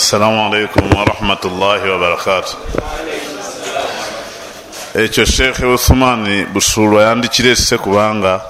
[0.00, 2.56] assalamu alaikum warahmatullahi wabarakatu
[4.94, 8.40] ekyo sheekhe uthumani busulwa yandikirese kubanga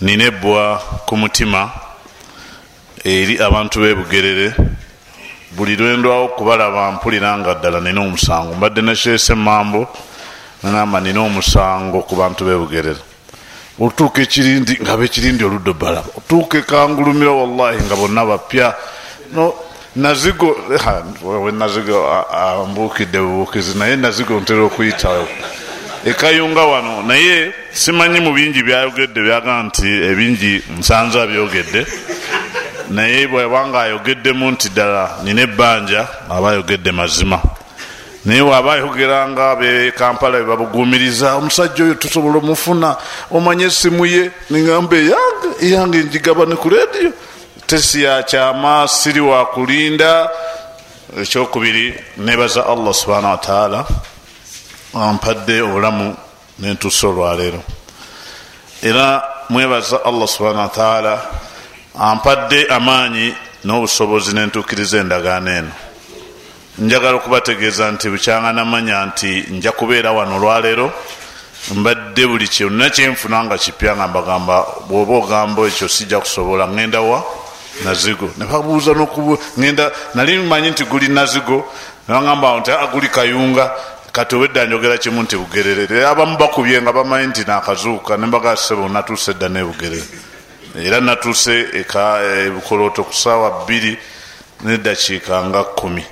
[0.00, 1.70] nina ebbwa ku mutima
[3.04, 4.54] eri abantu bebugerere
[5.56, 8.54] buli lwendwawo kubalaba mpulira nga ddala nina omusango.
[8.54, 9.88] Mbadde nekyese mambo
[10.62, 13.02] nagamba nina omusango ku bantu bebugerere
[13.80, 18.68] otuuka ekirindi nga bekirindi oludda balaba otuuka ekangulumira wallahi nga bonna bapya
[19.96, 20.56] nazigo
[21.22, 25.28] we nazigo ambuukidde bubuukizi naye nazigo ntera okuyitawo
[26.04, 31.86] ekayunga wano naye simanyi mu bingi byayogedde byaga nti ebingi nsanze abyogedde
[32.90, 37.38] naye bwebanga ayogeddemu nti ddala nina ebbanja aba ayogedde mazima.
[38.24, 42.96] Naye waba ayogeranga be kampala bebabugumiriza omusajja oyo tusobola omufuna
[43.30, 47.12] omanye esimu ye ningamba eyange eyange njigaba ne ku rediyo
[47.74, 50.30] tesi ya kyama siri wakulinda
[51.20, 53.86] ekyokubiri nebaza allah subhanahu wataala
[54.94, 56.16] ampadde obulamu
[56.58, 57.62] nentusa olwaleero
[58.82, 61.22] era mwebaza allah subhanahu wataala
[61.98, 65.72] ampadde amaanyi n'obusobozi nentukiriza endagaano eno.
[66.78, 70.92] Njagala okubategeeza nti bukyanga namanya nti nja kubeera wano olwaleero
[71.74, 77.43] mbadde buli kyonna kyenfuna nga kipya nga mbagamba bwoba ogamba ekyo sijja kusobola ŋenda wa
[77.84, 78.30] nazigo.
[78.38, 81.64] Nebabuuza nokugenda nali manyi nti guli nazigo.
[82.08, 83.70] Nebagamba nti guli kayunga.
[84.12, 86.06] Kati obedda njogera kimu nti bugerere.
[86.06, 90.04] Abamu bakubye nga bamanyi nti nakazuuka nembagasebo natuuse edda nebugerere
[90.74, 93.98] era natuuse eka ebukolooto ku saawa bbiri
[94.66, 96.04] nedakiika nga kumi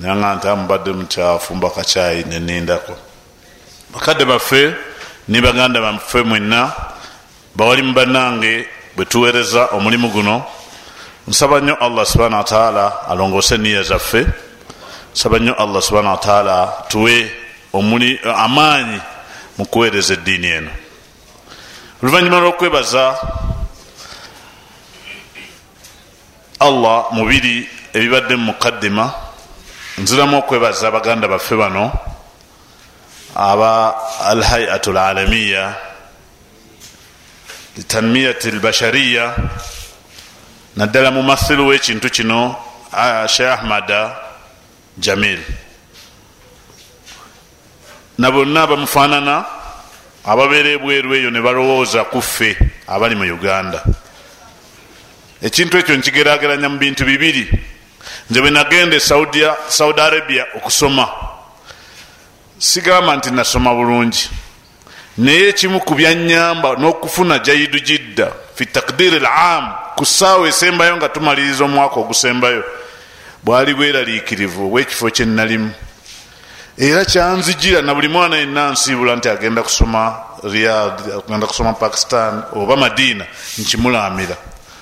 [0.00, 2.96] nanga nti amubadde mukyafu mbakacyayi nenindako
[3.92, 4.74] bakadde baffe
[5.28, 6.72] ni baganda baffe mwenna
[7.54, 8.66] bawali mu bannange
[9.00, 10.44] bwe tuweereza omulimu guno
[11.28, 14.26] nsaba nnyo allah subhana wataala alongoose niya zaffe
[15.14, 17.30] nsaba nnyo allah subhana wataala tuwe
[18.36, 19.00] amaanyi
[19.58, 20.70] mu kuweereza eddiini eno.
[22.02, 23.16] Oluvannyuma lw'okwebaza
[26.60, 29.12] allah mubiri ebibadde mu mukaddima
[29.98, 31.92] nziramu okwebaza baganda baffe bano
[33.36, 33.96] aba
[34.28, 35.89] alhayatu lalamiya
[37.80, 39.34] litanmiyati lbashariya
[40.76, 42.56] naddala mumathilu w'ekintu kino
[43.26, 44.16] sheh ahmada
[44.98, 45.40] jamil.
[48.18, 49.44] Na bonna bamufaanana
[50.24, 53.80] ababeera ebweru eyo ne balowooza ku ffe abali mu uganda.
[55.42, 57.48] Ekintu ekyo nkigerageranya mu bintu bibiri.
[58.28, 61.08] Nze bwe nagenda e saudi arabia okusoma
[62.58, 64.28] sigamba nti nasoma bulungi
[65.18, 71.64] naye ekimu ku byanyamba n'okufuna jaidu jidda fi takdiri lam ku saawa esembayo nga tumaliriza
[71.64, 72.64] omwaka ogusembayo
[73.44, 75.70] bwali bweraliikirivu obwekifo kyenalimu
[76.78, 82.76] era kyanzijira na buli mwana yenna nsiibula nti agenda kusoma riyad agenda kusoma pakistan oba
[82.76, 83.24] madiina
[83.58, 84.36] nkimulamira.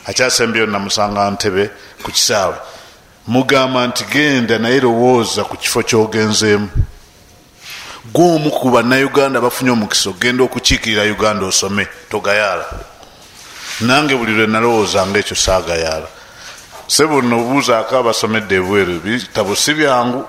[0.07, 1.71] Akyasembayo namusanga ntebe
[2.03, 2.55] ku kisaawe.
[3.27, 6.69] Mugamba nti genda naye lowooza ku kifo kyogenzeemu
[8.13, 12.65] gwomu ku bannayuganda bafunye omukisa ogenda okukiikirira uganda osome togayaala.
[13.81, 16.09] Nange buli lwe nalowoozanga ekyo saagayaala.
[16.87, 20.25] Sebuno obuuzaako abasomedde ebweru bitabo si byangu.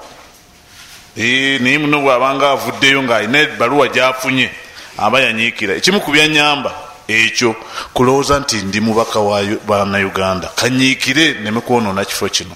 [1.16, 4.50] Naye muno bwabanga avuddeyo ngaalina ebaluwa gyafunye
[4.98, 5.76] aba yanyiikira.
[5.76, 6.72] Ekimu ku byanyamba
[7.08, 7.56] ekyo
[7.94, 10.48] kulowooza nti ndi mubaka wa bannayuganda.
[10.56, 12.56] Kanyiikire neme kwonoona kifo kino.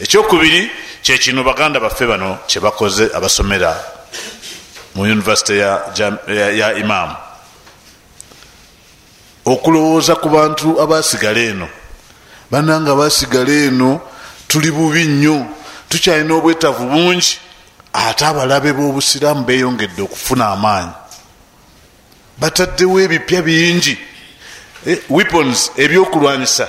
[0.00, 0.70] Ekyokubiri
[1.02, 3.76] kyekino baganda baffe bano kyebakoze abasomera
[4.94, 5.80] mu univesity ya,
[6.28, 7.16] ya, ya imaamu
[9.44, 11.68] okulowooza ku bantu abasigala eno.
[12.50, 14.00] Bananga basigala eno
[14.48, 15.46] tuli bubi nnyo.
[15.88, 17.38] Tukyalina obwetavu bungi.
[17.92, 20.92] Ate abalabe b'obusiraamu beyongedde okufuna amaanyi.
[22.38, 23.98] Bataddewo ebipya bingi.
[24.86, 26.68] Eh, weapons ebyokulwanyisa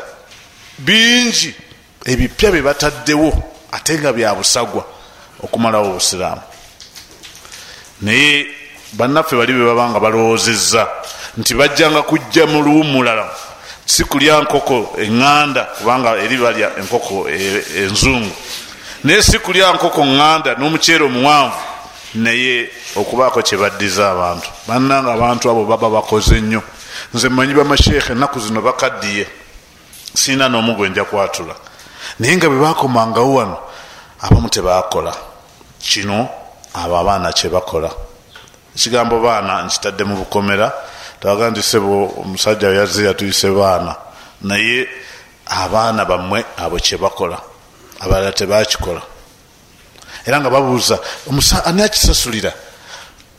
[0.80, 1.56] bingi.
[2.06, 4.86] Ebipya bye bataddewo ate nga bya busagwa
[5.44, 6.42] okumalawo obusiraamu
[8.02, 8.48] naye
[8.94, 10.88] bannaffe bali be babanga balowoozezza
[11.38, 13.30] nti bajjanga kujja mu luwumulala
[13.86, 18.32] si kulya nkoko eŋŋanda kubanga eri balya enkoko enzungu.
[19.04, 21.58] Naye si kulya nkoko ŋŋanda n'omuceere omuwanvu
[22.16, 24.50] naye okubaako kyebaddiza abantu.
[24.68, 26.62] Bannanga abantu abo baba bakoze nnyo.
[27.14, 29.28] Nze mmanyi bamasheekhe ennaku zino bakaddiye.
[30.14, 31.56] Siina n'omu gwe nja kwatula.
[32.20, 33.58] Naye nga bwe bakomangawo wano
[34.22, 35.14] abamu tebakola
[35.80, 36.30] kino
[36.76, 37.92] abo abaana kyebakola
[38.76, 40.72] ekigambo baana nkitadde mu bukomera
[41.20, 43.96] tawaga nti sebo omusajja yazze yatuyise baana.
[44.42, 44.88] Naye
[45.48, 47.42] abaana bammwe abo kyebakola
[48.00, 49.02] abalala tebakikola.
[50.26, 51.00] Era nga babuuza
[51.66, 52.52] ani akisasulira?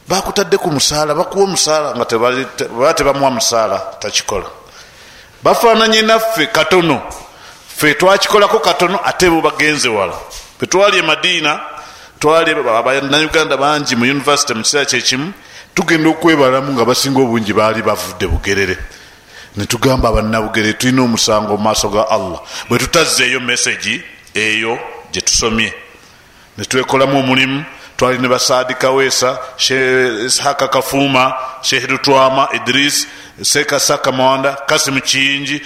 [0.09, 4.47] Bakutadde ku musaala bakuwa omusaala nga baba tebamuwa musaala takikola.
[5.43, 7.03] Bafaananye naffe katono.
[7.77, 10.15] Fe twakikolako katono ate bo bagenze wala.
[10.59, 11.61] Bwetwali emadiina
[12.19, 15.33] twali bannayuganda bangi mu univesity mu kiseera kyekimu
[15.75, 18.77] tugenda okwebalamu nga basinga obungi baali bavudde bugerere.
[19.57, 22.41] Netugamba abannabugerere tulina omusango mu maaso ga allah.
[22.69, 24.03] Bwe tutazzeeyo mesagi
[24.35, 24.79] eyo
[25.13, 25.73] gyetusomye
[26.59, 27.65] netwekolamu omulimu
[27.97, 29.39] twali ne basaadi kaweesa
[30.27, 33.07] ishaka kafuuma sheherutwama idris
[33.43, 35.63] sekasaka mawanda kasimu kiyingi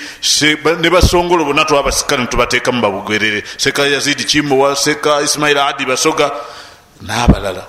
[0.80, 3.44] ne basongolo bonna twabasikale netubateeka mu babugerere.
[3.56, 6.30] Seka yazidi kimbowa seka isimaila adi basoga
[7.02, 7.66] n'abalala.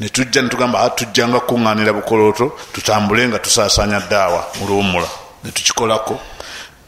[0.00, 5.08] Netujja netugamba tujjanga kuŋŋanira bukolooto tutambule nga tusasanya ddaawa muluwumula
[5.44, 6.20] netukikolako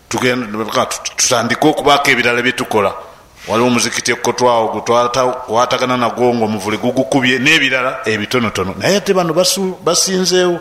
[0.08, 2.94] tutandike okubaako ebirala byetukola
[3.48, 8.74] waliwo omuzikiti ekotwawo gwatwatagana nagwo nga omuvule gugukubye n'ebirala ebitonotono.
[8.78, 9.34] Naye ate bano
[9.84, 10.60] basinzeewo.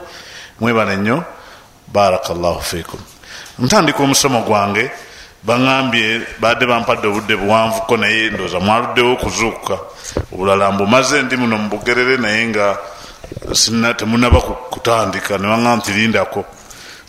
[0.59, 1.23] Mwebale nnyo.
[1.87, 2.99] Barakallahu fikum
[3.59, 4.91] ntandika omusomo gwange.
[5.43, 9.77] Baŋambye badde bampadde obudde buwanvuko naye ndooza mwaluddewo okuzuukuka.
[10.33, 12.77] Obulala mbumaze ndi muno mubugerere naye nga
[13.97, 15.37] temunaba kutandika.
[15.37, 16.45] Nebaŋa nti lindako.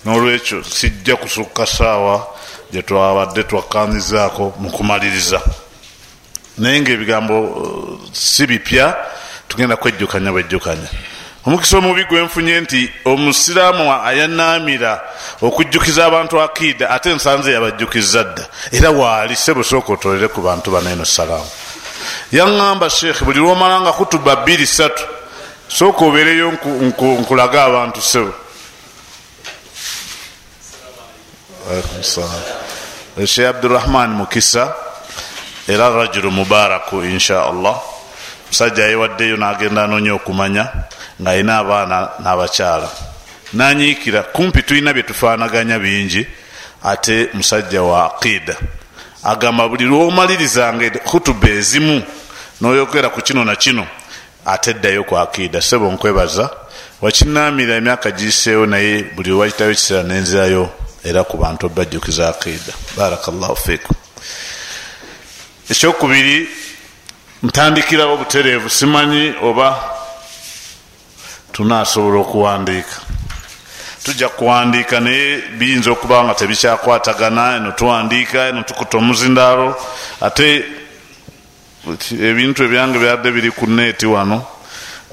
[0.05, 2.27] Nolwekyo sijja kusukka saawa
[2.73, 5.41] gyetwabadde twakanizaako mukumaliriza
[6.59, 8.97] naye ngaebigambo uh, si bipya
[9.49, 10.89] tugenda kwejjukanya bwejjukanya.
[11.47, 15.01] Omukisa omubi gwenfunye nti omusiraamu ayanaamira
[15.43, 18.45] okujjukiza abantu akiida ate nsanze yabajjukiza dda.
[18.73, 21.51] Era waali sebusooka otolere ku bantu banaeno salaamu
[22.33, 25.05] yaŋŋamba sheekh buli lwomalanga kutuba bbiri satu
[25.69, 26.53] sooka obeereyo
[27.21, 28.33] nkulage abantu sebo
[33.27, 34.75] sheekh abdurahman mukisa
[35.69, 37.81] era rajulu mubaraku insha allah
[38.49, 40.69] musajja yewaddeyo nagenda anoonya okumanya
[41.22, 42.88] ng'alina abaana n'abakyala.
[43.52, 46.26] Nanyiikira kumpi tulina byetufaanaganya bingi
[46.82, 48.56] ate musajja wa aqida.
[49.25, 52.02] Agamba buli lwomalirizanga hutuba ezimu
[52.60, 53.87] noyogera ku kino na kino
[54.46, 55.62] ate ddayo ku aqida.
[55.62, 56.50] Sebo nkwebaza
[57.00, 60.70] wakinamira emyaka giiseewo naye buli lwakitayo ekiseera nenzirayo
[61.05, 62.72] era ku bantu bajjukiza aqida.
[62.96, 63.96] Barakallahu fikum
[65.70, 66.49] ekyokubiri
[67.43, 69.69] ntandikirawo butereevu simanyi oba
[71.52, 72.96] tunasobola okuwandiika.
[74.05, 79.76] Tujja kuwandiika naye biyinza okuba nga tebikyakwatagana eno tuwandiika eno tukuta omuzindaalo.
[80.20, 80.64] Ate
[82.28, 84.46] ebintu ebyange byadde biri ku neeti wano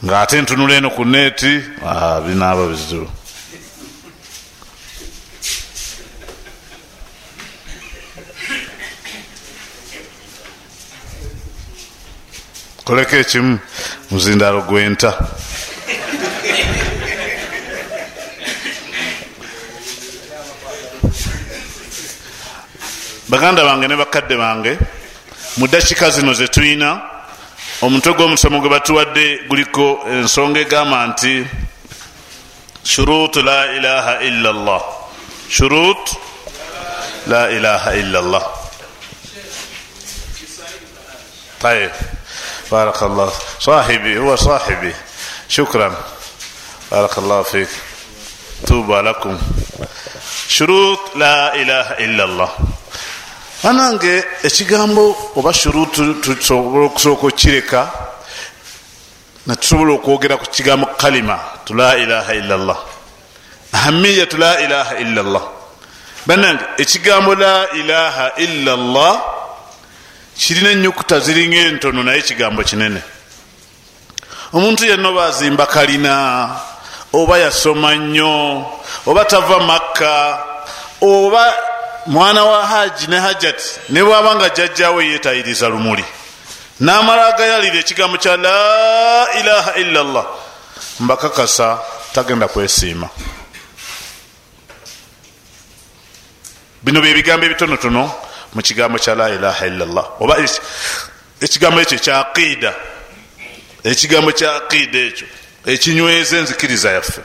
[0.04, 1.62] nga ate ntunula eno ku neeti
[2.26, 3.08] binaaba bizibu
[12.84, 13.60] koleko ekimu
[14.12, 15.14] muzindalo gwenta.
[23.30, 24.78] Baganda bange ne bakadde bange
[25.58, 27.02] mu ddakiika zino zetulina
[27.82, 31.46] omutwe gw'omusomo gwe batuwadde guliko ensonga egamba nti
[32.84, 34.84] shurutu la ilaha illa llah
[35.50, 36.04] shurut
[37.28, 38.46] la ilaha illa llah
[41.62, 42.21] tayeb
[42.73, 44.95] بارك الله صاحبي هو صاحبي
[45.49, 45.95] شكرا
[46.93, 47.69] بارك الله فيك
[48.67, 49.39] توبى لكم
[50.49, 52.51] شروط لا اله الا الله
[53.65, 57.81] banange ekigambo oba shurutu tusobola okusooka okukireka
[59.47, 62.79] netusobola okwogera ku kigambo kalima tu la ilaha illa llah
[63.73, 65.45] ahamiyatu la ilaha illa llah
[66.27, 69.15] banange ekigambo la ilaha illa llah
[70.38, 73.02] kirina enyukuta ziringa entono naye ekigambo kinene.
[74.54, 76.60] Omuntu yenna oba azimba kalina
[77.14, 78.66] oba yasoma nnyo
[79.06, 80.44] oba tava makka
[81.02, 81.54] oba
[82.06, 86.04] mwana wa haji ne hajati ne bwaba nga jjajjawe yeetayiriza lumuli
[86.80, 90.26] n'amala agayalira ekigambo kya la ilaha illa llah
[91.00, 91.80] mbakakasa
[92.14, 93.10] tagenda kwesiima.
[96.84, 98.12] Bino byebigambo ebitonotono
[98.54, 100.36] mu kigambo kya la ilaha illa llah oba
[101.42, 102.74] ekigambo ekyo kya aqiida
[103.84, 105.28] ekigambo kya aqiida ekyo.
[105.66, 107.22] Ekinyweza enzikiriza yaffe.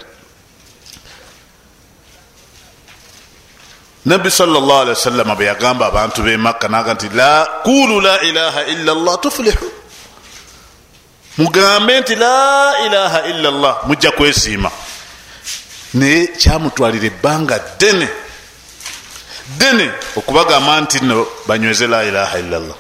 [4.05, 7.09] Nabbi salllah alihi wasallama bwe yagamba abantu be makka naga nti
[7.65, 9.73] kulu la ilaha illa llah tuflihu.
[11.39, 14.71] Mugambe nti la ilaha illa llah mujja kwesiima.
[15.95, 18.09] Naye kyamutwalira ebbanga ddene
[19.49, 22.77] ddene okubagamba nti no banyweze la ilaha illa llah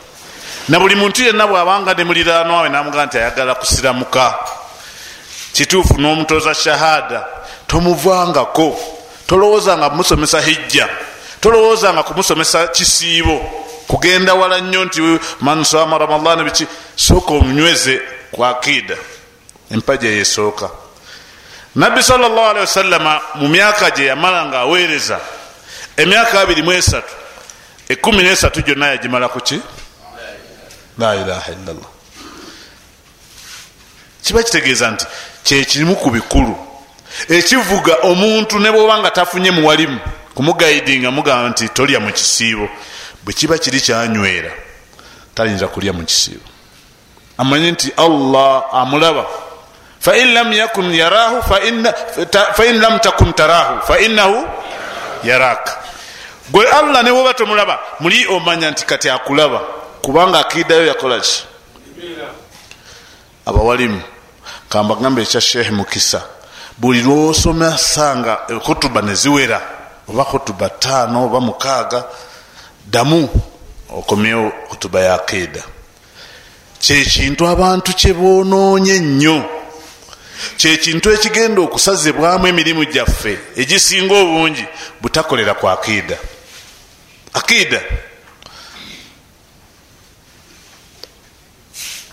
[0.68, 4.35] na buli muntu yenna bwabanga ne muliranwawe namugaa nti ayagala kusiramuka
[5.52, 7.26] kituufu n'omutoza shahada
[7.66, 8.78] tomuvangako
[9.26, 10.88] tolowoozanga kumusomesa hijja
[11.40, 13.38] tolowoozanga kumusomesa kisiibo
[13.87, 18.00] kugenda wala nnyo nti mansama ramadan biki sooka omunyweze
[18.32, 18.96] ku akida
[19.70, 20.70] empaja yesooka
[21.75, 25.20] nabbi salllah alihi wasallama mu myaka gye yamala nga aweereza
[25.97, 27.15] emyaka abiri mu esatu
[27.88, 29.61] ekumi nesatu gyonna yagimala kuki
[30.99, 31.91] la ilaha illallah.
[34.23, 35.07] Kiba kitegeeza nti
[35.45, 36.57] kyekirimu ku bikulu
[37.29, 40.00] ekivuga omuntu ne bwoba nga tafunye muwalimu
[40.35, 42.69] kumugaidinga mugamba nti tolya mu kisiibo
[43.25, 44.50] bwe kiba kiri kyanywera
[45.35, 46.45] tayinza kulya mu kisiibo.
[47.38, 49.26] Amanyi nti allah amulaba
[50.00, 51.43] fain lam yakun yarahu
[52.55, 54.49] fain lam takun tarahu fainahu
[55.25, 55.86] yaraka
[56.50, 59.61] gwe allah ne bwoba tomulaba muli omanya nti kati akulaba
[60.03, 61.45] kubanga akiidayo yakolaki
[63.47, 64.03] abawalimu
[64.69, 66.23] kambagambe ekya sheekh mukisa.
[66.79, 69.61] Buli lwosoma sanga kutuba neziwera
[70.09, 72.05] oba kutuba tano oba mukaaga
[72.87, 73.29] damu
[73.91, 75.62] okomyewo kutuba ya akida
[76.79, 79.45] kyekintu abantu kyebonoonye nnyo
[80.57, 84.65] kyekintu ekigenda okusazibwamu emirimu gyaffe egisinga obungi
[85.00, 86.17] butakolera ku akida
[87.37, 87.81] akida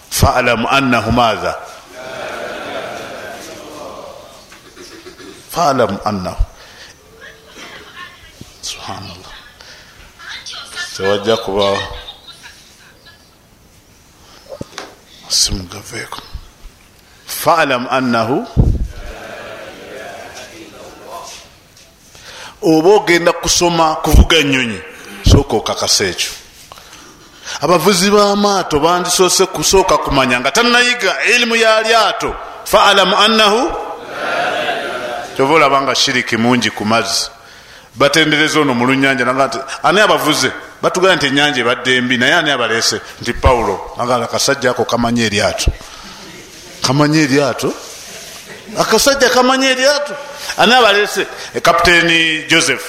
[0.09, 1.53] falamu annahu maatha
[5.51, 6.43] falamu annahu.
[8.61, 9.33] Subhanallah.
[10.97, 11.77] Tewajja kuba
[15.29, 16.21] simugaveeko
[17.27, 18.47] falamu annahu.
[22.63, 24.81] Oba ogenda kusoma kuvuga nyonyi
[25.33, 26.31] sooka okakasa ekyo.
[27.61, 32.35] Abavuzi b'amaato bandisoose kusooka kumanya nga tanayiga ilimu ya lyato.
[32.65, 33.71] Falamu annahu
[35.35, 37.29] kyova olabanga shiriki mungi ku mazzi.
[37.95, 40.51] Batendereza ono mu lunyanja naga nti ani abavuze?
[40.81, 45.71] Batugana nti enyanja ebadde embi naye ani abalese nti pawulo nagaa akasajja ako kamanye eryato.
[46.81, 47.73] Kamanye eryato?
[48.77, 50.13] Akasajja kamanye eryato?
[50.57, 51.27] Ani abalese
[51.61, 52.85] kapiteeni joseph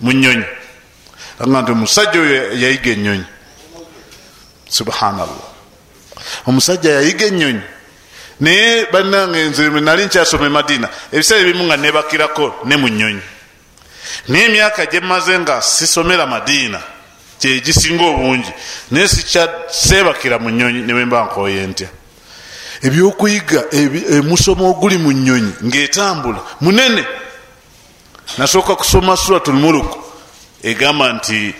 [0.00, 0.57] mu nyonyi
[1.46, 3.24] naga nti omusajja oyo yayiga enyonyi
[4.68, 5.48] subhanallah.
[6.46, 7.62] Omusajja yayiga enyonyi
[8.40, 13.22] naye banange nze nali nkyasoma emadina ebiseera ebimu nga nebakirako ne mu nyonyi
[14.28, 16.80] naye emyaka gyemaze nga sisomera madiina
[17.38, 18.52] kyegisinga obungi
[18.90, 19.08] naye
[19.70, 21.88] seebakira mu nyonyi newemba nkoye ntya.
[22.82, 23.64] Ebyokuyiga
[24.16, 27.04] emusomo oguli mu nyonyi ngaetambula munene.
[28.38, 30.07] Nasooka kusoma suratulmuluk
[30.70, 31.54] egamba nti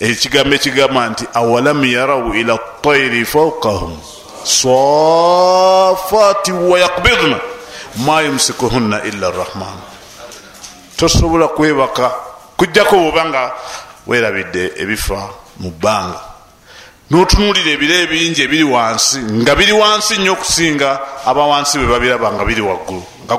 [0.00, 3.98] ekigambo ekigamba nti awalam yarau ila tairi faukahum
[4.44, 7.38] safati wayakbidna
[8.06, 9.78] ma yumsikuhunna illa rrahman
[10.96, 12.10] tosobola kwebaka
[12.56, 13.52] kujjako bwobanga
[14.06, 15.28] werabidde ebifa
[15.60, 16.20] mu bbanga.
[17.10, 22.60] Notunulira ebiro ebingi ebiri wansi nga biri wansi nnyo okusinga abawansi bwe babiraba nga biri
[22.60, 23.02] waggulu.
[23.24, 23.34] Nga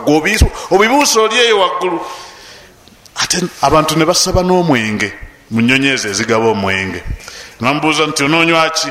[0.72, 2.00] obibuusa oli eyo waggulu
[3.22, 5.14] ate abantu ne basaba n'omwenge
[5.52, 7.04] mu nyonyi ezo ezigaba omwenge.
[7.62, 8.90] Namubuuza nti onoonywaki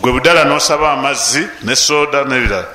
[0.00, 2.68] gwe budala nosaba amazzi ne soda nebirala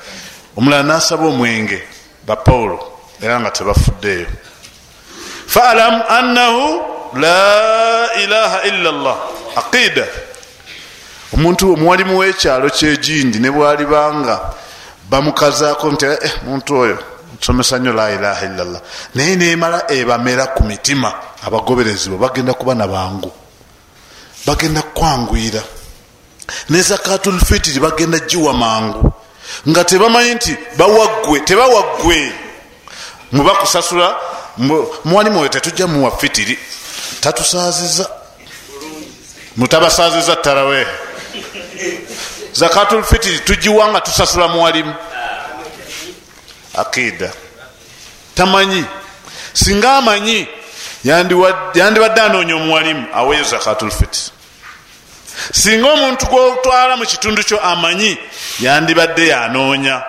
[0.58, 1.84] omulala nasaba omwenge
[2.28, 2.80] ba pawulo
[3.22, 4.28] era nga tebafuddeeyo.
[5.48, 6.82] Falam annahu
[7.14, 9.18] la ilaha illa llah
[9.56, 10.06] aqida
[11.34, 14.40] omuntu omuwalimu w'ekyalo kyegindi ne bwalibanga
[15.10, 16.98] bamukazaako nti eh, muntu oyo
[17.40, 18.82] tusomesa nnyo la ilaha illa llah
[19.16, 21.14] naye nemala ebamera ku mitima
[21.46, 23.32] abagoberezibwa bagenda kuba nabangu
[24.46, 25.64] bagenda kukwanguyira
[26.70, 29.12] ne zakatulfitiri bagenda giwa mangu.
[29.68, 32.34] Nga tebamanyi nti bawaggwe tebawaggwe.
[33.32, 34.16] Mubakusasula
[35.06, 36.60] mwalimu oyo tetujja muwa fitiri
[37.20, 38.10] tatusaziza
[39.58, 40.88] mutabasaziza tarawe
[42.54, 44.94] zakatulfitiri tugiwa nga tusasula mwalimu
[46.78, 47.34] akida.
[48.36, 48.86] Tamanyi.
[49.54, 50.48] Singa amanyi
[51.04, 54.32] yandibadde anoonya omuwalimu aweeyo zakatulfitiri
[55.54, 58.18] singa omuntu gwotwala mu kitundu kyo amanyi
[58.60, 60.04] yandibadde yanoonya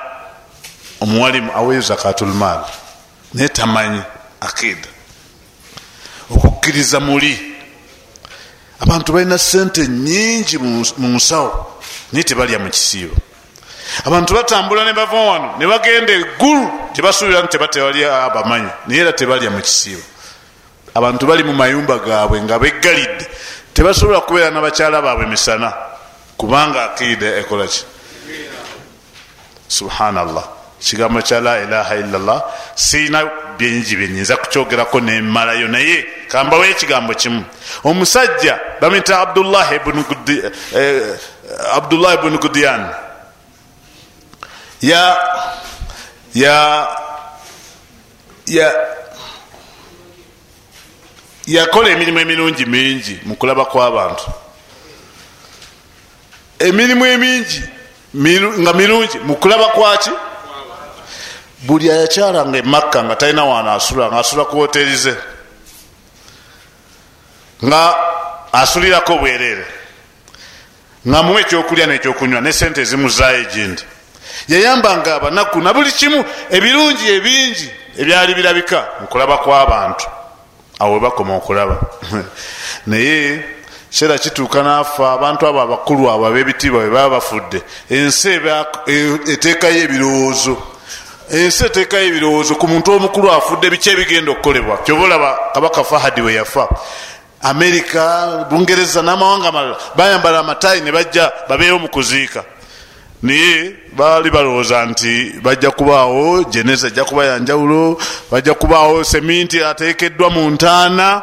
[1.01, 2.65] omuwalimu aweeyo zakatulmaal
[3.35, 4.03] naye tamanyi
[4.41, 4.89] akida.
[6.31, 7.55] Okukkiriza muli.
[8.81, 11.83] Abantu balina sente nyingi mu nsawo
[12.13, 13.17] naye tebalya mu kisiibo
[14.05, 19.51] abantu batambula ne bava wano ne bagenda eggulu tebasuubira nti tebatewali abamanyi naye era tebalya
[19.51, 20.03] mu kisiibo.
[20.95, 23.27] Abantu bali mu mayumba gaabwe nga beggalidde
[23.75, 25.73] tebasobola kubeera nabakyala baabwe misana
[26.37, 27.85] kubanga akida ekolaki
[29.69, 30.45] subhanallah.
[30.81, 32.43] Kigambo kya la ilaha illallah
[32.75, 33.27] siina
[33.59, 37.45] bingi byenyinza kukyogerako nemalayo naye kambawo ekigambo kimu.
[37.85, 40.05] Omusajja bamwita abdullah ibunu
[40.75, 41.19] eh,
[42.41, 43.08] gudiyan
[44.83, 45.17] ya
[46.35, 46.89] ya
[48.47, 48.73] ya
[51.47, 54.25] yakola emirimu emirungi mingi mukulaba kwabantu.
[56.59, 57.63] Emirimu emingi
[58.59, 60.11] nga mirungi mukulaba kwaki?
[61.63, 65.17] Buli ayakyalanga emakka nga talina waana asula nga asula ku woterize
[67.65, 67.95] nga
[68.53, 69.67] asulirako bwereere
[71.09, 73.83] nga muwa ekyokulya nekyokunywa ne sente ezimuzaayo egindi
[74.49, 80.07] yayambanga abanaku na buli kimu ebirungi ebingi ebyali birabika mukulaba kw'abantu.
[80.79, 81.77] Awo webakoma okulaba.
[82.87, 83.45] Naye
[83.91, 87.63] kiseera kituuka naafa abantu abo abakulu abo ab'ebitiibwa bwe baba bafudde.
[87.91, 88.41] Ensi
[89.33, 90.57] eteekayo ebirowoozo
[91.31, 94.79] ensi eteekayo ebirowoozo ku muntu omukulu afudde biki ebigenda okukolebwa?
[94.85, 96.69] Kyoba olaba kabaka fahadi we yafa.
[97.43, 102.45] Amerika bungereza n'amawanga malala bayambala amatayi ne bajja babeewo mu kuziika
[103.23, 110.51] naye baali balowooza nti bajja kubaawo jeneza ajja kuba yanjawulo bajja kubaawo seminti ateekeddwa mu
[110.51, 111.23] ntaana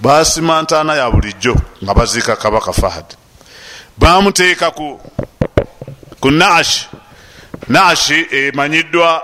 [0.00, 3.04] basima ntaana ya bulijjo nga baziika kabaka fahad
[3.98, 5.00] bamuteeka ku
[6.20, 6.88] ku naashi
[7.68, 9.22] naashi emanyiddwa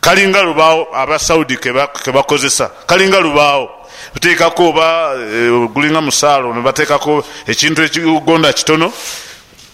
[0.00, 1.56] kalinga lubaawo abasaudi
[2.04, 3.70] kebakozesa kalinga lubaawo.
[4.14, 8.92] Bateekako oba e, gulinga musaalo nebateekako ekintu ekigonda kitono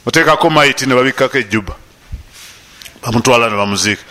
[0.04, 1.74] bateekako maiti nebabikako ejuba
[3.02, 4.02] bamutwala nebamuziika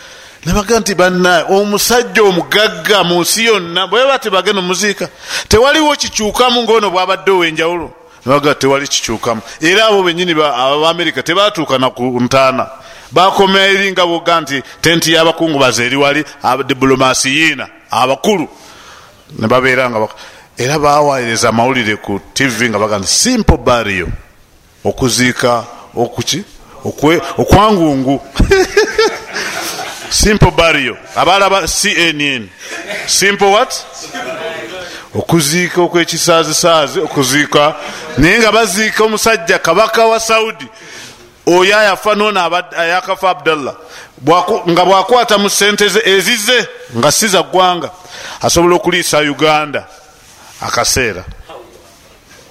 [0.46, 5.08] nebaga nti bana omusajja omugagga mu nsi yonna bweba tebagenda omuziika
[5.48, 7.90] tewaliwo kikyukamu ngaono bwabadde owenjawulo.
[8.26, 9.40] Nebaga tewali kikyukamu.
[9.60, 12.66] Era abo benyini abaamerika tebatuuka naku ntaana.
[13.12, 18.48] Bakomera eri nga boga nti tenti yabakungubaza eri wali abadiplomasiyiina abakulu.
[19.38, 20.08] Nebabeera nga
[20.58, 24.08] era bawaereza amawulire ku tv nga baga nti simple bario
[24.84, 26.44] okuziika okuki?
[27.38, 28.20] Okwangungu.
[30.10, 32.48] Simple bario abalaba cnn
[33.06, 33.86] simple what?
[35.14, 37.74] Okuziika okwekisazisaazi okuziika.
[38.18, 40.68] Naye nga baziika omusajja kabaka wa saudi
[41.46, 43.74] oyo ayafa noona ayakafa abdallah.
[44.68, 47.90] Nga bwakwata mu sente ze ezize nga siza ggwanga
[48.40, 49.86] asobola okuliisa uganda
[50.60, 51.24] akaseera.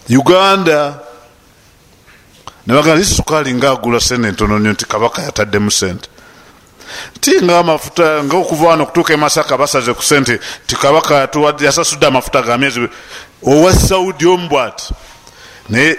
[0.10, 1.00] Uganda
[2.68, 6.10] nebagaa sukaali ngaagula sente entono nyo nti kabaka yataddemu sente
[7.20, 12.42] ti nga amafuta nga okuva wano okutuuka emasaka basaze ku sente ti kabaka yasasudde amafuta
[12.42, 12.90] ga myezi
[13.44, 14.94] owa saudi omu bwati.
[15.70, 15.98] Naye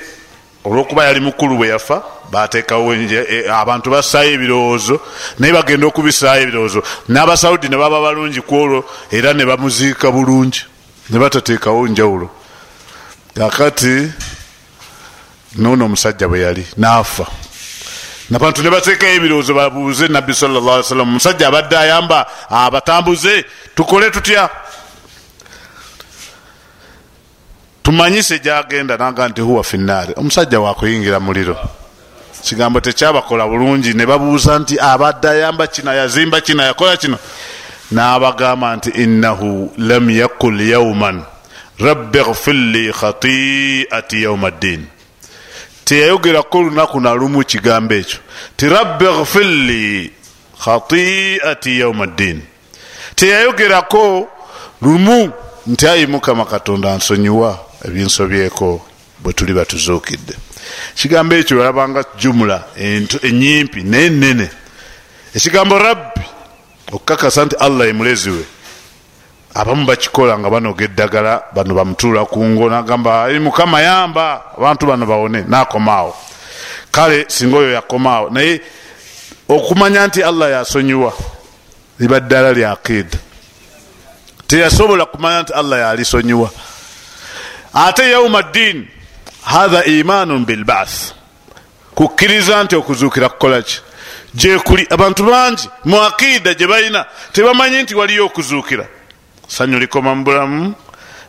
[0.65, 5.01] olwokuba yali mukulu bwe yafa bateekawo e, abantu bassaayo ebirowoozo
[5.39, 6.83] naye bagenda okubisaayo ebirowoozo.
[7.09, 10.63] N'abasaudi ne baba balungi ku olwo era ne bamuziika bulungi
[11.11, 12.31] ne batateekawo njawulo.
[13.35, 14.13] Kakati
[15.57, 17.27] noono omusajja bwe yali naafa
[18.31, 24.49] nabantu ne bateekayo ebirowoozo babuuze nabbi sallasalam omusajja abadde ayamba abatambuze tukole tutya?
[27.83, 31.57] Tumanyise gyagenda naga nti huwa finaari omusajja wakuyingira muliro
[32.43, 37.19] kigambo tekyabakola bulungi ne babuuza nti abadde ayamba kino yazimba kino yakola kino?
[37.93, 41.23] N'abagamba nti innahu lam yakul yauman
[41.79, 44.87] rabbi gfirli khatiati yauma ddin
[45.93, 48.19] teyayogerako olunaku nalumu kigambo ekyo
[48.57, 50.13] ti rabbi gfirli
[50.65, 52.43] khatiati yauma ddin.
[53.15, 54.29] Teyayogerako
[54.83, 55.33] lumu
[55.67, 58.87] nti ayi mukama katonda nsonyiwa ebinsobyeko
[59.19, 60.35] bwe tuli batuzuukidde.
[60.97, 62.65] Ekigambo ekyo olabanga jumula
[63.23, 64.49] enyimpi naye nene
[65.35, 66.25] ekigambo rabbi
[66.93, 68.45] okukakasa nti allah emulezi we
[69.55, 74.43] abamu bakikola nga banoga eddagala bano bamutuula kungo nagamba mukama yamba!
[74.57, 76.17] Abantu bano bawone nakomaawo.
[76.91, 78.61] Kale singa oyo yakomaawo naye
[79.49, 81.13] okumanya nti allah yasonyiwa
[81.99, 83.19] liba ddala lya akida
[84.47, 86.51] teyasobola kumanya nti allah yalisonyiwa.
[87.75, 88.89] Ate yauma ddini
[89.43, 91.13] hatha imanun bilbath
[91.95, 93.81] kukkiriza nti okuzuukira kukolaki
[94.35, 98.87] gyekuli abantu bangi mu akida gye balina tebamanyi nti waliyo okuzuukira
[99.53, 100.75] sanyu likoma mu bulamu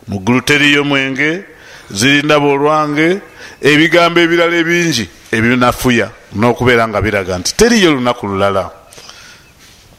[0.08, 1.44] muggulu teriyo mwenge
[1.90, 3.20] zirindaba olwange
[3.60, 5.04] ebigambo ebirala ebingi
[5.36, 8.70] ebinafuya n'okubeera nga biraga nti teriyo lunaku lulala.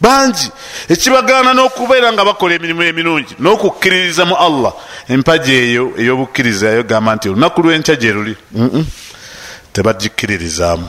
[0.01, 0.47] Bangi
[0.89, 4.73] ekibagaana n'okubeera nga bakola emirimu emirungi n'okukkiririza mu allah.
[5.13, 8.33] Empaji eyo ey'obukkiriza yogamba nti olunaku lwenkya gye luli
[9.73, 10.87] tebagikiririzaamu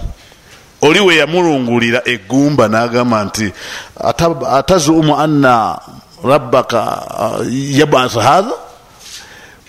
[0.82, 3.52] oli we yamulungulira egumba n'agamba nti
[4.58, 5.78] atazumu anna
[6.28, 6.80] rabbaka
[7.18, 7.46] uh,
[7.78, 8.54] yabasa hatha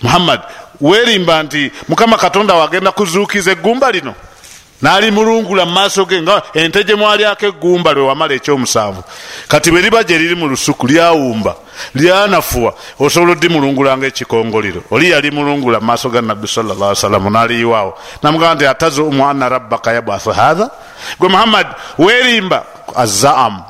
[0.02, 0.40] muhammad
[0.80, 4.14] werimba nti mukama katonda wagenda kuzuukiza egumba lino
[4.82, 9.02] nalimulungula mumaaso ge nga ente gye mwalyako egumba lwe wamala ekyomusanvu.
[9.48, 11.56] Kati bwe liba gye liri mu lusuku lyawumba
[11.94, 14.82] lyanafuwa osobola odimulungulanga ekikongoliro.
[14.90, 17.98] Oli yalimulungula mumaaso ga nabbi sawasalam naliyiwaawo.
[18.22, 20.70] Namugamba nti atazumu anna rabbaka yabasa hatha
[21.18, 21.66] gwe muhammad
[21.98, 22.64] werimba
[22.96, 23.62] azaam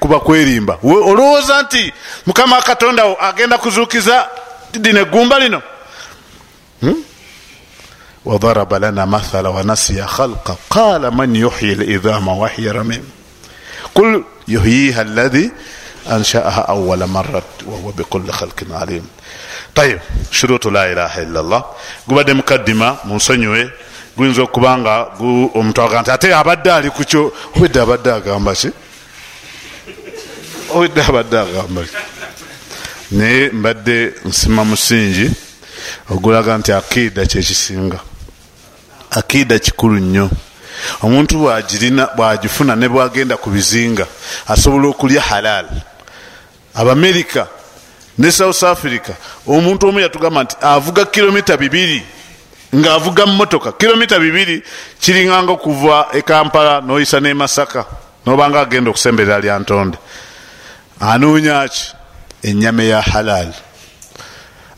[0.00, 0.78] kuba kwerimba.
[0.82, 1.92] Olowooza nti
[2.26, 4.28] mukama katonda wo agenda kuzuukiza
[4.72, 5.62] dino egumba lino?
[6.80, 7.04] Hmm?
[8.24, 13.02] Wadaraba lana mathala wanasiya khalqa qala man yuhyi lidhama wahiya ramim
[13.94, 15.50] kul yuhyiha alladhi
[16.10, 19.04] anshaaha awala marat wahuwa bikuli khalqin alim
[19.74, 19.98] tayib
[20.30, 21.64] shurutu la ilaha illa llah
[22.06, 23.70] gubadde mukaddima munsonyiwe
[24.16, 24.94] guyinza okuba nga
[25.54, 28.70] omuntu aga nti ate abadde ali kukyo obedde abadde agamba ki
[30.74, 31.96] obedde abadde agamba ki
[33.16, 35.26] naye mbadde nsima musingi
[36.10, 38.11] ogulaga nti akiida kyekisinga
[39.12, 40.30] akiida kikulu nnyo.
[41.02, 44.06] Omuntu bwagirina bwagifuna ne bwagenda ku bizinga
[44.48, 45.66] asobola okulya halal.
[46.74, 47.46] Abamerika
[48.18, 49.12] ne south africa
[49.46, 52.02] omuntu omu yatugamba nti avuga kilomita bibiri
[52.74, 54.62] ngaavuga mumotoka kilomita bibiri
[55.00, 57.84] kiringanga okuva ekampala noyisa ne masaka
[58.26, 59.98] nobanga agenda okusemberera lyantonde
[61.00, 61.92] anoonyaki
[62.42, 63.52] enyama ya halal.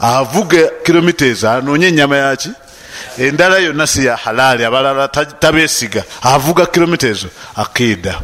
[0.01, 2.51] Avuga kilomita ezo anoonya enyama yaki
[3.19, 7.29] endala yonna si ya halali abalala tabesiga avuga kilomita ezo.
[7.57, 8.21] Akiida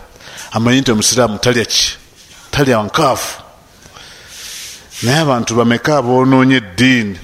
[0.53, 1.97] amanyi nti omusiraamu talya ki?
[2.51, 3.43] Talya nkaafu.
[5.03, 7.19] Naye abantu bameka abonoonya eddiini?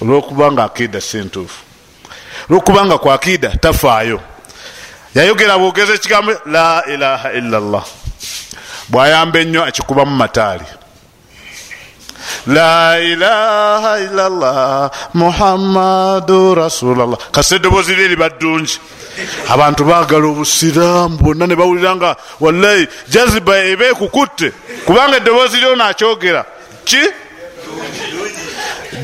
[0.00, 1.60] Olwokubanga akiida si ntuufu.
[2.50, 4.20] Olwokubanga ku akiida tafaayo.
[5.14, 7.84] Yayogera bwogeza ekigambo la ilaha illa llah
[8.88, 10.64] bwayamba ennyo akikubamu mataali
[12.46, 18.78] la ilaha illallah muhammadu rasulllah kasi eddoboozi lye liba ddungi
[19.48, 24.52] abantu bagala obusiraamu bonna ne bawulira nga wallahi jaziba eba ekukutte.
[24.86, 26.44] Kubanga eddoboozi lyono akyogera
[26.84, 27.02] ki?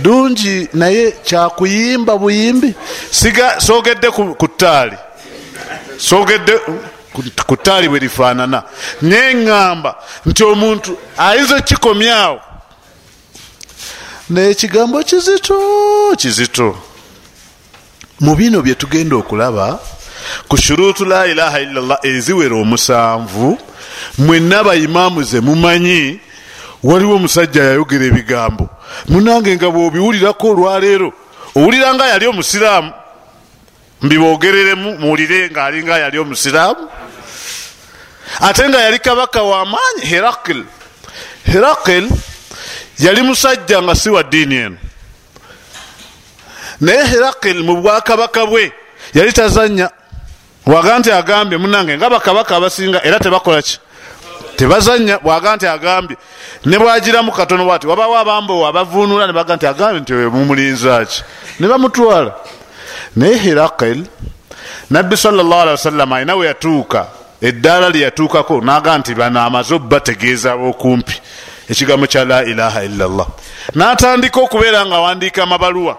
[0.02, 2.74] Dungi naye kyakuyimba buyimbi.
[3.10, 4.96] Siga sogedde ku ttaali.
[5.98, 6.54] Sogedde
[7.46, 8.62] ku ttaali bwe lifaanana.
[9.02, 9.90] Neŋŋamba
[10.26, 12.40] nti omuntu ayinza okikomyawo
[14.30, 15.58] naye kigambo kizito
[16.16, 16.76] kizito.
[18.20, 19.80] Mu bino bye tugenda okulaba
[20.48, 23.58] ku shuruutu la ilaha illallah eziwera omusanvu
[24.18, 26.20] mwenna bayimaamu ze mumanyi
[26.82, 28.68] waliwo omusajja yayogera ebigambo.
[29.08, 31.12] Munange nga bwobiwulirako olwaleero
[31.56, 32.92] owulira nga yali omusiraamu
[34.02, 36.88] mbibogereremu muwulire ngaalinga yali omusiraamu?
[38.40, 40.64] Ate nga yali kabaka wamaanyi herakil
[41.44, 42.08] herakil
[42.98, 44.76] yali musajja nga si wa ddiini eno.
[46.80, 48.72] Naye herakil mu bwakabaka bwe
[49.14, 49.90] yali tazanya
[50.66, 53.78] bwaga nti agambye munange nga bakabaka abasinga era tebakola ki?
[54.56, 56.16] Tebazanya bwaga nti agambye.
[56.64, 61.22] Ne bwagiramu katono bwati wabawo abambowo abavuunula ne baga nti agambye nti mumulinzaki
[61.60, 62.34] ne bamutwala.
[63.16, 64.06] Naye herakil
[64.90, 67.06] nabbi salllah alihi wasallama alina we yatuuka
[67.42, 71.20] eddaala lye yatuukako naga nti bano amaze obategeeza abokumpi
[71.68, 73.26] ekigambo kya la ilaha illallah.
[73.74, 75.98] Natandika okubeera nga awandiika amabaluwa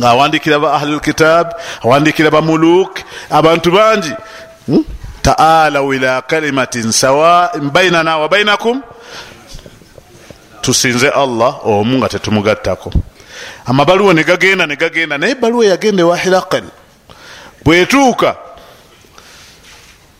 [0.00, 1.52] ngaawandikira ba ahli lkitab
[1.84, 4.12] awandikira bamuluk abantu bangi.
[4.66, 4.84] Hmm?
[5.22, 8.82] taalau ila kalimatin sawain bainana wa bainakum
[10.60, 12.92] tusinze allah omu nga tetumugattako.
[13.66, 16.64] Amabaluwa negagenda negagenda naye ebaluwa yagenda ewa hirakal
[17.64, 18.36] bwetuuka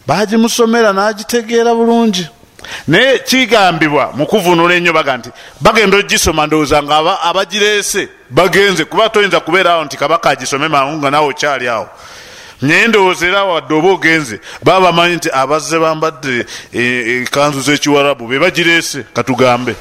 [0.07, 2.29] bagimusomera nagitegeera bulungi
[2.89, 9.85] naye kigambibwa mukuvunula ennyo baga nti bagenda ogisoma ndowooza nga abagireese bagenze kuba toyinza kubeerawo
[9.85, 11.89] nti kabaka agisome mangu nga nawe okyali awo.
[12.63, 19.05] Naye ndowooza era wadde oba ogenze baba bamanyi nti abazze bambadde ekanzu z'ekiwarabu be bagireese
[19.15, 19.75] katugambe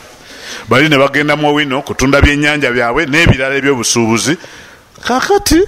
[0.69, 4.37] bali ne bagenda mu wino kutunda byennyanja byabwe n'ebirala ebyobusuubuzi.
[5.03, 5.59] Kakati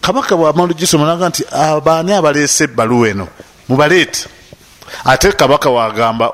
[0.00, 3.28] kabaka bwamala ogisoma naga nti abaani abaleese ebbaluwa eno?
[3.68, 4.35] Mubaleete
[5.04, 6.32] ate kabaka wagamba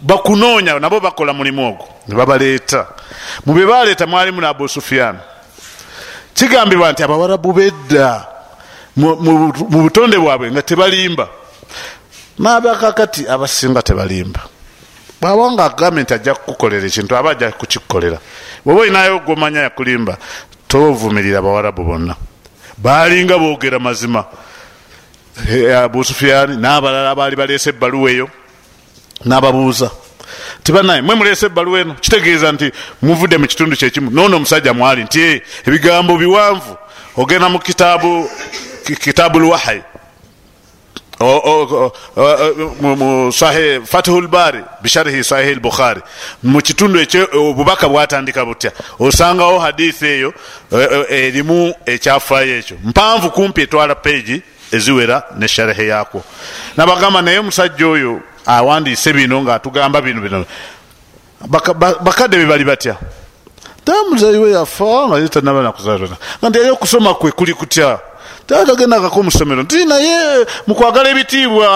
[0.00, 2.86] bakunoonya nabo bakola mulimu ogwo nebabaleeta
[3.46, 5.18] mubye baleeta mwalimu ne abu sufiyan
[6.34, 8.26] kigambibwa nti abawarabu bedda
[8.98, 11.28] mu butonde bwabwe nga tebalimba.
[12.38, 14.40] Nabakakati abasinga tebalimba.
[15.20, 18.18] Bwaba nga agambye nti ajja kukukolera ekintu aba ajja kukikolera
[18.64, 20.16] bwoba olinayo gomanya yakulimba
[20.68, 22.14] tovumirira bawarabu bonna.
[22.78, 24.24] Balinga boogera mazima
[25.82, 28.28] abu sufiyani n'abalala baali baleese ebbaluwa eyo
[29.24, 29.90] n'ababuuza.
[30.62, 32.72] Tibanaye mwe muleese ebbaluwa eno kitegeeza nti
[33.02, 36.76] muvudde mu kitundu kyekimu noono omusajja mwali nti ebigambo biwanvu
[37.16, 38.30] ogenda mu kitaabu
[38.84, 39.82] kitaabu lwahayi
[43.84, 46.00] fatihu lbari bisharihi sahihi lbukhari
[46.42, 48.72] mu kitundu ekyo obubaka bwatandika butya.
[48.98, 50.34] Osangawo hadithi eyo
[51.08, 52.76] erimu ekyafaayo ekyo.
[52.84, 56.22] Mpanvu kumpi etwala peegi eziwera ne sharihi yakwo
[56.76, 60.44] nabagamba naye omusajja oyo awandiise bino ngaatugamba bino bino.
[62.00, 62.96] Bakadde bebali batya?
[63.84, 67.98] Tamuzayiwe yafa nga tanaba nakuzaalana nga nti yali okusoma kwe kuli kutya?
[68.46, 71.68] Tatagendakako musomero nti naye mukwagala ebitiibwa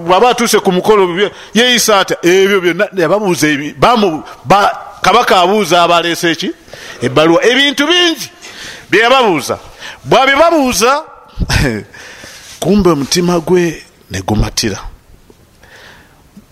[0.00, 2.16] bwaba atuuse ku mukolo yeeyisa atya?
[2.22, 3.46] Ebyo byonna yababuuza
[5.02, 6.50] kabaka abuuza abaleese eki?
[7.02, 7.44] Ebbaluwa.
[7.44, 8.30] Ebintu bingi
[8.90, 9.58] byeyababuuza
[10.04, 11.02] bwabibabuuza
[12.60, 14.78] kumbe omutima gwe negumatira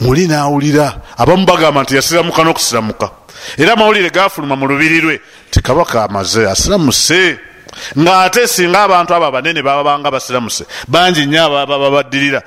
[0.00, 1.00] muli nawulira.
[1.16, 3.10] Abamu bagamba nti yasiramuka n'okusiramuka.
[3.58, 5.20] Era amawulire gafuluma mu lubiri lwe.
[5.50, 7.38] Ti kabaka amaze asiramuse
[7.98, 12.42] ngaate singa abantu abo abanene babanga basiramuse bangi nnyo babaddirira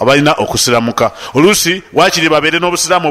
[0.00, 1.10] abalina okusiramuka.
[1.34, 3.08] Oluusi wakiri babeere n'obusiraamu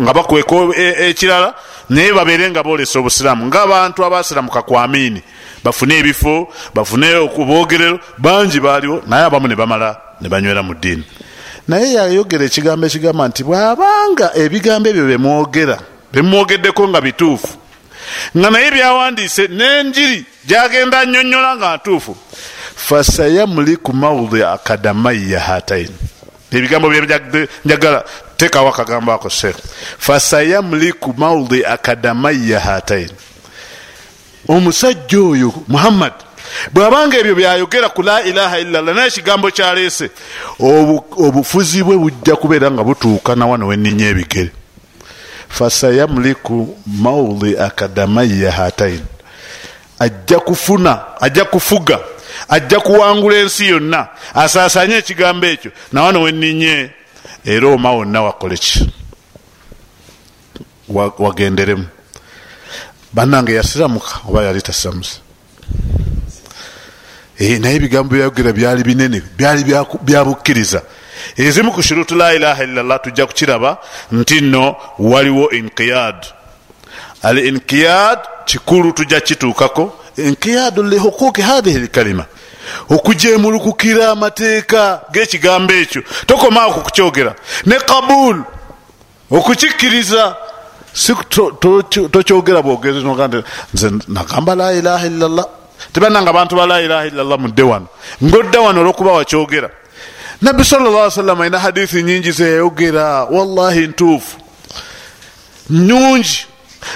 [0.00, 1.54] nga bakweka ekirala
[1.88, 3.46] naye babeere nga bolesa obusiraamu.
[3.46, 5.22] Ngaabantu abasiramuka ku amiini
[5.64, 11.04] bafune ebifo bafune okubogerero bangi baaliwo naye abamu ne bamala ne banywera mu ddiini.
[11.68, 15.78] Naye yayogera ekigambo ekigamba nti bwabanga ebigambo ebyo bemwogera
[16.12, 17.67] bemwogeddeko nga bituufu
[18.36, 22.16] nga naye byawandiise n'enjiri gyagenda annyonnyola nga ntuufu.
[22.76, 25.90] Fasayamuliku maudi akadamaiya hatain
[26.52, 28.04] ebigambo byenjagala
[28.36, 29.56] tekawo akagambo ako sheekh
[29.98, 33.10] fasayamuliku maudi akadamaiya hatain
[34.48, 36.12] omusajja oyo muhammad
[36.72, 40.10] bwabanga ebyo byayogera ku la ilaha illallah naye ekigambo kyaleese
[40.60, 44.52] obufuzi bwe bujja kubeera nga butuuka nawano wenninya ebigere
[45.48, 49.00] fasayamuliku maudi akadamaiya hatain
[49.98, 51.98] ajja kufuna ajja kufuga
[52.48, 54.08] ajja kuwangula ensi yonna.
[54.34, 55.70] Asaasanye ekigambo ekyo.
[55.92, 56.90] Nawano wenninye
[57.44, 58.90] era oma wonna wakoleki
[61.18, 61.86] wagenderemu.
[63.12, 65.18] Bannange yasiramuka oba yali tasiramusa
[67.60, 69.64] naye ebigambo byayogera byali binene byali
[70.02, 70.82] byabukkiriza
[71.36, 73.78] ezimu ku shurutu la ilaha illallah tujja kukiraba
[74.12, 76.26] nti nno waliwo inqiyad
[77.22, 79.92] al inqiyad kikulu tujja kituukako.
[80.16, 82.24] Inqiyadu lihuquqi hadhihi lkalima.
[82.90, 86.02] Okujemulukukira amateeka g'ekigambo ekyo.
[86.26, 87.34] Tokomaawo kukukyogera
[87.66, 88.42] ne kabul
[89.30, 90.36] okukikkiriza.
[92.10, 93.04] Tokyogera bwogezi
[93.74, 95.46] nze nagamba la ilaha illallah.
[95.92, 97.86] Tebananga bantu ba la ilaha illallah mudde wano.
[98.24, 99.70] Ngodda wano olwokuba wakyogera
[100.42, 104.36] nabbi sallla sallam alina hadithi nyingi zeyayogera wallahi ntuufu
[105.70, 106.46] nyungi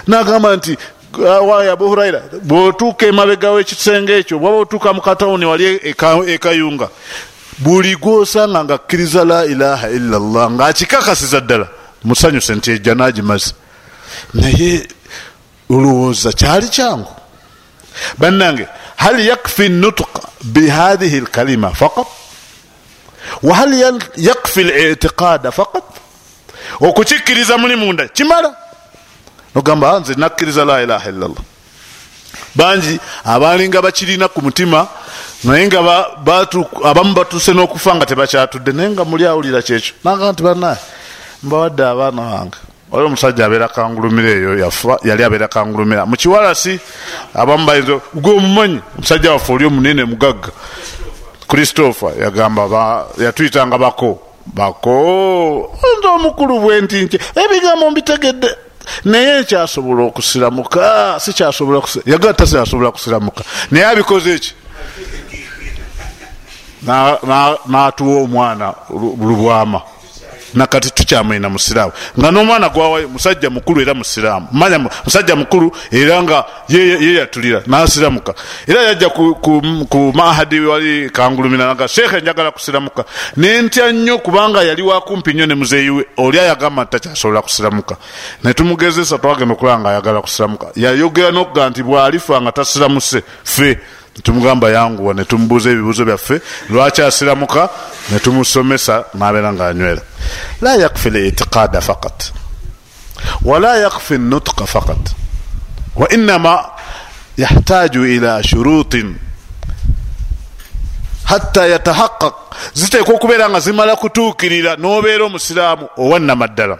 [0.07, 0.77] nagamba nti
[1.19, 5.81] wayi abu huraira bwotuuka emabegawo ekisenge ekyo bwaba otuuka mu katawuni wali
[6.35, 6.89] ekayunga.
[7.59, 11.69] Buli gwosanga nga akkiriza la ilaha illallah ngaakikakasiza ddala.
[12.05, 13.55] Musanyuse nti ejja nagimaze.
[14.35, 14.89] Naye
[15.71, 17.13] olowooza kyali kyangu?
[18.19, 20.09] Bannange hal yakfi nutuq
[20.45, 22.22] bihadhihi lkalima faqat
[23.43, 23.73] wahal
[24.17, 25.85] yakfi litiqada faqat
[26.81, 28.55] okukikkiriza muli munda kimala
[29.55, 31.45] nogamba nze nakkiriza la ilaha illallah
[32.55, 34.89] bangi abalinga bakirina ku mutima
[35.45, 35.81] naye nga
[36.85, 40.81] abamu batuuse n'okufa nga tebakyatudde naye nga muli awulira kyekyo naga nti banaye
[41.43, 42.59] mbawadde abaana bange
[42.93, 46.79] oli omusajja abeera kangulumira eyo yafa yali abeera kangulumira mukiwalasi
[47.35, 50.53] abamu bayinza gwe omumanyi omusajja waffe oli omunene mugagga
[51.53, 54.19] christopher yagamba yatuyitanga bako.
[54.47, 55.79] Bako?
[55.99, 58.51] Nze omukulu bwe nti nki ebigambo mbitegedde.
[59.05, 63.45] Naye nkyasobola okusiramuka sikyasobola yagala tasikyasobola kusiramuka.
[63.71, 64.55] Naye abikoze eki
[67.69, 68.75] n'atuwa omwana
[69.21, 69.81] lubwama
[70.55, 76.45] nakati tukyamwina musiraamu nga n'omwana gwawayo musajja mukulu era musiraamu manya musajja mukulu era nga
[76.69, 78.35] yeyatulira nasiramuka.
[78.67, 83.05] Era yajja ku mahadi wali kangulumira naga sheekhe njagala kusiramuka.
[83.37, 87.97] Nentya nnyo kubanga yali wakumpi nnyo ne muzeeyiwe oli ayagamba takyasobola kusiramuka.
[88.45, 90.67] Netumugezesa twagenda okulaba nga ayagala kusiramuka.
[90.77, 93.79] Yayogera nokuga nti bwalifa nga tasiramuse fe
[94.17, 97.69] netumugamba yanguwa netumubuuza ebibuuzo byaffe lwaki asiramuka
[98.11, 100.03] netumusomesa nabeera nga anywera
[100.63, 102.33] la yakfi litiqada faqat
[103.45, 105.05] wala yakfi nutqa faqat
[105.97, 106.65] wainama
[107.37, 109.17] yahtaju ila shurutin
[111.25, 112.35] hatta yatahaqaq
[112.75, 116.79] ziteekwa okubeera nga zimala kutuukirira nobeera omusiraamu owannamaddala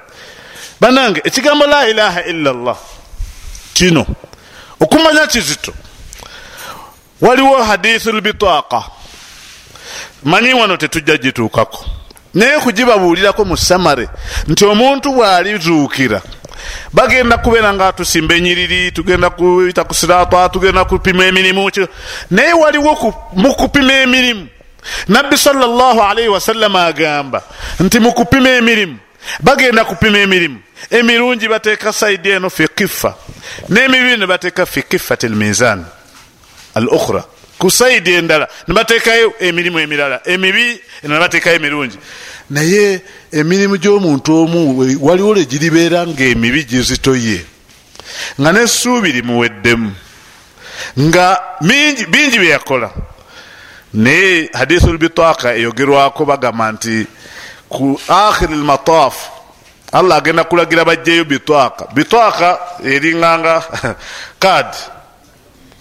[0.81, 2.79] banange ekigambo la ilaha illa llah
[3.75, 4.07] kino
[4.81, 5.73] okumanya kizito
[7.23, 8.83] waliwo hadithu lbitaaka
[10.25, 11.85] manyi wano tetujja gituukako.
[12.35, 14.09] Naye kugibabuulirako mu samare
[14.49, 16.23] nti omuntu bwalizuukira
[16.93, 21.71] bagenda kubeera nga tusimba enyiriri tugenda kuyita ku sirata tugenda kupima emirimu
[22.31, 24.49] naye waliwo mukupima emirimu
[25.09, 27.43] nabbi salllahalaihi wasallama agamba
[27.81, 28.99] nti mukupima emirimu
[29.41, 30.59] bagenda kupima emirimu.
[30.91, 33.15] Emirungi bateeka saidi eno fi kifa
[33.69, 35.85] n'emibibi ne bateeka fi kifat lmizan
[36.75, 37.25] al ukhra.
[37.59, 40.21] Ku saidi endala nebatekayo emirimu emirala.
[40.25, 41.99] Emibi nebatekayo emirungi.
[42.51, 44.61] Naye emirimu gy'omuntu omu
[45.01, 47.45] waliwo legiribeera nga emibi gizitoye
[48.41, 49.93] nga nesuubi limuweddemu.
[50.99, 51.41] Nga
[52.11, 52.91] bingi byeyakola
[53.95, 57.07] naye hadithu lbitaaka eyogerwako bagamba nti
[57.69, 59.15] ku akhiri lmataf
[59.93, 63.63] allah agenda kulagira bajjeyo bitwaka bitwaka eringanga
[64.43, 64.79] kadi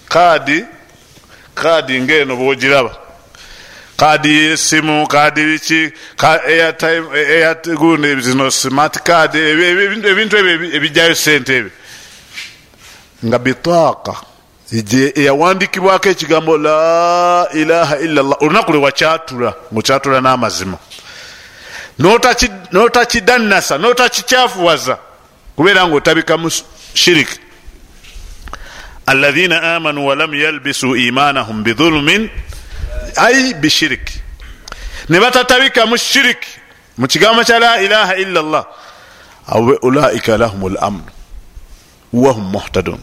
[0.09, 0.65] kadi
[1.61, 2.91] kadi ngeno bwogiraba.
[3.97, 5.91] Kadi yesimu kadi biki
[8.19, 11.71] zino smart card ebintu ebyo ebijjayo sente ebyo
[13.25, 14.13] nga bitwaka
[15.15, 20.77] eyawandikibwako ekigambo la ilaha illallah olunaku lwewakyatula ngaokyatula n'amazima.
[22.71, 24.97] Notakidannasa notakikyafuwaza
[25.55, 26.51] kubeera nga otabikamu
[26.93, 27.39] shiriki
[29.05, 32.29] alaina amanu walam yalbisu imanahum bidhulumin
[33.17, 34.21] ai bishiriki
[35.09, 36.49] ne batatabikamu shiriki
[36.97, 38.65] mu kigambo kya la ilaha illa llah
[39.47, 41.11] awe ulaika lahum lamnu
[42.13, 42.99] wahum muhtadun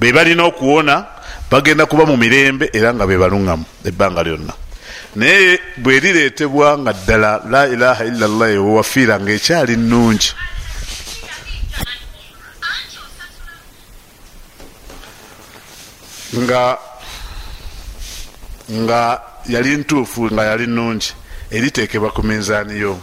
[0.00, 1.06] be balina okuwona
[1.50, 4.52] bagenda kuba mu mirembe era nga bebaluŋgamu ebbanga lyonna
[5.16, 10.34] naye bwerireetebwa nga ddala la ilaha illa llah ewewafiira ngaekyali nungi
[16.38, 16.78] nga
[18.72, 21.12] nga yali ntuufu nga yali nungi
[21.50, 22.98] eriteekebwa ku minzaaniyo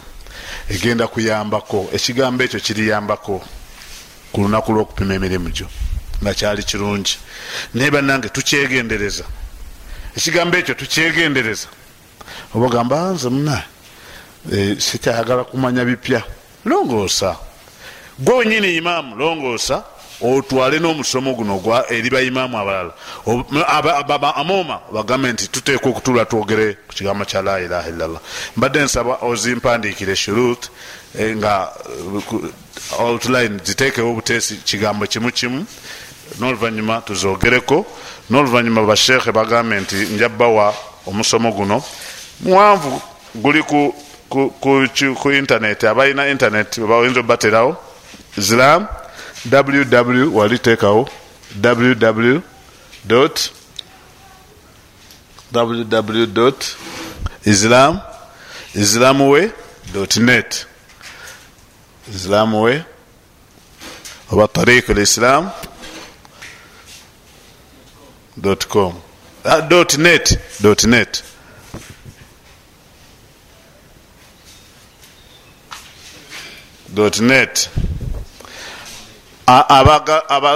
[0.70, 3.42] egenda kuyambako ekigambo ekyo kiriyambako
[4.32, 5.68] ku lunaku lwokupima emirimu gyo.
[6.24, 7.18] Nga kyali kirungi.
[7.74, 9.24] Naye bannange tukyegendereza.
[10.18, 11.68] Ekigambo ekyo tukyegendereza.
[12.56, 13.64] Oba gamba nze muna
[14.78, 16.24] sikyayagala kumanya bipya.
[16.66, 17.36] Longoosa.
[18.20, 19.84] Gwe wenyini imaamu longoosa
[20.22, 22.94] otwale n'omusomo guno eri baimaamu abalala.
[24.36, 28.22] Amooma bagambe nti tuteeka okutula twogere ku kigambo kya la ilaha illallah.
[28.58, 30.70] Mbadde nsaba ozimpandiikire shurut
[31.18, 31.72] nga
[33.00, 35.66] outline ziteekewo obuteesi kigambo kimu kimu.
[36.40, 37.86] N'oluvanyuma tuzogereko
[38.30, 40.74] n'oluvanyuma bashekhe bagambe nti njabbawa
[41.08, 41.84] omusomo guno.
[42.40, 43.02] Muwanvu
[43.36, 43.96] guli ku,
[44.30, 47.76] ku, ku, ku internet abalina internet bayinza obaterawo
[48.38, 48.88] islam
[49.46, 51.10] ww waliteekawo
[51.64, 52.40] www
[55.54, 56.52] www
[57.46, 58.00] islam
[58.76, 59.52] islamuwe
[60.18, 60.66] net
[62.16, 62.84] islamuwe
[64.32, 65.50] oba tariq lislam
[68.68, 68.94] com.
[69.98, 70.38] Net
[70.86, 71.24] net.
[77.22, 77.70] Net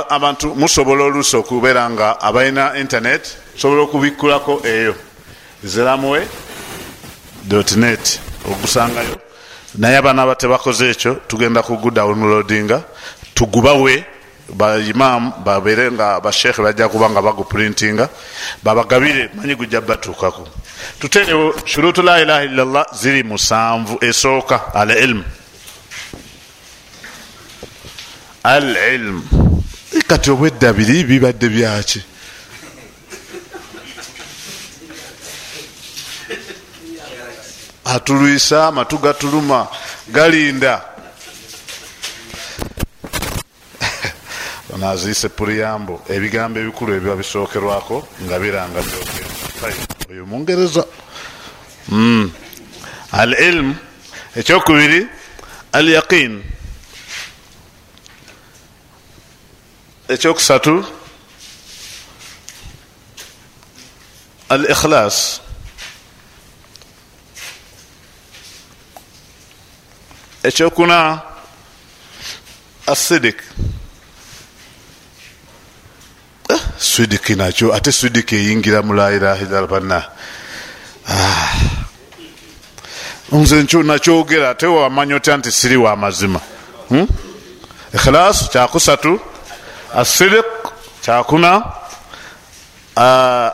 [0.09, 4.95] abantu musobola oluusi okubeera nga abalina internet sobola okubikkulako eyo.
[5.63, 6.27] Ziramwe
[7.75, 9.17] net ogusangayo
[9.75, 12.83] naye abaana aba tebakoze ekyo tugenda kugudownloadinga
[13.33, 14.05] tugubawe.
[14.45, 18.09] Baimaamu babeere nga bashekhe bajja kuba nga baguprintinga
[18.63, 20.47] babagabire manyi gujja batuukako.
[20.99, 25.23] Tuterewo shurutu la ilaha illallah ziri musanvu esooka al ilmu
[28.45, 29.23] al ilmu
[30.07, 32.01] kati obwedda biri bibadde byaki?
[37.85, 39.67] Atulwisa amatu gatuluma
[40.07, 40.85] galinda.
[44.77, 48.83] Naziise puriyambo ebigambo ebikulu ebiba bisookerwako nga biranga
[50.11, 50.83] oyo mungereza
[53.11, 53.75] al ilmu
[54.35, 55.07] ekyokubiri
[55.71, 56.43] al yaqin
[60.09, 60.85] ekyokusatu
[64.49, 65.41] al ikhlas
[70.43, 71.21] ekyokuna
[72.87, 73.41] asidik
[76.77, 79.99] swidiki nakyo ate swidiki eyingira mu la ilaha illallah banna.
[83.31, 86.39] Nze nakyogera ate wamanya otya nti siri wa mazima?
[86.89, 87.07] Hmm?
[87.93, 89.19] ikhilas kyakusatu
[89.95, 90.45] asidik
[91.01, 91.63] kyakuna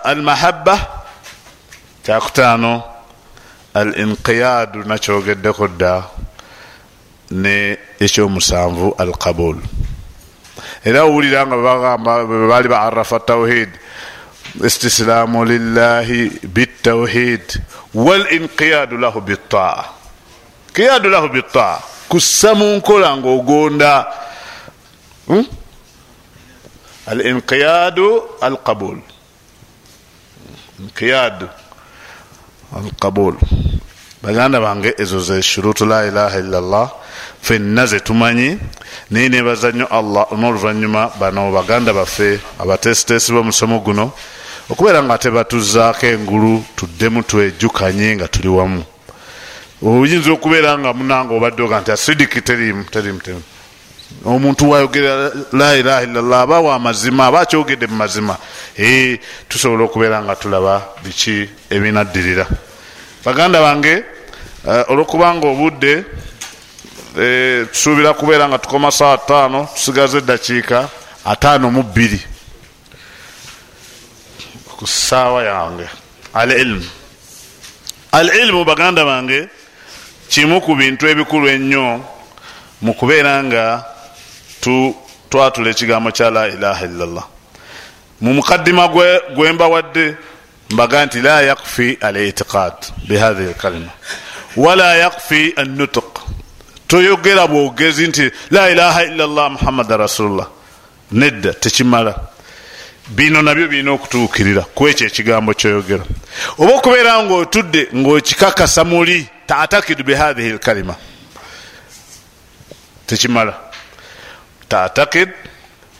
[0.03, 0.75] almahabba
[2.03, 2.83] kyakutaano
[3.73, 6.03] al inqiyadu nakyogeddeko dda
[7.31, 9.57] ne ekyomusanvu al qabul
[10.83, 11.57] era owulira nga
[12.25, 13.69] bebali baarafa tawhid
[14.65, 17.45] istislaamu lillahi bitawhid
[17.93, 19.85] walinqiyadu lahu bitaa
[20.73, 21.77] qiyadu lahu bitaa
[22.09, 23.93] kussa mu nkola ngaogonda
[25.29, 25.60] hmm?
[27.11, 28.07] Alinqiyadu
[28.41, 28.99] alqabul
[30.79, 31.47] inqiyadu
[32.79, 33.35] alqabul
[34.23, 36.87] baganda bange ezo ze shurutu la ilaha illallah
[37.41, 38.57] fenna zetumanyi
[39.11, 44.11] naye nebaza nnyo allah n'oluvanyuma bano baganda baffe abatesitesi bomusomo guno
[44.71, 48.83] okubeera nga tebatuzaako engulu tuddemu twejjukanye nga tuli wamu
[49.83, 53.50] oyinza okubeera nga munanga obadde oga nti asidiki terimu terimu terimu
[54.25, 58.37] omuntu wayogera la ilaha illallah aba wamazima aba akyogedde mu mazima.
[59.49, 62.45] Tusobola okubeera nga tulaba biki ebinaddirira.
[63.25, 64.03] Baganda bange
[64.65, 66.05] uh, olwokubanga obudde
[67.19, 70.89] eh, tusuubira kubeera nga tukoma saa taano tusigaza eddakiika
[71.25, 72.21] ataano mu bbiri.
[74.77, 75.87] Ku saawa yange
[76.33, 76.85] al ilmu
[78.11, 79.49] al ilmu baganda bange
[80.29, 82.01] kimu ku bintu ebikulu ennyo
[82.81, 83.90] mu kubeera nga
[85.29, 87.25] twatula ekigambo kya la ilaha illallah.
[88.21, 88.87] Mu mukaddima
[89.35, 90.15] gwembawadde
[90.69, 92.73] mbaga nti la yakfi al itiqad
[93.07, 93.91] bihahi lkalima
[94.55, 96.19] wala yakfi annutuk
[96.87, 100.47] toyogera bwogezi nti la ilaha illallah muhammada rasulullah.
[101.11, 102.15] Nedda tekimala.
[103.07, 106.03] Bino nabyo birina okutuukirira ku ekyo ekigambo kyoyogera.
[106.57, 110.95] Oba okubeera ngaotudde ngaokikakasa muli tatakidu bihathihi lkalima
[113.07, 113.70] tekimala
[114.71, 115.29] tatakid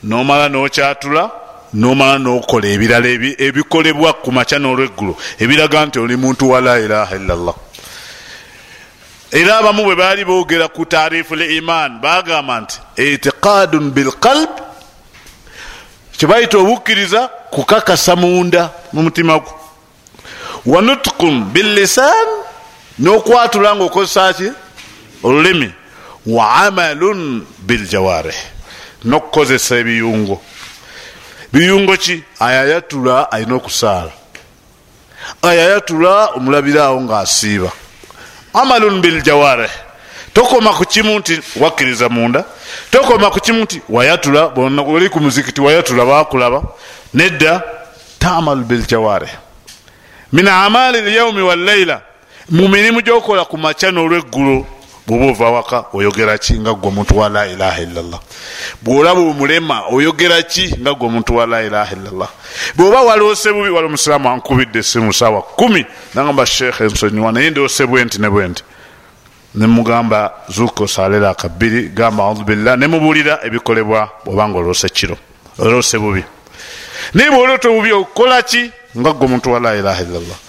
[0.04, 1.24] nomala nokyatula
[1.74, 3.08] nomala nokola ebirala
[3.46, 5.14] ebikolebwa ku maca n'olweggulo
[5.44, 7.56] ebiraga nti oli muntu wa la ilaha illallah.
[9.32, 14.54] Era abamu bwe baali boogera ku tarifu l iman bagamba nti itiqadun bilqalb
[16.18, 19.52] kyebayita obukkiriza kukakasa munda mu mutima gwo.
[20.66, 22.28] Wa nutkun billisan
[23.00, 24.50] n'okwatula nga okozesa ki?
[25.24, 25.70] Olulimi.
[26.26, 28.61] Wa amalun biljawarih
[29.06, 30.42] n'okukozesa ebiyungo.
[31.54, 32.24] Biyungo ki?
[32.40, 34.12] Ayayatula alina okusaala.
[35.42, 37.72] Ayayatula omulabiraawo ngaasiiba
[38.54, 39.72] amalun biljawarih
[40.34, 42.44] tokoma ku kimu nti wakkiriza munda.
[42.92, 44.54] Tokoma ku kimu nti wayatula
[44.88, 46.64] oli ku muzikiti wayatula bakulaba
[47.14, 47.62] nedda
[48.20, 49.30] tamalu biljawarih
[50.32, 52.02] min amali lyaumi walleila
[52.50, 54.66] mu mirimu gyokola ku maca n'olweggulo
[55.12, 58.20] bwoba ova waka oyogera ki nga gwe omuntu wa la ilaha illallah?
[58.82, 62.30] Bwolaba omulema oyogera ki nga gwe omuntu wa la ilaha illallah?
[62.76, 65.86] Bwoba waloose bubi wali omusiraamu ankubidde esimu saawa kumi
[66.16, 68.64] nagamba sheekh ensonyiwa naye ndoose bwenti ne bwenti
[69.56, 75.18] nemugamba zuuka osalera akabbiri gamba audu billah nemubuulira ebikolebwa bwobanga oloose kiro
[75.60, 76.24] oloose bubi
[77.14, 80.40] naye bwoloota obubi okukola ki nga gwe omuntu wa la ilaha illallah?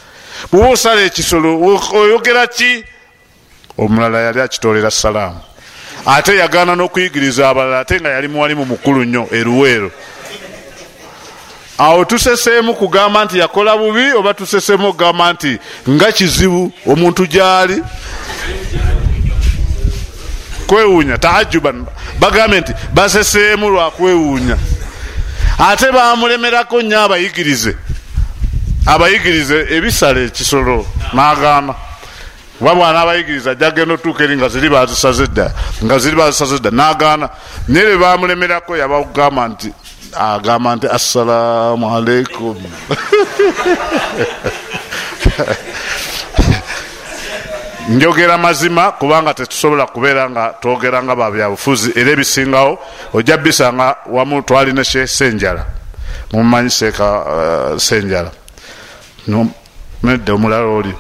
[0.53, 1.59] Bwoba osala ekisolo
[1.95, 2.85] oyogera ki
[3.79, 5.41] omulala yali akitolera salaamu.
[6.07, 9.91] Ate yagaana n'okuyigiriza abalala ate nga yali muwalimu mukulu nnyo eruweero.
[11.79, 15.59] Awo tuseseemu kugamba nti yakola bubi oba tuseseemu okugamba nti
[15.89, 17.83] nga kizibu omuntu gyali?
[20.67, 21.87] Kwewuunya taajuban
[22.21, 24.57] bagambye nti baseseemu lwakwewuunya
[25.59, 27.77] ate bamulemerako nnyo abayigirize.
[28.87, 31.75] Abayigirize ebisala ekisolo n'agaana
[32.63, 35.53] oba bwana abayigiriza ajja genda otuuka eri nga ziri bazisaze dda
[35.85, 37.29] nga ziri bazisaze dda n'agaana.
[37.69, 39.73] Naye bwe bamulemerako yabakugamba nti
[40.15, 42.57] agamba nti assalamu aleikum
[47.89, 52.79] njogera mazima kubanga tetusobola kubeera nga twogera nga babyabufuzi era ebisingawo
[53.13, 55.67] ojja bisanga wamu twalina she senjala
[56.33, 58.31] mumanyi seeka uh, senjala
[60.03, 60.95] nedde omulala oli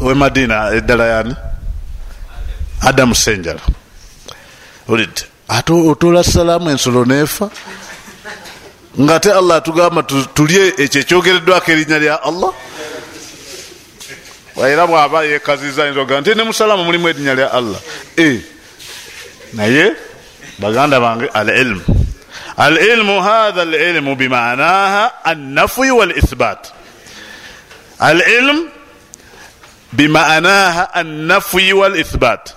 [0.00, 1.34] owe madina eddala yani
[2.82, 3.60] adamu senjala
[4.88, 7.50] olidde ate otola salaamu ensolo neefa
[9.00, 10.02] nga ate allah atugamba
[10.34, 12.52] tulye ekyo ekyogereddwako erinnya lya allah?
[14.58, 17.80] Era bwaba yekaziza nzoga nti ne musalama mulimu erinnya lya allah.
[18.18, 18.42] E
[19.54, 19.94] naye
[20.58, 21.82] baganda bange al ilmu
[22.56, 26.74] al ilmu hatha al ilmu bimanaha annafuyi wal ithbat
[27.98, 28.79] al ilm
[29.92, 32.54] bimaanaha annafuyi wal ithbat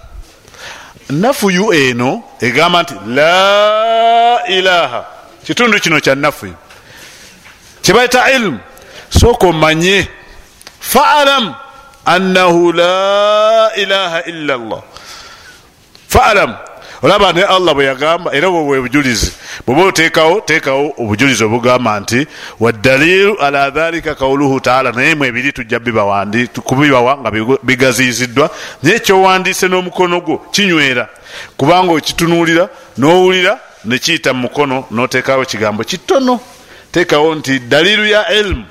[1.09, 5.05] nafuyu eno egamba nti la ilaha
[5.45, 6.55] kitundu kino kya nafuyu
[7.81, 8.59] kyebaita ilmu
[9.09, 10.07] sooka omanye.
[10.83, 11.55] Faalam
[12.05, 14.83] annahu la ilaha illa llah
[16.11, 16.51] faalam
[17.03, 19.31] olaba ne allah bwe yagamba era bwe bwe bujulizi.
[19.67, 22.27] Bweba oteekawo teekawo obujulizi obugamba nti
[22.59, 25.79] waddalilu ala dhalika kauluhu taala naye mu ebiri tujja
[26.63, 27.31] kubibawa nga
[27.63, 28.49] bigaziyiziddwa.
[28.83, 31.09] Naye kyowandiise n'omukono gwo kinywera.
[31.57, 36.39] Kubanga okitunuulira n'owulira nekiyita mu mukono n'oteekawo kigambo kitono
[36.91, 38.65] teekawo nti dalilu ya ilmu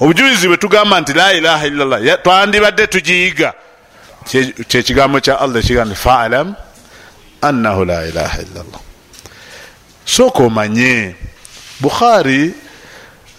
[0.00, 3.52] obujulizi bwe tugamba nti la ilaha illallah twandibadde tugiyiga.
[4.68, 6.54] Kyekigambo kya allah ekiga nti faalam
[7.42, 8.80] annahu la ilaha illallah.
[10.04, 11.14] Sooka omanye
[11.80, 12.54] bukhari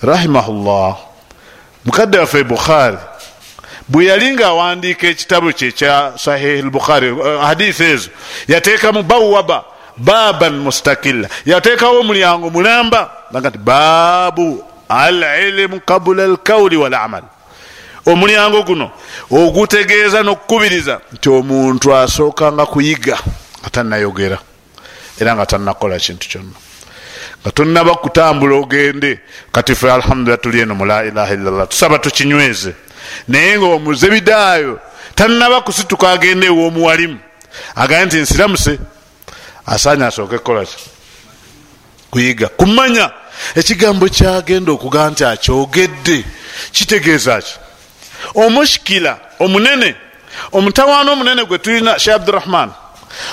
[0.03, 0.97] rahimahullah
[1.85, 2.97] mukadde waffe bukhari
[3.87, 8.09] bwe yali nga awandiika ekitabu kye kya sahihi lbukhari uh, hadisi ezo.
[8.47, 9.63] Yateekamu bawaba
[9.97, 17.23] baban mustakilla yateekawo omulyango mulamba aga nti baabu alilimu qabula alkauli walamal.
[18.05, 18.91] Omulyango guno
[19.31, 23.17] ogutegeeza n'okukubiriza nti omuntu asookanga kuyiga
[23.63, 24.39] nga tannayogera.
[25.19, 26.57] Era nga tannakola kintu kyonna.
[27.41, 29.19] Nga tonaba kutambula ogende
[29.51, 32.75] kati fe alhamdulillah tuli eno mu la ilaha illallah tusaba tukinyweze.
[33.27, 34.79] Naye nga omuzebidaayo
[35.15, 37.19] tannaba kusituka agende ew'omuwalimu
[37.75, 38.79] agaye nti nsiramuse
[39.65, 40.75] asaanya asooke kukolaki
[42.11, 42.47] kuyiga.
[42.47, 43.11] Kumanya
[43.55, 46.25] ekigambo kyagenda okugaa nti akyogedde
[46.71, 47.55] kitegeeza ki?
[48.35, 49.95] Omushikila omunene
[50.51, 52.71] omutawaana omunene gwe tulina she abdurahman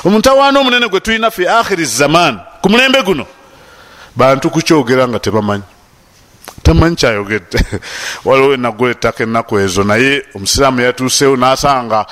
[0.05, 3.27] omutawaana omunene gwe tulina fi akhiri zaman ku mulembe guno
[4.17, 5.63] bantu kukyogera nga tebamanyi.
[6.63, 7.59] Tamanyi kyayogedde.
[8.25, 12.07] Waliwo enagula ettaka ennaku ezo naye omusiraamu yatuusewo nasanga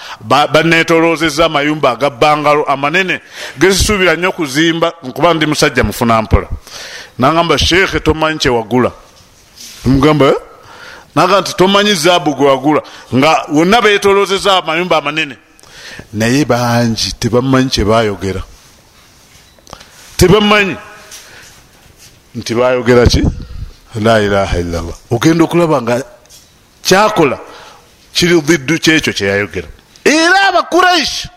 [0.52, 3.20] banetolozeza amayumba agabbangalo amanene
[3.58, 6.48] gezisuubira nnyo okuzimba nkuba ndi musajja mufuna mpola.
[7.18, 8.92] Nagamba sheekhe tomanyi kyewagula
[9.84, 10.34] mugamba eh?
[11.14, 12.82] naga nti tomanyi zaabu gwewagula
[13.14, 15.36] nga wonna betolozeza amayumba amanene
[16.12, 18.42] naye bangi tebamanyi kyebayogera
[20.18, 20.76] tebamanyi.
[22.34, 23.22] Nti bayogera ki?
[24.04, 24.96] La ilaha illallah.
[25.10, 26.02] Ogenda okulaba nga
[26.82, 27.38] kyakola
[28.14, 29.68] kiri diddu kyekyo kyeyayogera
[30.04, 31.28] era abakuraishi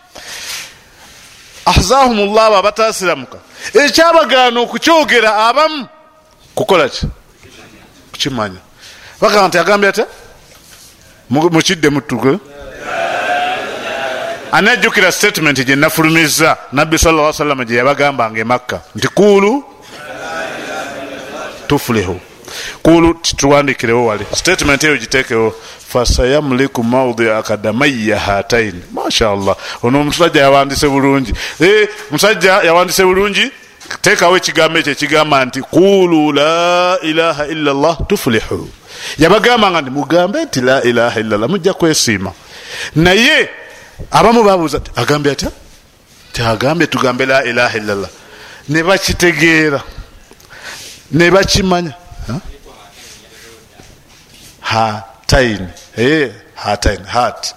[1.66, 3.38] ahzahum llah abo abatasiramuka.
[3.74, 5.86] Ekyabagaana okukyogera abamu
[6.54, 7.06] kukola ki?
[8.12, 8.60] Kukimanya.
[9.20, 10.04] Bagamba nti agambye ata
[11.30, 12.38] mukidde mutuke
[14.52, 19.64] anajjukira statement gyenafulumiza nabbi salla salama gye yabagambanga emakka nti kuulu
[21.66, 22.20] tufulihu
[22.82, 24.26] kulu tuwandikirewo wali.
[24.34, 25.54] Statement eyo gitekewo
[25.88, 29.56] fasayamuliku maudi akadamaiya hataini mashallah.
[29.82, 31.34] Ono omusajja yawandise bulungi.
[31.60, 33.50] E, musajja yawandise bulungi?
[34.00, 38.68] Tekawo ekigambo ekyo ekigamba nti kulu la ilaha illa llah tufulihu.
[39.18, 42.32] Yabagamba nga nti mugambe nti la ilaha illa llah mujja kwesiima.
[42.96, 43.48] Naye
[44.10, 45.50] abamu babuuza agambye atya?
[46.32, 48.10] Tiagambye tugambe la ilaha illa llah
[48.68, 49.82] ne bakitegeera.
[51.12, 51.94] Ne bakimanya.
[54.60, 55.68] Hataini.
[55.96, 57.06] Hey, hataini.
[57.06, 57.54] Hat.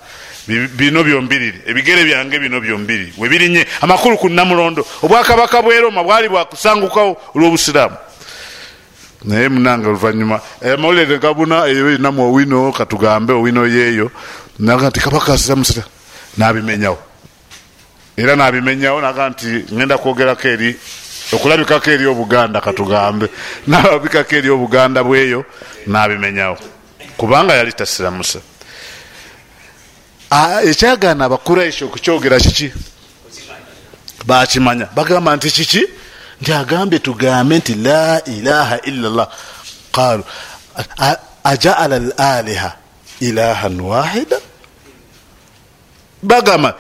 [0.47, 4.85] Bino byombiriri ebigere byange bino byombiriri webirinye amakulu ku namulondo.
[5.01, 7.97] Obwakabaka bwe roma bwali bwakusangukawo olwobusiraamu.
[9.23, 14.11] Naye munange oluvanyuma amawulire gabuna eyo erinamu owino katugambe owino yeeyo.
[14.59, 15.83] Naga nti kabaka asiza musira
[16.37, 16.97] nabimenyawo.
[18.17, 20.75] Era nabimenyawo naga nti ngenda kwogerako eri
[21.33, 23.27] okulabikako eri obuganda katugambe
[23.67, 25.45] nalabikako eri obuganda bweyo
[25.87, 26.57] nabimenyawo.
[27.17, 28.39] Kubanga yali tasiramusa
[30.69, 32.73] ekyagaana abakuraishi okukyogera kiki?
[34.25, 34.87] Bakimanya.
[34.95, 35.83] Bagamba nti kiki?
[36.41, 39.29] Nti agambye tugambe nti la ilaha illa llah
[39.91, 40.23] qalu
[41.43, 42.71] ajaala al aliha
[43.19, 44.37] ilahan wahida
[46.25, 46.75] bagamba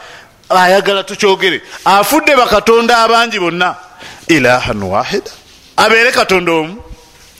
[0.49, 1.61] ayagala tukyogere.
[1.85, 3.75] Afudde bakatonda abangi bonna
[4.27, 5.31] ilahan wahida
[5.77, 6.81] abeere katonda omu.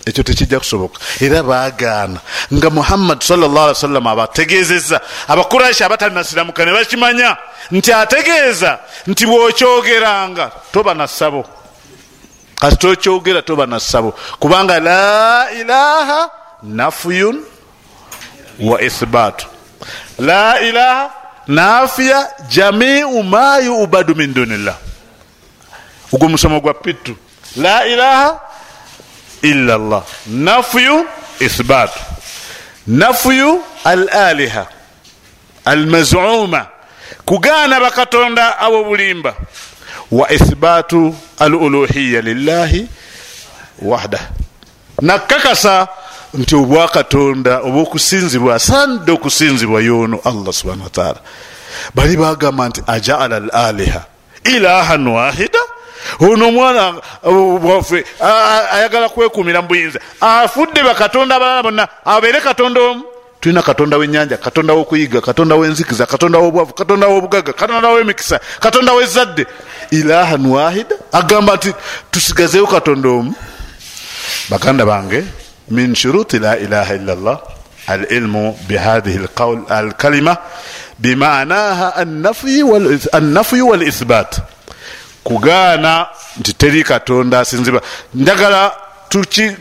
[0.06, 1.00] Ekyo tekijja kusoboka.
[1.20, 2.20] Era bagaana
[2.54, 7.38] nga muhammad sawasalam abategezeza abakuraishi abatanasiramuka ne bakimanya
[7.72, 11.46] nti ategeeza nti bwokyogeranga toba nasabo
[12.60, 16.30] kati tokyogera toba nasabo kubanga la ilaha
[16.64, 17.42] nafuyun
[18.60, 19.48] wa ithbatu
[20.20, 21.10] la ilaha
[21.48, 24.76] nafiya jamiu ma yubadu min dunillah.
[26.14, 27.16] Ogwo musomo gwa pitu.
[27.56, 28.40] La ilaha
[29.42, 31.06] illa llah nafyu
[31.40, 32.00] ithbatu
[32.88, 34.68] nafyu al aliha
[35.66, 36.68] almazuma.
[37.26, 39.36] Kugaana bakatonda abobulimba
[40.12, 42.88] wa ithbatu aluluhiya lillahi
[43.82, 44.20] wahda.
[45.02, 45.88] Nakakasa
[46.38, 51.20] nti obwakatonda obwokusinzibwa asanidde okusinzibwa yono allah subhana wataala
[51.96, 54.02] bali bagamba nti ajaala al aliha
[54.44, 55.60] ilahan wahida
[56.20, 56.94] ono omwana
[57.64, 58.06] waffe
[58.72, 63.04] ayagala kwekumira mu buyinza afudde bakatonda abalala bonna abeere katonda omu.
[63.42, 69.46] Tulina katonda wenyanja katonda wokuyiga katonda wenzikiza katonda wobwavu katonda wobugaga katonda wemikisa katonda wezadde
[69.92, 71.74] ilahan wahida agamba nti
[72.12, 73.34] tusigazeyo katonda omu.
[74.50, 75.24] Baganda bange
[75.70, 77.40] min shuruti la ilaha illa llah
[77.88, 79.20] alilmu bihadihi
[79.70, 80.38] alkalima
[81.00, 81.96] bimanaha
[83.12, 84.42] annafyu walithbat
[85.24, 86.08] kugaana
[86.40, 87.82] nti teri katonda asinzibwa
[88.16, 88.72] njagala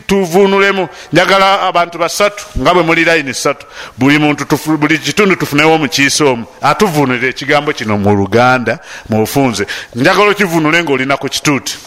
[0.07, 3.65] tuvunulemu njagala abantu basatu nga bwe muli layini satu
[3.97, 4.45] buli muntu
[4.77, 8.79] buli kitundu tufunewo omukiisa omu atuvunulira ekigambo kino mu luganda
[9.09, 11.77] mu bufunze njagala okivunule nga olina ku kituuti.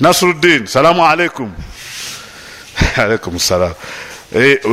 [0.00, 1.52] Nasuruddin salamu aleikum
[2.96, 3.74] aleikum salam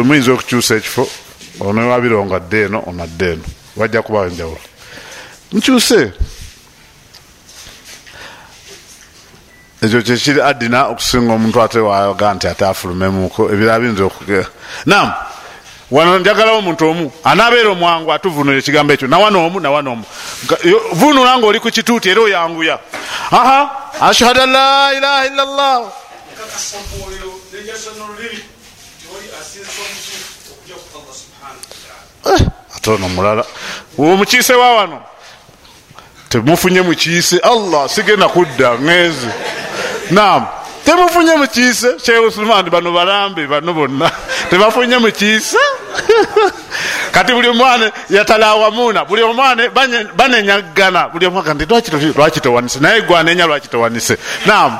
[0.04, 1.10] muyinza okukyusa ekifo?
[1.60, 3.44] Ono wabirongo adde eno ono adde eno.
[3.76, 4.60] Wajja kubawo enjawulo
[5.54, 6.12] nkyuse.
[9.82, 14.48] Ekyo kyekiri adina okusinga omuntu ate waga nti ate afulumemuko ebirala biyinza okugera
[14.86, 15.14] nam
[15.92, 19.08] wano njagalawo omuntu omu anaabeera omwangu atuvunula ekigambo ekyo.
[19.08, 20.06] Nawana omu nawana omu
[20.94, 22.80] vunula nga oli ku kituuti era oyanguya.
[23.32, 23.60] Aha.
[24.02, 25.80] Ashhadu an la ilaha illa llah
[32.34, 32.42] eh,
[32.76, 33.44] ate ono mulala
[33.98, 35.02] omukiise wa wano?
[36.30, 39.28] Temufunye mukiise allah sigenda kudda ŋezi
[40.12, 40.46] nam
[40.86, 44.12] temufunye mukiise sheikh sulman bano balambe bano bonna.
[44.50, 45.58] Tebafunye mukiise
[47.14, 49.70] kati buli omwana yatalawamuna buli omwana
[50.16, 51.66] banenyagana buli omwana
[52.16, 52.80] lwaki towanise?
[52.80, 54.18] Naye gwanenya lwaki towanise?
[54.46, 54.80] Nam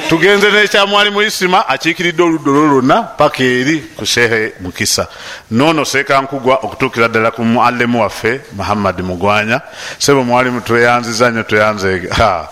[0.09, 5.07] tugenze nekyamwali muisima akiikiridde oludda olwo lwonna paka eri ku shehe mukisa.
[5.51, 9.61] Nono sekankugwa okutuukira ddala ku muallimu waffe muhammad mugwanya.
[9.97, 12.47] Sebo mwalimu tweyanziza nyo tweyanzeega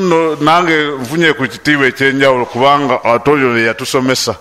[0.00, 4.34] no nange nfunye ku kitiibwa ekyenjawulo kubanga ate oyo yatusomesa.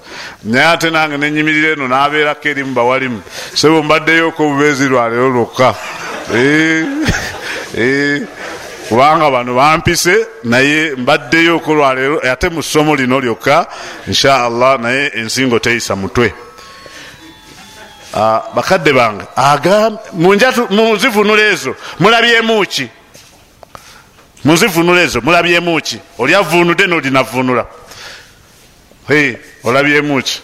[0.44, 3.22] Naye ate nange nenyimirira eno nabeerako eri mu bawalimu.
[3.54, 5.76] Sebo mbaddeyoko obubeezi lwaleero lwokka
[8.94, 13.66] kubanga bano bampise naye mbaddeyo okolwaleero ate mu ssomo lino lyokka
[14.08, 16.34] inshaallah naye ensingo teyisa mutwe.
[18.56, 19.26] Bakadde bange
[20.70, 22.88] munzivunula ezo mulabyemuki
[24.46, 27.66] munzivunula ezo mulabyemuki oli avunudde nolinavunula
[29.64, 30.42] olabyemuki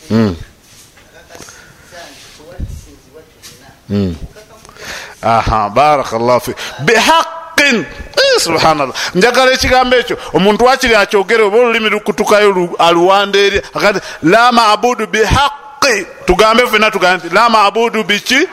[5.22, 6.52] Aha barakallahu fi
[6.84, 7.86] bihaqin
[8.16, 8.94] eh, subhanallah.
[9.14, 16.06] Njagala ekigambo ekyo omuntu wakiri akyogere oba olulimi lukutukayo aluwanda eri akati la mabudu bihaqi
[16.26, 18.48] tugambe fena tugambe nti la mabudu biki?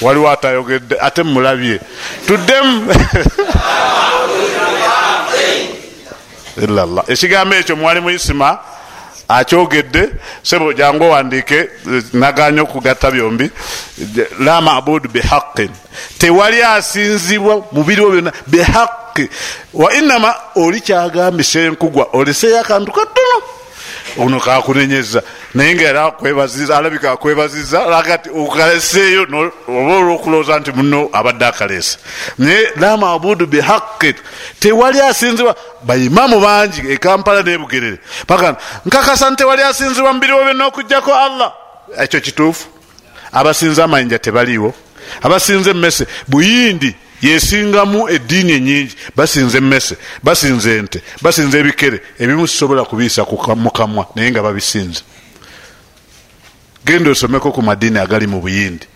[0.00, 1.80] Waliwo atayogedde ate mulabye
[2.26, 2.94] tuddemu
[7.08, 8.58] ekigambo ekyo mwali muisima
[9.28, 10.10] akyogedde
[10.42, 11.68] sebo jangu owandike
[12.12, 13.50] naganya okugatta byombi.
[14.40, 15.70] La mabudu bihaqin
[16.18, 19.28] tewali asinzibwa mubiriwo byonna bihaqi
[19.74, 23.53] wa inama oli kyagambisa enkugwa oleseyo akantu katono
[24.18, 25.22] ono kakunenyeza
[25.54, 26.12] naye nga era
[26.76, 29.22] alabika akwebaziza lagati okaleseeyo
[29.68, 31.98] oba olwokulooza nti muno abadde akalesa
[32.38, 34.14] naye la mabudu bihaqi
[34.60, 38.56] tewali asinzibwa baimamu bangi ekampala nebugerere paka
[38.86, 41.52] nkakasa nti tewali asinzibwa mubiriwo byonna okugjako allah.
[41.98, 42.66] Ekyo kituufu.
[43.32, 44.74] Abasinza amayinja tebaliiwo.
[45.22, 46.96] Abasinza emmese buyindi
[47.28, 48.94] yesingamu eddiini enyingi.
[49.16, 52.02] Basinza emmese basinza ente basinza ebikere.
[52.18, 53.24] Ebimu sisobola kubiisa
[53.56, 55.02] mukamwa naye nga babisinza
[56.84, 58.86] genda osomeko ku madiini agali mu buyindi.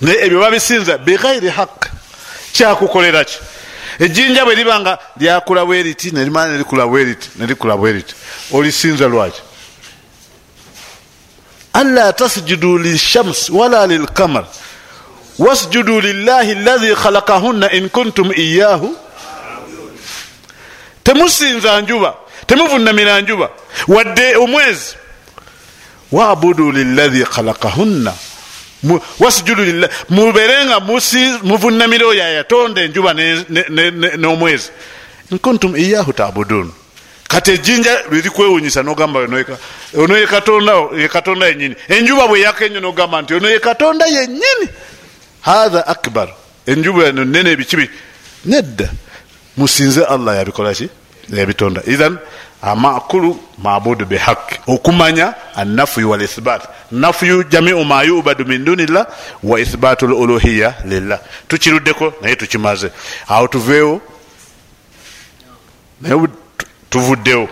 [0.00, 1.86] Naye ebyo babisinza bighairi haq
[2.52, 3.38] kyakukolera ki?
[3.98, 8.14] Ejjinja bwe liba nga lyakula bweriti nelimala nelikula bweriti nelikula bweriti.
[8.52, 9.40] Olisinza lwaki?
[11.72, 14.44] Anla tasjudu lishams wala lilkamar
[15.38, 18.96] wasjudu lillahi lahi khalakahunna in kuntum iyahu
[21.04, 22.14] temusinza njuba
[22.46, 23.50] temuvunamira njuba.
[23.88, 24.96] Wadde omwezi.
[26.12, 28.12] Wabudu lilahi khalakahunna
[29.18, 30.80] wasjudu lillah muberenga
[31.42, 33.14] muvunamira oyo ayatonda enjuba
[34.16, 34.70] n'omwezi.
[35.30, 36.72] Nkuntum iyahu tabudun.
[37.28, 39.20] Kati ejjinja lirikwewunyisa nogamba
[39.94, 44.68] ono ye katonda yenyini enjuba bwe yaka enyo nogamba nti ono ye katonda yenyini
[45.46, 46.28] hatha akbar
[46.66, 47.86] enjuba eno nene ebikibi
[48.44, 48.86] nedda
[49.56, 50.88] musinze allah yabikolaki
[51.38, 52.18] yabitonda ithan
[52.62, 59.06] amakulu mabudu bihaqi okumanya anafuyu walithbat nafuyu jamiu ma yubadu min dunillah
[59.42, 62.90] wa ithbatu luluhiya lillah tukiruddeko naye tukimaze
[63.28, 64.00] awo tuveewo
[66.00, 66.28] naye
[66.90, 67.48] tuvuddewo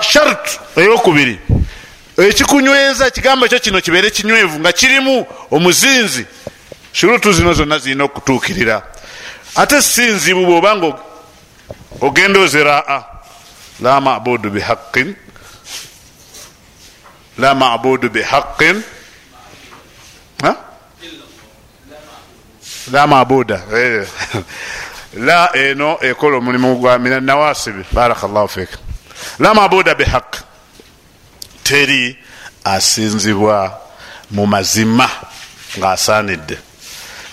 [0.00, 1.38] shart eyokubiri
[2.28, 6.26] ekikunyweza ekigambo kyo kino kibeere kinywevu nga kirimu omuzinzi
[6.96, 8.82] shurutu zino zonna zirina okutuukirira.
[9.54, 10.96] Ate sinzibu bwobanga
[12.00, 13.04] ogenda oziraa
[13.80, 15.14] la mabudu bihaqin
[17.38, 18.82] la mabudu bihaqin
[22.92, 23.60] la mabuda
[25.26, 28.68] la eno ekola omulimu gwa mina nawasibi barakallahu fik.
[29.38, 30.36] La mabuda bihaq
[31.62, 32.16] teri
[32.64, 33.80] asinzibwa
[34.30, 35.10] mu mazima
[35.78, 36.58] ngaasaanidde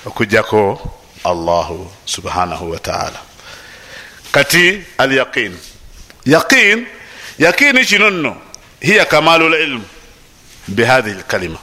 [0.06, 0.91] okujjako
[1.24, 3.20] allahu subhanahu wataala
[4.32, 5.58] kati al yaqin
[6.26, 6.86] yaqin
[7.39, 8.38] yaqini kino nno
[8.82, 9.86] hiya kamalu lilmu
[10.68, 11.60] bihathihi lkalima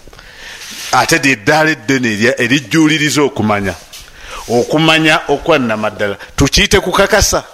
[0.92, 3.74] ate lyeddaala eddene erijjuliriza okumanya.
[4.48, 7.44] Okumanya okwanama ddala tukiyite kukakasa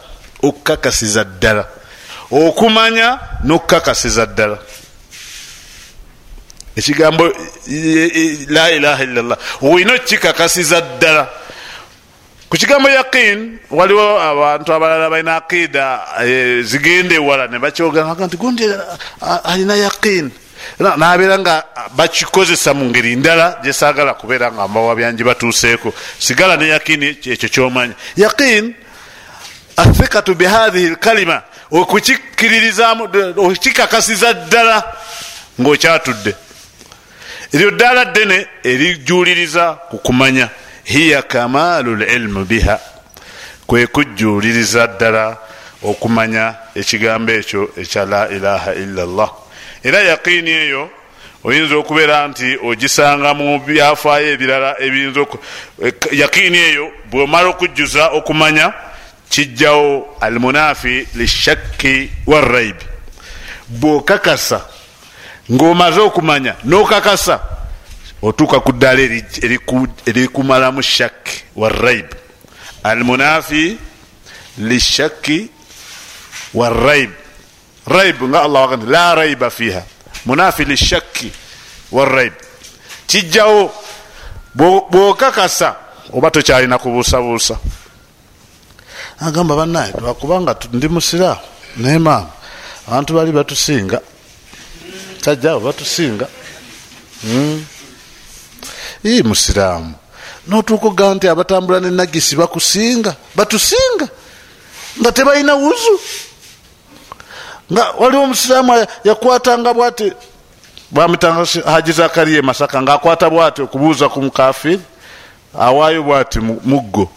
[0.43, 1.69] okukakasiza ddala.
[2.31, 4.59] Okumanya nokukakasiza ddala
[6.77, 7.33] ekigambo
[8.49, 9.39] la ilaha illallah.
[9.63, 11.29] Olina okikakasiza ddala.
[12.49, 16.01] Ku kigambo yaqin waliwo abantu abalala balina aqida
[16.63, 18.65] zigenda ewala nebakyogera nti gundi
[19.45, 20.31] alina yaqin
[20.79, 21.65] nabeera nga
[21.97, 25.93] bakikozesa mu ngeri ndala gyesagala kubeera nga mbawa byanji batuuseeko.
[26.19, 28.75] Sigala ne yakini ekyo kyomanya yaqin
[29.77, 34.97] athikatu bihathihi lkalima okukikiririzamu okikakasiza ddala
[35.61, 36.46] ngaokyatudde
[37.53, 40.49] eryo ddala ddene erijuliriza ku kumanya
[40.85, 42.81] hiya kamalu lilmu biha.
[43.67, 45.37] Kwe kujuliriza ddala
[45.83, 49.31] okumanya ekigambo ekyo ekya la ilaha illa llah
[49.85, 50.91] era yaqiini eyo
[51.45, 55.21] oyinza okubeera nti ogisanga mu byafaayo ebirala ebiyinza
[56.13, 58.73] yaqiini eyo bwomala okujjuza okumanya
[59.29, 62.87] kijjawo almunafi lishakki waraibi
[63.69, 64.61] bwokakasa
[65.53, 67.41] ng'omaze okumanya n'okakasa
[68.23, 69.03] otuuka ku ddaala
[70.07, 72.17] erikumalamu shakki waraibi
[72.83, 73.79] almunafi
[74.59, 75.51] lishakki
[76.55, 77.15] waraibi
[77.87, 78.23] raib.
[78.23, 79.83] Nga allah waga nti la raiba fiha.
[80.27, 81.33] Munafi lishakki
[81.93, 82.33] waraib
[83.07, 83.73] kijjawo
[84.91, 85.77] bwokakasa
[86.13, 87.59] oba tokyalina kubuusabuusa.
[89.21, 91.41] Agamba banaye lwakubanga ndi musiraamu
[91.77, 92.31] naye maama
[92.89, 94.01] abantu bali batusinga
[95.27, 96.27] kyajjaawo batusinga
[99.05, 99.95] ii musiraamu.
[100.47, 104.09] Notuuka ogaa nti abatambula nenagisi bakusinga batusinga
[105.01, 106.01] nga tebalina wuzu.
[107.73, 110.13] Nga waliwo omusiraamu yakwatanga bwati
[110.91, 114.81] bamutanga haji zakariya masaka ngaakwata bwati okubuuza ku mukafiri
[115.59, 117.11] awaayo bwati muggo.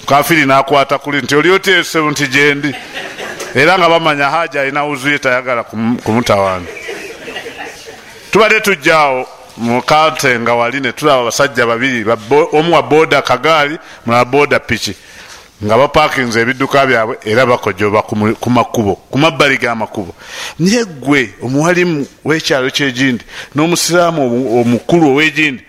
[0.00, 2.74] Mukafiri nakwata kuli nti oli oteese nti gyendi
[3.54, 5.62] era nga bamanya haji alina wuzuye tayagala
[6.04, 6.66] kumutawani
[8.30, 9.26] tubadde tujjaawo
[9.56, 12.04] mukante nga wali netulaba abasajja babiri
[12.52, 14.94] omu wa boda kagaali mulala boda piki.
[15.64, 18.02] Nga bapakinze ebidduka byabwe era bakojoba
[18.40, 20.14] ku makubo ku mabbali g'amakubo
[20.58, 23.24] naye gwe omuwalimu w'ekyalo kyegindi
[23.54, 24.22] n'omusiraamu
[24.60, 25.62] omukulu ow'egindi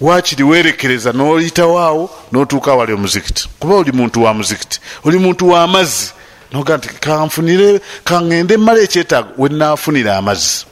[0.00, 3.48] wakiri werekereza n'oyitawaawo n'otuuka wali omuzikiti?
[3.58, 6.12] Kuba oli muntu wa muzikiti oli muntu w'amazzi
[6.52, 10.66] noga nti kanfunire kaŋŋende mmala ekyetaago wenaafunira amazzi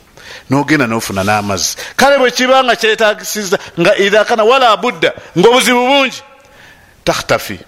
[0.50, 1.76] nogenda nofuna n'amazzi.
[1.96, 6.22] Kale bwe kiba nga kyetagisiza nga idakana wala budda ngaobuzibu bungi
[7.04, 7.58] takhtafi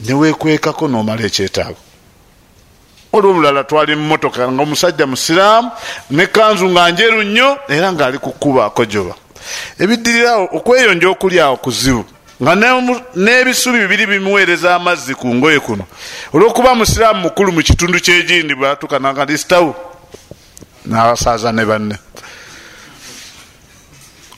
[0.00, 1.76] newekwekako nomala ekyetaago.
[3.12, 5.70] Oli omulala twali mumotoka nga omusajja musiraamu
[6.10, 9.14] nekanzu nga njeru nnyo era ngaali kukuba akojoba.
[9.78, 12.04] Ebiddirirawo okweyonja okulyawo kuzibu
[12.42, 12.54] nga
[13.16, 15.84] n'ebisubi bibiri bimuweereza amazzi ku ngoye kuno.
[16.32, 19.38] Olwokuba musiraamu mukulu mu kitundu kyegindi batukananga ndi
[20.84, 21.96] nawasaaza ne banne.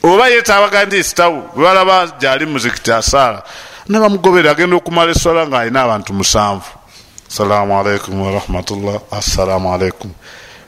[0.03, 3.43] Oba yetabaga ndi sitawu bwebalaba gyali muzikiti asaala
[3.89, 6.69] nebamugobera agenda okumala eswala nga alina abantu musanvu.
[7.29, 10.11] Assalamu alaikum warahmatullah assalamu alaikum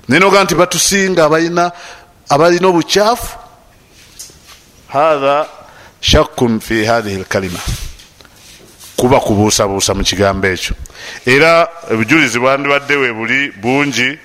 [0.10, 1.72] nenoga nti batusinga abalina
[2.30, 3.38] abalina obukyafu.
[4.88, 5.48] Hatha
[6.02, 7.60] shakkun fi hathihi lkalima
[8.98, 10.76] kuba kubuusabuusa mu kigambo ekyo.
[11.26, 14.20] Era obujulizi bwandibadde we buli bungi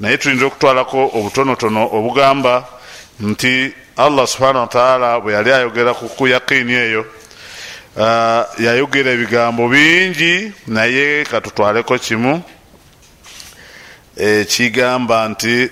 [0.00, 2.64] naye tuyinza okutwalako obutonotono obugamba
[3.20, 7.02] nti allah subhanahu wataala bwe yali ayogera ku yaqiini eyo
[7.96, 12.42] uh, yayogera ebigambo bingi naye katutwaleko kimu
[14.16, 15.70] ekigamba nti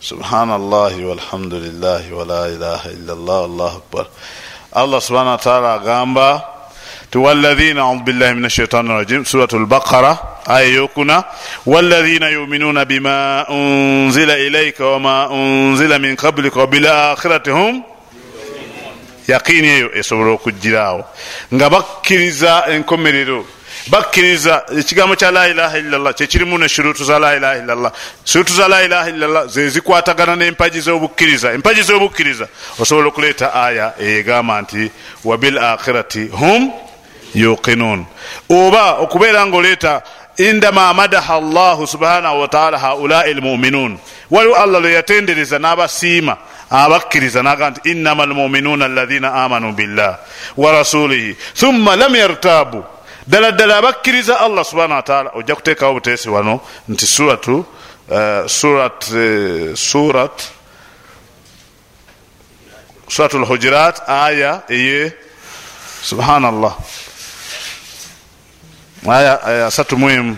[0.00, 4.06] subhanallahi walhamdulillahi wala ilaha illallah allahu akbar.
[4.72, 6.28] Allah subhanahu wataala agamba
[7.10, 11.24] ti walahina audu billahi min ashaitan rajim surat lbaqara aya yokuna
[11.66, 17.82] walahina yuminuna bima unzila ilaika wama unzila min qablika wabilakhirati hum
[19.28, 21.04] yaqini eyo esobola okugiraawo
[21.54, 23.44] nga bakkiriza enkomerero.
[23.88, 27.92] bakkiriza ekigambo kya la ilaha illallah kyekirimu ne shurutu za la ilaha illallah.
[28.24, 31.52] shurutu za la ilaha illallah zezikwatagana nempaji zobukkiriza.
[31.52, 32.48] empaji zobukkiriza
[32.78, 34.90] osobola okuleeta aya eyegamba nti
[35.24, 36.72] wabil akhirati hum
[37.34, 38.06] yuqinun.
[38.48, 40.02] Oba okubeera nga oleeta
[40.40, 43.98] indama madaha llahu subhanahu wataala haulai lmuminun
[44.30, 46.36] waliwo allah lwe yatendereza n'abasiima
[46.70, 50.18] abakkiriza naga nti innama lmuminuna alladhina amanu billah
[50.56, 52.84] wa rasulihi thumma lam yartabu
[53.26, 57.64] ddala ddala abakkiriza allah subhana wataala ojja kuteekawo buteesi wano nti suratu
[58.08, 60.42] uh, surat uh, surat
[63.08, 65.12] surat lhujurat aya eye
[66.02, 66.76] subhanallah
[69.08, 70.36] aya asatu muemu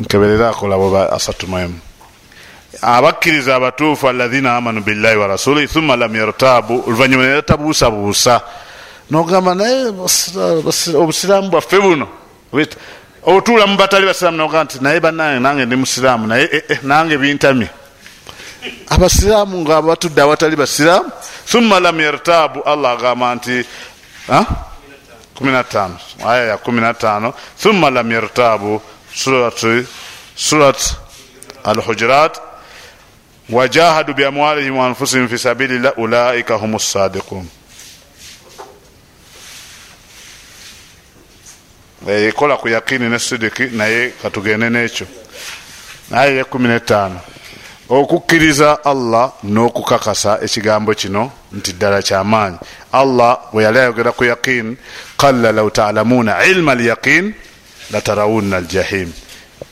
[0.00, 1.78] nkebererako labo asatu muemu
[2.82, 8.40] abakkiriza abatuufu alaina amanu billahi wa rasulihi thumma lam yartabu oluvanyuma neratabuusabuusa
[9.10, 9.92] nogamba naye
[10.96, 12.08] obusiraamu bwaffe buno
[13.22, 17.16] otuula mu batali basiraamu noga nti naye banange nange ndi musiraamu naye eh, eh, nange
[17.18, 17.68] bintamye.
[18.88, 21.10] Abasiraamu nga batudde awatali basiraamu
[21.46, 23.64] thumma lam yartabu allah agamba nti
[25.40, 25.90] 15
[26.26, 28.82] aya ya 15 thumma lam yartabu
[30.36, 30.96] surat
[31.64, 32.40] alhujurat
[33.50, 37.48] wajahadu biamwalihim waanfusihim fi sabilillah ulaika hum sadiqun.
[42.08, 45.06] Ekola ku yakini ne sidiki naye katugende nekyo
[46.10, 47.20] naye ekumi netaano
[47.92, 52.56] okukkiriza allah n'okukakasa ekigambo kino nti ddala kyamaanyi
[52.92, 54.76] allah bwe yali ayogera ku yaqin
[55.16, 57.34] qalla law talamuna ilma lyaqin
[57.92, 59.12] latarawunna aljahim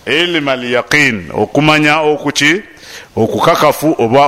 [0.07, 2.63] ilma lyaqin okumanya okuki
[3.17, 4.27] okukakafu oba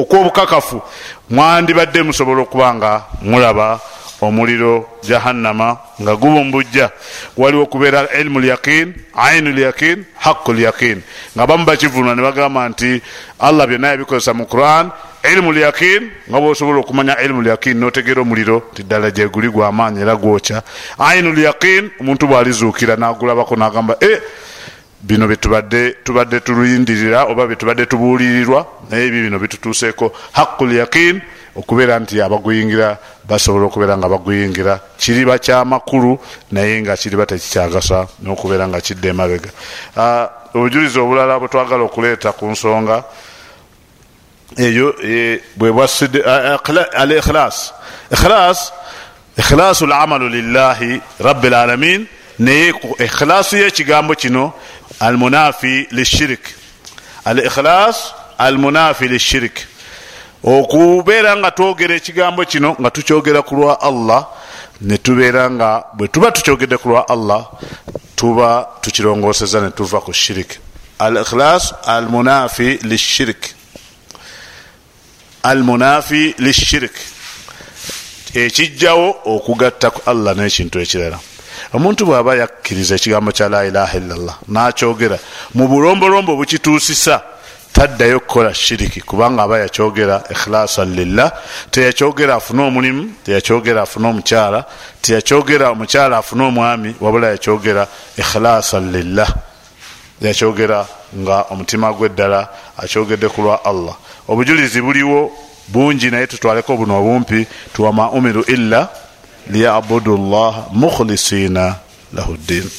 [0.00, 0.82] okwobukakafu
[1.30, 3.80] mwandibadde musobola okuba nga mulaba
[4.26, 6.90] omuliro jahannama nga gubumbujja
[7.36, 11.02] waliwo okubeera ilmu lyaqin ainu lyaqin haqu lyaqin
[11.36, 13.02] nga bamu bakivunwa ne bagamba nti
[13.38, 14.90] allah byonna yabikozesa mu quran
[15.32, 20.62] ilmu lyaqin nga bwosobola okumanya ilmu lyaqin notegeera omuliro ti ddala gyeguli gwamaanyi era gwokya.
[20.98, 24.20] Ainu lyaqin omuntu bwalizuukira nagulabako nagamba e
[25.00, 31.20] bino byetubadde tubadde tulindirira oba byetubadde tubuulirirwa naye ebyo bino bitutuuseeko haqu lyaqin
[31.56, 32.98] okubeera nti abaguyingira
[33.28, 34.80] basobola okubeera nga baguyingira.
[34.98, 36.18] Kiriba kyamakulu
[36.52, 39.50] naye nga kiriba tekikyagasa nokubeera nga kidda emabega.
[39.96, 43.04] Ah, obujulizi obulala bwetwagala okuleeta ku nsonga
[44.56, 46.22] eyo e, bwebwasidde
[46.92, 47.72] al ikhilas
[48.12, 48.72] ikhilas
[49.38, 52.06] ikhilasu lamalu lillahi rabi lalamin
[52.38, 54.52] naye ikhilasu yekigambo kino
[55.00, 56.44] almunafi lishirik
[57.24, 59.66] al ikhilas almunafi lishirik
[60.44, 64.28] okubeera nga twogera ekigambo kino nga tukyogera ku lwa allah
[64.80, 67.48] netubeera nga bwe tuba tukyogedde ku lwa allah
[68.16, 70.60] tuba tukirongoseza netuva ku shirik
[70.98, 73.42] al ikhlas almunafi lishirik
[75.42, 76.92] almunafi lishirik
[78.34, 81.18] ekijjawo okugatta ku allah n'ekintu ekirala.
[81.72, 85.18] Omuntu bw'aba yakkiriza ekigambo kya la ilaha illallah nakyogera
[85.54, 87.33] mu bulombolombo bukituusisa
[87.74, 91.32] taddayo kukola shiriki kubanga aba yakyogera ikhilasan lillah.
[91.70, 94.64] Teyakyogera afune omulimu teyakyogera afune omukyala
[95.02, 99.34] teyakyogera omukyala afune omwami wabula yakyogera ikhilasan lillah.
[100.20, 100.86] Yakyogera
[101.18, 102.48] nga omutima gwe ddala
[102.78, 103.96] akyogedde ku lwa allah.
[104.28, 105.32] Obujulizi buliwo
[105.68, 108.88] bungi naye tutwaleko buno obumpi tuwama umiru illa
[109.50, 111.74] liyabudu llaha mukhlisina
[112.12, 112.70] lahu ddin.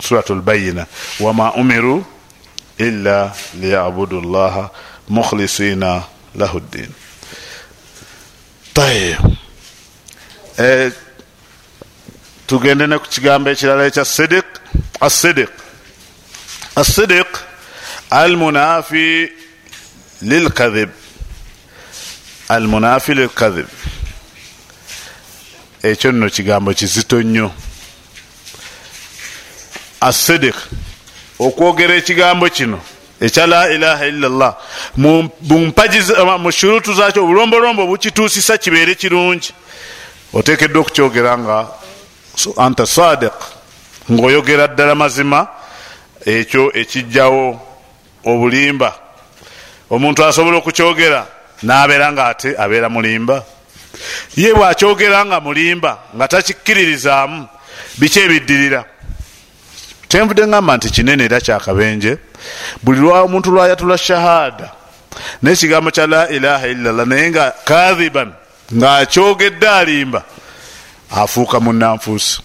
[0.00, 0.86] Surat lbayina
[1.20, 2.04] wama umiru
[2.86, 4.64] illa liyabudu llaha
[5.08, 5.92] mukhlisina
[6.40, 6.90] lahu ddin
[8.74, 9.20] tayib
[10.58, 10.92] eh,
[12.46, 14.48] tugende ne ku kigambo ekirala ekya sidik
[15.00, 15.52] asidik
[16.76, 17.30] asidik
[18.10, 19.32] almunafi
[20.22, 20.90] lilkadhib.
[22.48, 23.68] Almunafi lilkadhib.
[25.82, 27.52] Ekyo nno kigambo kizito nnyo.
[30.00, 30.54] Asidik
[31.40, 32.80] okwogera ekigambo kino
[33.20, 34.56] ekya la ilaha illallah.
[34.96, 39.52] Mu shurutu zakyo obulombolombo bukituusisa kibeere kirungi.
[40.32, 41.66] Otekeddwa okukyogera nga
[42.56, 43.32] anta sadiq
[44.10, 45.48] ngaoyogera ddala mazima
[46.26, 47.60] ekyo ekijjawo
[48.24, 48.94] obulimba.
[49.90, 51.26] Omuntu asobola okukyogera
[51.62, 53.44] nabeera nga ate abeera mulimba.
[54.36, 57.48] Ye bwakyogera nga mulimba nga takikkiririzaamu
[57.98, 58.84] biki ebiddirira
[60.10, 62.18] kyenvudde ngamba nti kinene era kyakabenje
[62.82, 64.68] buli lwa omuntu lwayatula shahada
[65.42, 68.32] nekigambo kya la ilaha illallah naye nga kathiban
[68.74, 70.24] ngaakyogedde alimba
[71.10, 72.42] afuuka munanfuusi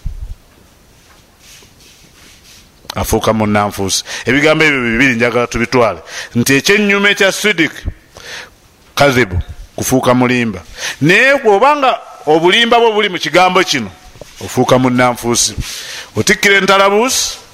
[2.95, 5.99] afuuka munanfuusi ebigambo ebyo bibiri njagala tubitwale.
[6.35, 7.71] Nti ekyenyuma ekya sidik
[8.95, 9.41] kathibu
[9.75, 10.61] kufuuka mulimba.
[11.01, 13.91] Naye bwobanga obulimba bwe buli mu kigambo kino
[14.45, 15.55] ofuuka munanfuusi
[16.15, 17.44] otikkira entalabuusi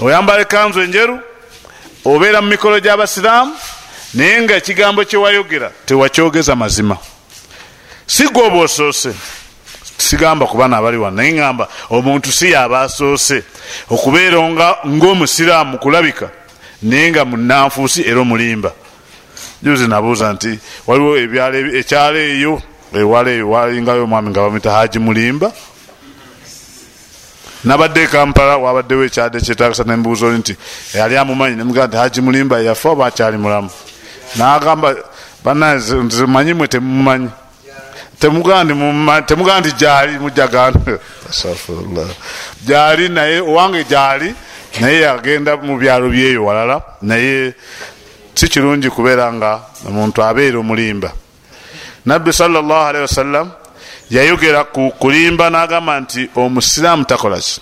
[0.00, 1.18] oyambala ekanzu enjeru
[2.04, 3.54] obeera mu mikolo gy'abasiraamu
[4.14, 6.96] naye nga ekigambo kyewayogera tewakyogeza mazima.
[8.06, 9.14] Si gwe oba osoose
[9.98, 13.42] sigamba ku baana abali wano naye ŋamba omuntu si yaba asoose.
[13.90, 14.38] Okubeera
[14.86, 16.30] ngaomusiraamu kulabika
[16.82, 18.72] naye nga munanfuusi era omulimba.
[19.62, 21.18] Juzi nabuuza nti waliwo
[21.80, 22.62] ekyalo eyo
[22.94, 25.52] ewala eyo walingayo omwami nga bamwita haji mulimba
[27.64, 30.56] nabadde ekampala wabaddewo ekyade kyetagisa nembuuza oli nti
[30.94, 33.70] yali amumanyi nemugaa nti haji mulimba yafe oba akyali mulamu?
[34.36, 34.94] Nagamba
[35.44, 37.30] banamanyi mwe temumanyi.
[38.18, 38.64] Temugaa
[39.60, 40.80] nti gyali mujagana
[42.66, 44.34] gyali naye owange gyali
[44.80, 46.82] naye yagenda mu byalo byeyo walala.
[47.02, 47.54] Naye
[48.34, 51.12] si kirungi kubeera nga omuntu abeera omulimba.
[52.06, 53.50] Nabbi salllahalihi wasallam
[54.10, 57.60] yayogera ku kulimba n'agamba nti omusiraamu takolaki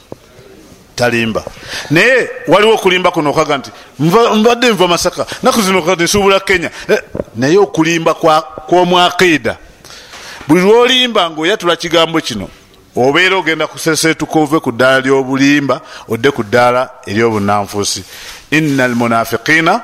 [0.96, 1.44] talimba.
[1.90, 6.70] Naye waliwo okulimba kuno okaga nti mbadde nva masaka naku zino nsuubula kenya.
[6.88, 6.98] Eh,
[7.36, 8.14] naye okulimba
[8.68, 9.56] kwomwakiida
[10.48, 12.48] buli lwolimba ngaoyatula kigambo kino
[12.96, 18.04] obeera ogenda kusesetuka ove ku ddaala ly'obulimba odde ku ddaala ery'obunanfuusi
[18.50, 19.82] ina almunafiqina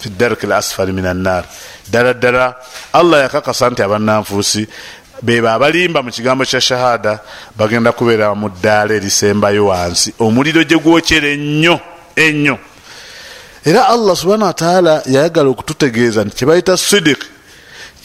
[0.00, 1.44] fi darki lasfali min annar
[1.88, 2.54] ddala ddala
[2.92, 4.68] allah yakakasa nti abannanfuusi
[5.22, 7.20] beba abalimba mu kigambo kya shahada
[7.56, 10.14] bagenda kubeera mu ddaala erisembayo wansi.
[10.18, 11.80] Omuliro gye gwokyera ennyo
[12.16, 12.58] ennyo.
[13.64, 17.26] Era allah subhana wataala yayagala okututegeeza nti kyebayita sidiki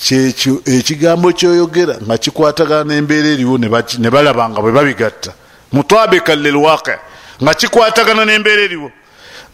[0.04, 5.32] kyekyo ekigambo kyoyogera nga kikwatagana nembeera eriwo ne balaba nga bwe babigatta.
[5.72, 6.96] Mutabika lilwaqi
[7.44, 8.92] nga kikwatagana nembeera eriwo.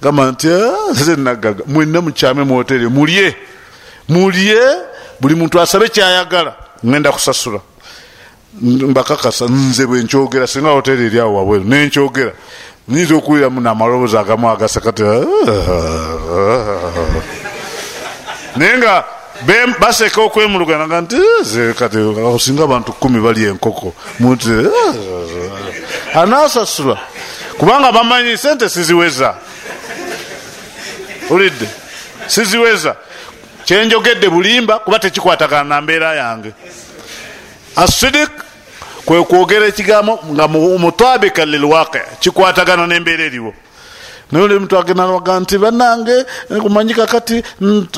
[0.02, 3.36] Gamba nti ah, zenagaga mwenna mukyame muhotere mulye
[4.10, 4.62] mulye
[5.20, 6.56] buli muntu asabe kyayagala
[6.86, 7.60] ngenda kusasula.
[8.62, 12.32] Mbakakasa nze bwenkyogera singa hotere eri awo wabweru nenkyogera
[12.88, 15.22] nyinza okuwuliramu namaloboozi agamu agasakati ah,
[16.32, 16.82] ah,
[18.56, 19.04] naye nga
[19.80, 26.98] baseka okwemuluganaga nti eh, kati osinga abantu kumi bali enkoko muti eh, anasasula
[27.58, 29.36] kubanga bamanyi sente siziweza.
[31.30, 31.68] Olidde.
[32.28, 32.96] Siziweza
[33.68, 36.52] kyenjogedde bulimba kuba tekikwatagana na mbeera yange.
[37.76, 38.30] Asidik
[39.06, 43.54] kwe kwogera ekigambo nga mutabika lilwaqi kikwatagana nembeera eriwo.
[44.32, 46.26] Naye oli muntu agenda naga nti banange
[46.62, 47.44] kumanyika kati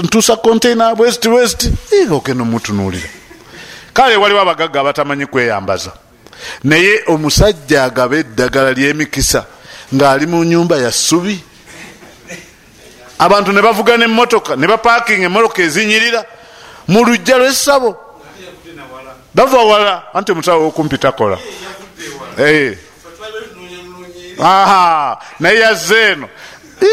[0.04, 1.70] ntuusa containa west west.
[2.12, 3.10] Ogenda omutunuulira
[3.94, 5.92] kale waliwo abagagga abatamanyi kweyambaza.
[6.64, 9.46] Naye omusajja agaba eddagala lyemikisa
[9.94, 11.44] ng'ali mu nyumba ya ssubi
[13.20, 16.26] abantu ne bavuga nemotoka ne bapakinga emotoka ezinyirira
[16.88, 17.98] mu lujja lwessabo
[19.34, 21.38] bava wala anti omusawo wokumpi takola.
[25.40, 26.30] Naye yazze eno.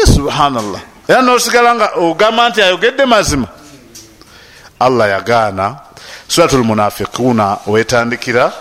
[0.05, 0.81] Subhanallah.
[1.07, 3.47] Era nosigala nga ogamba nti ayogedde mazima.
[4.79, 5.75] Allah yagaana.
[6.27, 8.51] Suratul munafiquna wetandikira.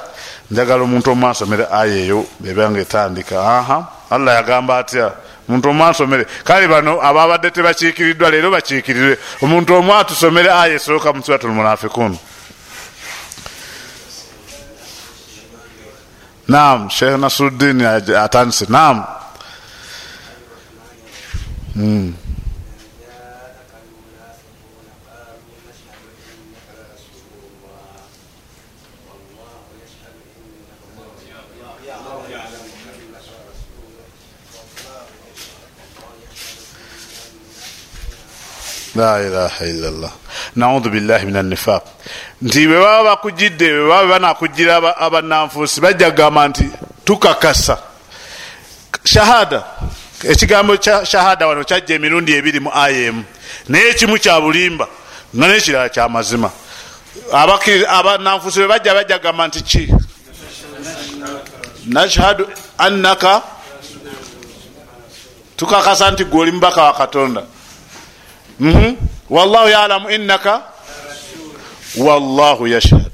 [0.50, 3.40] Njagala omuntu omu asomere aya eyo bebanga etandika.
[3.40, 5.12] Aha allah yagamba atya
[5.48, 11.22] omuntu omu ansomere kale bano ababadde tebakiikiriddwa leero bakiikirirwe omuntu omu atusomere aya esooka mu
[11.22, 12.18] surat lmunafikun
[16.48, 17.82] naam sheikh nasruddin
[18.16, 18.66] atandise.
[18.70, 19.04] Naam.
[21.76, 22.25] Mm.
[38.96, 40.12] La ilaha illallah.
[40.56, 41.82] Naudu billahi min anifaq
[42.42, 46.70] nti bwe baba bakugidde bwe baba banakugira abananfuusi bajja kugamba nti
[47.04, 47.78] tukakasa.
[49.04, 49.64] Shahada.
[50.24, 53.24] Ekigambo kya shahada wano kyajja emirundi ebiri mu aya emu
[53.68, 54.88] naye ekimu kya bulimba
[55.36, 56.50] nga nekirala kya mazima.
[57.88, 59.94] Abananfuusi bwe bajja bajja kugamba nti ki?
[61.86, 63.42] Nashhadu annaka
[65.56, 67.42] tukakasa nti gwe oli mubaka wa katonda.
[69.30, 70.62] Wallahu yalamu innaka
[71.96, 73.12] wallahu yashhad.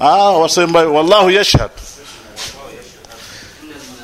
[0.00, 1.70] Ah, wasembayo wallahu yashhad.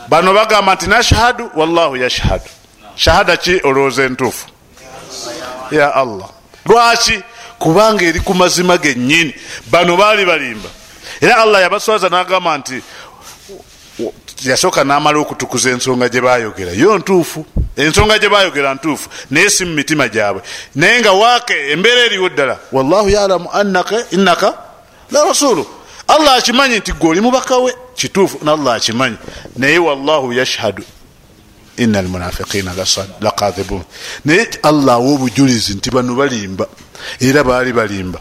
[0.08, 2.50] Bano bagamba nti nashhadu wallahu yashhadu
[2.96, 3.60] shahada ki?
[3.64, 4.46] Olowooza entuufu.
[5.70, 6.28] Ya allah.
[6.66, 7.22] Lwaki?
[7.58, 9.34] Kubanga eri ku mazima gennyini
[9.70, 10.68] bano baali balimba.
[11.20, 12.82] Era allah yabaswaza nagamba nti
[14.44, 17.46] yasooka namala okutukuza ensonga gye bayogera yo ntuufu.
[17.76, 19.08] Ensonga gye bayogera ntuufu.
[19.30, 20.42] Naye si mu mitima gyabwe.
[20.74, 22.58] Naye nga waake embeera eriwo ddala.
[22.72, 23.48] Wallahu yalamu
[24.10, 24.54] innaka
[25.10, 25.66] la rasulu
[26.08, 29.16] allah akimanyi nti gwe oli mubakawe kituufu nallah akimanyi.
[29.56, 30.82] Naye wallahu yashhadu.
[31.76, 32.72] Ina almunafiqina
[33.20, 33.82] lakadhibun
[34.24, 36.66] naye allah awa obujulizi nti bano balimba
[37.20, 38.20] era baali balimba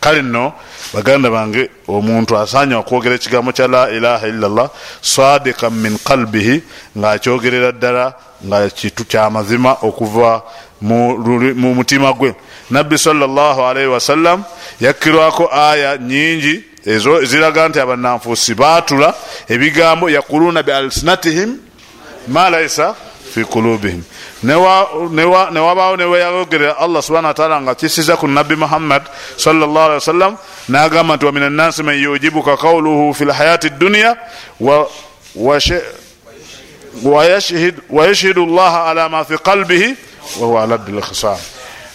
[0.00, 0.52] kale nno
[0.94, 4.70] baganda bange omuntu asanye okwogera ekigambo kya la ilaha illallah
[5.02, 6.62] sadikan min qalbihi
[6.98, 8.14] ngaakyogerera ddala
[8.46, 10.42] nga kitu kyamazima okuva
[10.80, 12.34] mu mutima gwe.
[12.70, 14.44] Nabbi salllahalaihi wasallam
[14.80, 19.14] yakkirwako aya nyingi ezo ziraga nti abananfuusi batula
[19.48, 21.56] ebigambo yakuluna bi alsinatihim
[22.28, 22.94] ma laisa
[23.38, 24.02] fi kulubihim
[24.42, 29.02] newabaawo neweyayogerera allah subhana wataala nga kisiza ku nabbi muhammad
[29.36, 30.36] sallllah alihi wasallam
[30.68, 34.16] nagamba nti wamin annasi man yujibuka kauluhu fi lhayati dduniya
[37.90, 39.94] wayashhidu llaha ala ma fi qalbihi
[40.40, 41.38] wahuwa aladdu lkhisam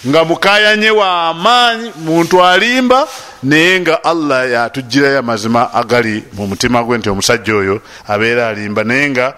[0.07, 3.07] nga mukayanye wamaanyi muntu alimba
[3.43, 9.09] naye nga allah yatugirayo amazima agali mu mutima gwe nti omusajja oyo abeera alimba naye
[9.09, 9.33] nga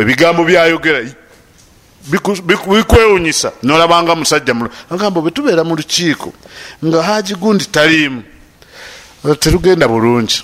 [0.00, 1.00] ebigambo byayogera
[2.10, 3.52] bikwewunyisa.
[3.62, 4.54] Nolabanga musajja
[4.90, 6.32] agamba bwetubeera mu lukiiko
[6.84, 8.22] nga haji gundi taliimu
[9.40, 10.42] terugenda bulungi.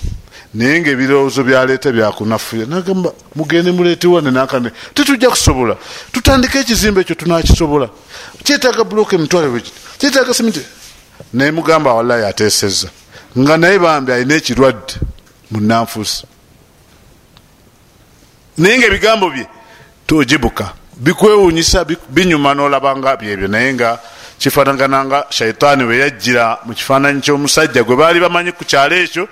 [0.53, 2.65] Naye nga ebirowoozo byaleeta byakunafuya.
[2.65, 4.71] Nagamba mugende muleetewane nakane.
[4.93, 5.75] Tetujja kusobola.
[6.11, 7.89] Tutandike ekizimbe ekyo tunakisobola
[8.43, 10.61] kyetaaga buloka emitwale bwekiti kyetaaga simiti
[11.33, 12.89] naye mugamba wallahi ateesezza.
[13.37, 14.93] Nga naye bambi alina ekirwadde
[15.51, 16.25] munanfuusi
[18.57, 19.47] naye nga ebigambo bye
[20.07, 23.47] tojibuka bikwewunyisa binyuma nolabanga byebyo.
[23.47, 23.99] Naye nga
[24.39, 29.27] kifanagananga shaitaani bwe yajjira mu kifaananyi ky'omusajja gwe baali bamanyi ku kyalo ekyo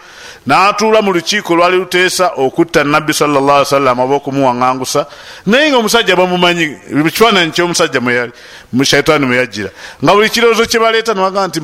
[0.47, 5.05] n'atuula mu lukiiko lwali luteesa okutta nabbi sallallahu wasallam oba okumuwaŋŋangusa
[5.45, 7.99] naye nga omusajja bamumanyi mu kifaananyi ky'omusajja
[8.71, 9.69] mu shaitaani mwe yajjira.
[10.03, 11.59] Nga buli kirowoozo kye baleeta nibagaa nti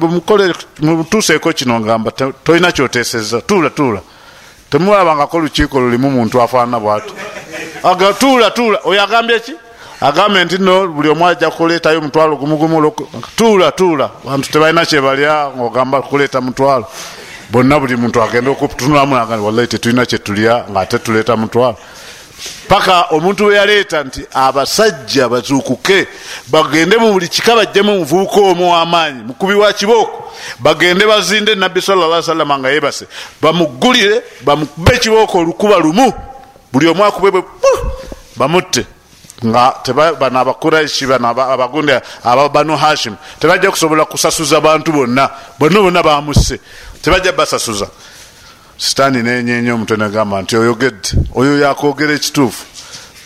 [0.81, 2.11] mutuuseeko kino ngamba
[2.43, 4.01] tolina kyoteesezza tuula tuula.
[4.69, 7.13] Temulabangako lukiiko lulimu muntu afaanana bwatu
[7.83, 8.79] aga tuula tuula.
[8.83, 9.53] Oyo agambye ki
[10.01, 12.91] agambe nti no buli omu ajja kuleetayo mutwalo gumugumu
[13.35, 14.09] tuula tuula.
[14.25, 16.85] Bantu tebalina kyebalya ngaogamba kuleeta mutwalo.
[17.49, 19.15] Bonna buli muntu agenda okutunulamu
[19.45, 21.77] wallahi tetulina kyetulya ngaate tuleeta mutwalo.
[22.67, 26.07] Paka omuntu we yaleeta nti abasajja bazuukuke
[26.47, 32.21] bagende mu buli kika bajjemu omuvubuka omu w'amaanyi mukubi wa kibooko bagende bazinde nabbi salalla
[32.21, 33.07] sallama nga yebase
[33.41, 36.13] bamuggulire bamukube ekibooko olukuba lumu.
[36.71, 37.43] Buli omu akube
[38.35, 38.85] bamutte
[39.45, 39.73] nga
[40.19, 41.93] bano abakuraishi bano abagundi
[42.23, 46.59] aba banu hashim tebajja kusobola kusasuza bantu bonna bonna bonna bamusse
[47.01, 47.87] tebajja basasuza.
[48.77, 52.65] Sitaani nenyenya omutwe negamba nti oyogedde oyo yakwogera ekituufu.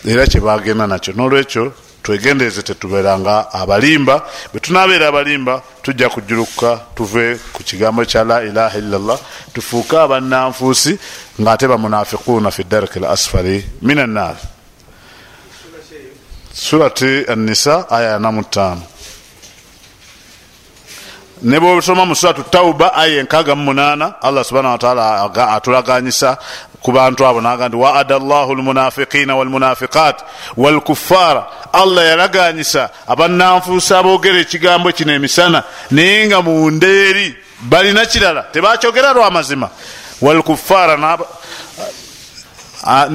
[0.05, 1.13] Era kyebagenda nakyo.
[1.13, 1.73] Nolwekyo
[2.03, 9.19] twegendeeze tetubeeranga abalimba bwe tunabeera abalimba tujja kujuluka tuve ku kigambo kya la ilaha illallah
[9.53, 10.97] tufuuke abannanfuusi
[11.41, 14.39] ngaate bamunafiquuna fi darki l asfali min annaari
[16.53, 18.81] surati anisa aya yana mutaano
[21.41, 26.37] ne bwosoma mu suratu tauba aya enkaga mu munana allah subhanahu wataala atulaganyisa
[26.81, 30.21] ku bantu abo naga nti waada llahu lmunafiqina walmunafiqat
[30.57, 39.69] walkuffara allah yalaganyisa abannanfuusa aboogera ekigambo kino emisana naye nga mundeeri balina kirala tebakyogera lwamazima
[40.21, 41.17] walkuffara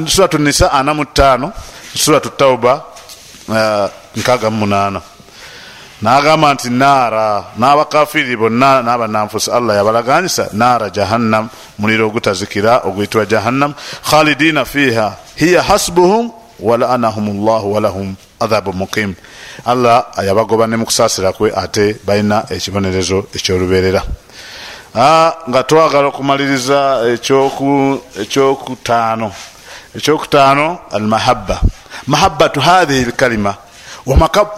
[0.07, 1.53] suratu nisa ana mu ttaano
[1.95, 2.96] suratu tauba
[4.17, 5.01] nkaga mu munana
[6.03, 11.49] nagamba nti naara n'abakafiri bonna n'abananfusi allah yabalaganyisa naara jahannam
[11.79, 13.75] muliro ogutazikira oguyitibwa jahannam
[14.11, 19.15] khalidina fiha hiya hasbuhum walaanahum llahu walahum adhabu muqim.
[19.65, 24.03] Allah yabagoba ne mukusaasira kwe ate balina ekibonerezo ekyoluberera
[25.49, 27.01] nga twagala okumaliriza
[28.23, 29.33] ekyokutaano.
[29.97, 31.61] Ekyokutaano almahabba
[32.07, 33.55] mahabbatu hathihi lkalima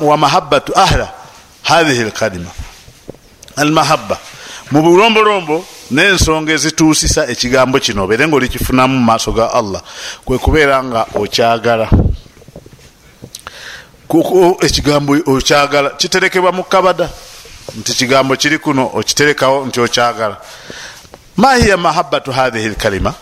[0.00, 1.08] wa mahabbatu ahla
[1.62, 2.50] hathihi lkalima
[3.56, 4.18] almahabba.
[4.70, 9.82] Mu bulombolombo n'ensonga ezituusisa ekigambo kino obeere nga olikifunamu mu maaso ga allah
[10.24, 11.88] kwe kubeera nga okyagala.
[14.60, 17.08] Ekigambo okyagala kiterekebwa mu kabada.
[17.78, 20.36] Nti kigambo kiri kuno okiterekawo nti okyagala.
[21.36, 23.14] Ma hiya mahabbatu hathihi lkalima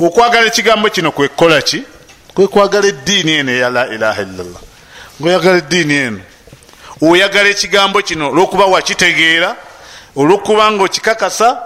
[0.00, 1.82] okwagala ekigambo kino kwekukola ki
[2.34, 4.62] kwekwagala eddiini eno eya la ilaha illallah?
[5.20, 6.20] Ngaoyagala eddiini eno?
[7.02, 9.56] Oyagala ekigambo kino olwokuba wakitegeera
[10.16, 11.58] olwokuba nga okikakasa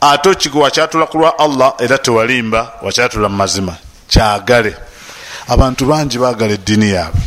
[0.00, 3.76] ate wakyatula ku lwa allah era tewalimba wakyatula mu mazima.
[4.08, 4.76] Kyagale.
[5.48, 7.20] Abantu bangi bagala eddiini yaabwe.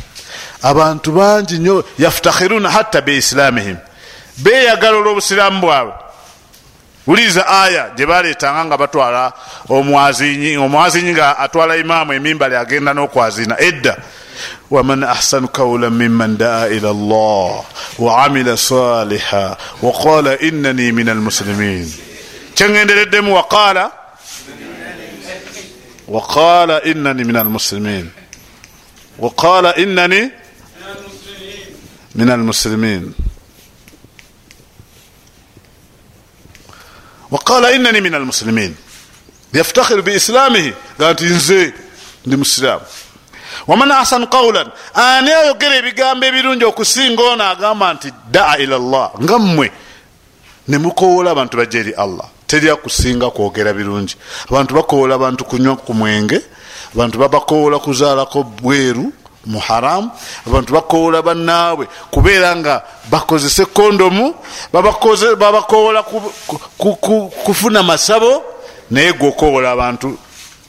[0.61, 3.77] Abantu bangi nyo yaftakhiruna hatta beislamihim
[4.37, 5.93] beyagala olwobusiramu bwabwe
[7.07, 9.34] wuliriza aya gyebaletanga nga batwala
[9.69, 13.59] omwazinyi omwazinyi nga atwala imaamu emimbali agenda n'okwazina.
[13.59, 13.97] Edda.
[14.69, 17.63] Waman ahsanu kaula miman daa ila llah
[17.99, 21.88] waamila saliha waqala inani min almuslimin
[22.55, 23.91] kyengendereddemu waqala
[26.07, 28.11] waqala inani min almuslimin
[29.19, 30.31] waqala inani
[32.15, 33.13] min almuslimin
[37.31, 38.75] waqala inani min almuslimin
[39.53, 41.73] yaftakhiru biislamihi ga nti nze
[42.25, 42.85] ndi musiraamu
[43.67, 49.39] waman ahsanu qawlan ani ayogera ebigambo ebirungi okusinga ono agamba nti daa ila llah nga
[49.39, 49.71] mmwe
[50.67, 54.15] nemukowola abantu bajja eri allah teri akusinga kwogera birungi
[54.49, 56.41] abantu bakowola abantu kunywa ku mwenge
[56.95, 59.13] abantu babakowola kuzaalako bweru
[59.47, 60.11] mu haramu
[60.47, 64.35] abantu bakowola bannaabwe kubeera nga bakozese kondomu
[64.71, 66.03] babakowola
[67.43, 68.43] kufuna masabo
[68.91, 70.17] naye gwe okowola abantu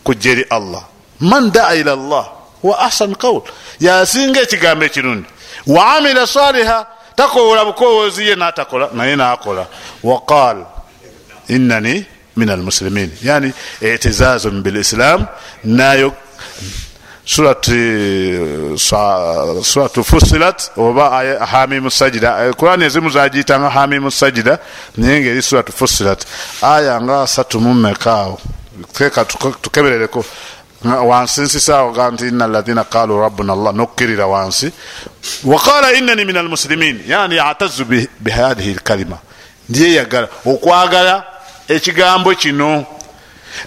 [0.04, 0.82] kujja eri allah.
[1.20, 2.26] Man daa ila llah
[2.62, 3.42] wa ahsan qawl.
[3.80, 5.26] Yasinga ekigambo ekirungi
[5.66, 6.86] wa amila saliha
[7.16, 9.66] takowola bukowozi ye natakola naye nakola.
[10.02, 10.64] Waqal
[11.48, 12.06] inani
[12.36, 15.26] min almuslimin yani itizazun bilislam
[15.64, 16.12] nayo
[19.64, 21.10] suratu fusilat oba
[21.46, 22.54] hamimu sajida.
[22.54, 24.58] Kurani ezimu zagiyitanga hamimu sajida
[24.96, 26.26] naye ngaeri suratu fusilat
[26.62, 28.40] aya nga asatu mumekaawo
[28.92, 29.24] teka
[29.62, 30.24] tukeberereko.
[30.84, 34.72] Wansi nsisaawo ga nti ina alathina qalu rabbuna llah nokkirira wansi.
[35.44, 37.84] Waqala inani min almuslimin yani atazu
[38.20, 39.18] bihadihi lkalima.
[39.68, 41.24] Ndiyeyagala okwagala
[41.68, 42.86] ekigambo kino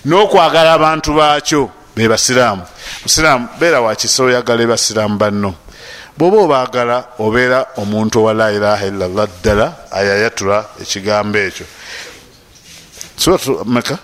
[0.06, 2.64] n'okwagala abantu baakyo be basiraamu.
[3.04, 5.56] Musiraamu beera wakisa oyagala ebasiraamu banno.
[6.18, 11.66] Bwoba obaagala obeera omuntu owa la ilaha illallah ddala ayayatula ekigambo ekyo.
[13.66, 13.98] Meka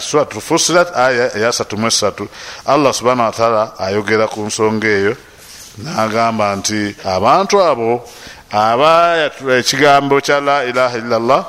[0.00, 2.28] surat fusilat aya eyasatu mu esatu.
[2.66, 5.16] Allah subhanahu wataala ayogera ku nsonga eyo
[5.78, 8.04] nagamba nti abantu abo
[8.50, 11.42] abayatula ekigambo kya la ilaha illallah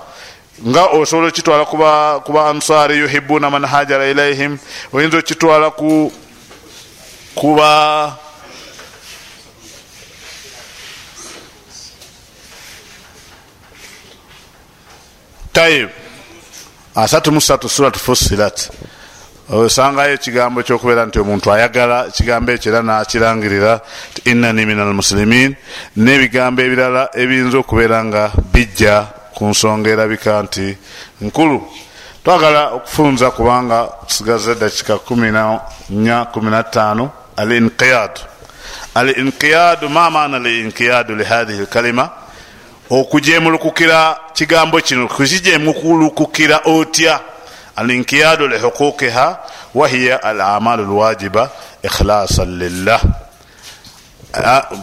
[0.61, 4.57] nga osobola okitwala kuba, kuba ansari yuhibuna man hajara ilaihim
[4.93, 6.11] oyinza okitwala ku
[7.35, 8.17] kuba
[15.53, 15.89] tayib
[16.95, 18.69] asatu musatu surat fusilat
[19.49, 23.81] osangayo ekigambo ekyokubeera nti omuntu ayagala ekigambo ekyo era nakirangirira
[24.25, 25.55] innani min almuslimin
[25.97, 30.77] n'ebigambo ebirala ebiyinza okubeera nga bijja ku nsonga erabika nti
[31.21, 31.67] nkulu.
[32.23, 38.21] Twagala okufunza kubanga tusigaze dakika 14 al inqiyadu
[38.95, 42.09] al inqiyadu ma maana al inqiyadu lihadhihi lkalima
[42.89, 47.19] okujemulukukira kigambo kino kukijemulukukira otya?
[47.75, 49.39] Alinkiyadu lihuquqiha
[49.75, 51.49] wahiya alamalu lwajiba
[51.83, 53.01] ikhlasan lillah.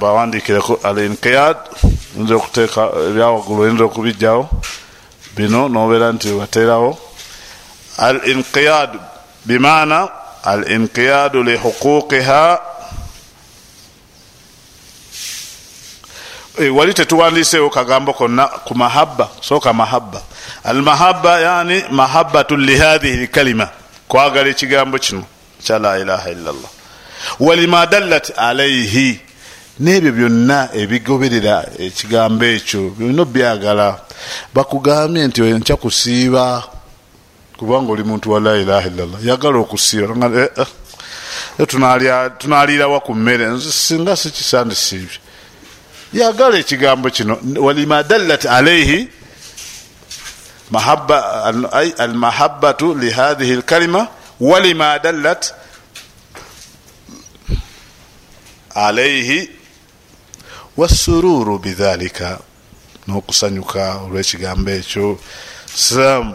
[0.00, 1.56] Bawandikireko alinkiyad
[2.16, 4.48] oyinza okuteeka ebyawagulu oyinza okubijjawo
[5.36, 6.98] bino nobeera nti wateerawo
[7.98, 8.90] al inqiyad
[9.44, 10.08] bimaana
[10.44, 12.60] al inqiyadu lihuquqiha
[16.58, 20.22] eh, wali tetuwandiseewo kagambo konna ku mahabba sooka mahabba.
[20.64, 23.68] Al mahabba yani mahabbatu lihadhihi lkalima.
[24.08, 25.24] Kwagala ekigambo kino
[25.62, 26.70] kya la ilaha illallah
[27.40, 29.20] walima dallat alaihi
[29.80, 33.88] n'ebyo byonna ebigoberera ekigambo ekyo byonna byagala
[34.54, 36.64] bakugambye nti nkya kusiiba
[37.58, 39.20] kubanga oli muntu wa la ilaha illallah.
[39.24, 40.14] Yagala okusiiba.
[40.36, 40.48] Eh,
[41.58, 41.66] eh,
[42.38, 43.60] tunaliirawa ku mmere.
[43.60, 45.18] Singa sikisandisiibye
[46.12, 47.38] yagala ekigambo kino.
[47.56, 49.08] Walima dallat alaihi
[51.98, 54.08] almahabatu lihadhihi lkalima
[54.40, 55.54] walima dallat
[58.74, 59.59] alaihi
[60.80, 62.38] wasururu bidhalika
[63.08, 65.18] nokusanyuka olwekigambo ekyo.
[65.74, 66.34] Siramu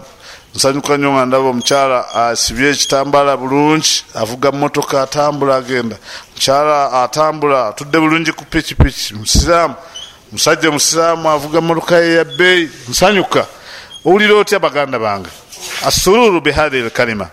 [0.55, 5.97] nsanyuka nyo nga ndaba omukyala asibye ekitambala bulungi avuga motoka atambula agenda.
[6.33, 9.75] Mukyala atambula atudde bulungi ku pikipiki musiraamu
[10.31, 13.47] musajja musiraamu avuga motoka ye yabbeeyi nsanyuka.
[14.05, 15.29] Owulira otya baganda bange?
[15.85, 17.27] Asururu bihadhi lkalima.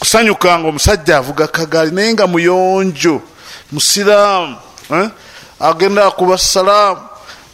[0.00, 3.22] Kusanyuka nga omusajja avuga kagaali naye nga muyonjo.
[3.72, 4.56] Musiraamu
[4.90, 5.08] eh?
[5.60, 7.00] Agenda akuba salaamu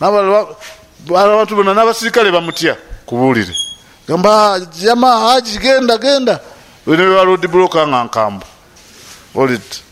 [0.00, 2.76] abantu bona n'abasirikale bamutya
[3.06, 3.54] kubuulire.
[4.08, 6.40] Gamba jama haji genda genda.
[6.86, 8.46] Nebalodi buloka nga nkambu
[9.34, 9.82] olit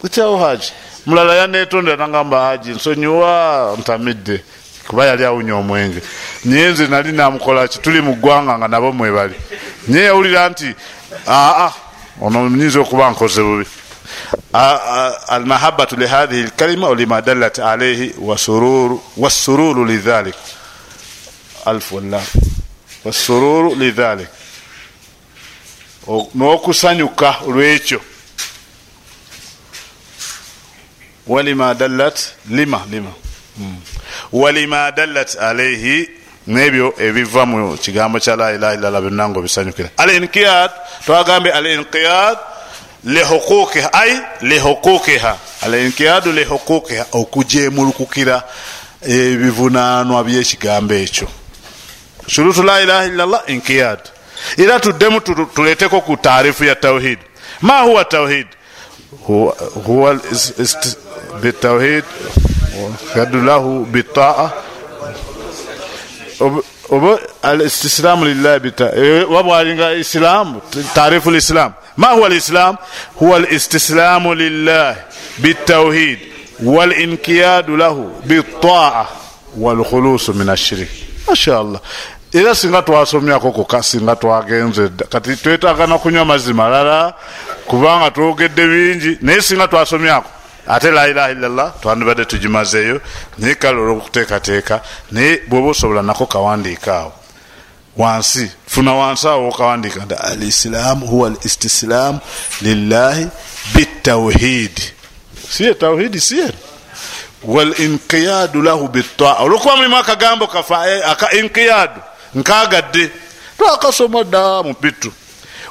[0.00, 0.72] kutyawo haji
[1.06, 4.44] mulala yanetondera nagamba haji nsonyiwa ntamidde.
[4.88, 6.02] Kuba yali awunya omwenge.
[6.44, 9.34] Naye nze nali namukolaki tuli mu ggwanga nga nabo mwebali
[9.88, 10.74] naye yawulira nti
[11.28, 11.70] aa
[12.20, 13.66] ono nyinza okuba nkoze bubi
[15.28, 18.14] almahabatu lihadhihi lkalima olima dallat alaihi
[19.16, 20.34] wasururu lidhalik
[21.64, 22.22] alf wallah
[23.04, 24.28] wasururu lidhalik
[26.34, 28.00] n'okusanyuka olwekyo
[31.26, 32.18] walima dallat
[32.50, 33.10] lima lima
[34.32, 36.08] walima dallat alaihi
[36.46, 40.70] nebyo ebiva mu kigambo kya la ilaha illala byonna nga obisanyukira al inqiyad
[41.04, 42.38] twagambye al inqiyad
[43.04, 45.36] lihuquqiha ai lihuquqiha.
[45.62, 48.42] Alinkiyadu lihuquqiha okujemulukukira
[49.02, 51.28] ebivunanwa byekigambo ekyo.
[52.26, 54.00] Shurutu la ilaha illallah inkiyad
[54.56, 55.20] era tuddemu
[55.54, 57.18] tuleteko ku taarifu ya tauhid.
[57.60, 58.46] Ma huwa tauhid?
[59.86, 60.20] Huwa
[61.42, 62.04] bitauhid
[63.16, 64.50] yadu lahu bitaa.
[66.90, 68.72] Oba alistislamu lillahi
[69.30, 70.60] wabwalinga islam
[70.94, 72.77] taarifu lislam ما هو الإسلام
[73.23, 74.95] هو الاستسلام لله
[75.39, 76.19] بالتوحيد
[76.63, 79.07] والانقياد له بالطاعة
[79.57, 80.89] والخلوص من الشرك
[81.29, 81.79] ما شاء الله
[82.35, 87.13] era singa twasomyako koka singa twagenze dda kati twetaaga nakunywa mazzi malala
[87.67, 90.29] kubanga twogedde bingi naye singa twasomyako
[90.67, 93.01] ate la ilaha illallah twandibadde tugimazeeyo
[93.37, 97.13] naye kale olwokuteekateeka naye bwoba osobola nako kawandiikaawo
[97.96, 98.50] Wansi.
[98.66, 102.18] Funa wansi awo okawandika nti alislamu huwa listislamu
[102.60, 103.26] lillahi
[103.74, 104.82] bitauhidi
[105.50, 106.52] siye tauhidi siye.
[107.44, 112.00] Walinqiyadu lahu bitaa olwokuba mulimu akagambo kafa eh, aka inqiyadu
[112.34, 113.10] nkagadde
[113.58, 115.12] twakasoma dda mupitu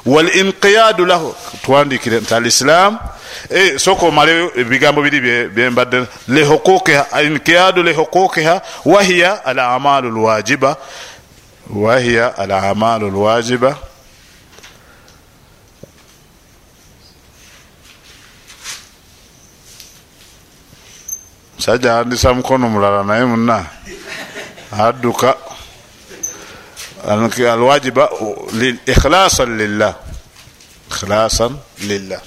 [0.06, 2.98] walinqiyadu lahu tuwandikire nti alislamu
[3.50, 10.76] eh, soka omale ebigambo biri byembadde lihuquqiha inqiyadu lihuquqiha wahiya alamalu lwajiba
[11.69, 13.75] وهي الأعمال الواجبة
[21.57, 23.65] sajja andisa mukono mulala naye muna
[24.71, 25.35] adduka
[27.51, 28.09] alwajiba
[28.85, 29.95] ikhlasan lillah
[30.91, 32.21] ikhlasan lillah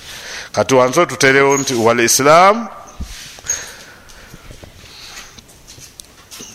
[0.52, 2.68] kati wansi otuterewo nti walislam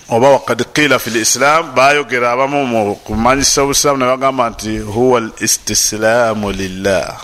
[0.09, 7.21] oba wakad qila fi lislam bayogera abamu mukumanyisa obusiramu nebagamba nti huwa listislaamu lillah.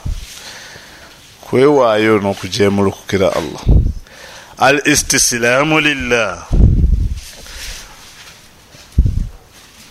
[1.41, 3.63] Kwewaayo nokujemulukukira allah.
[4.59, 6.47] Al istislaamu lillah.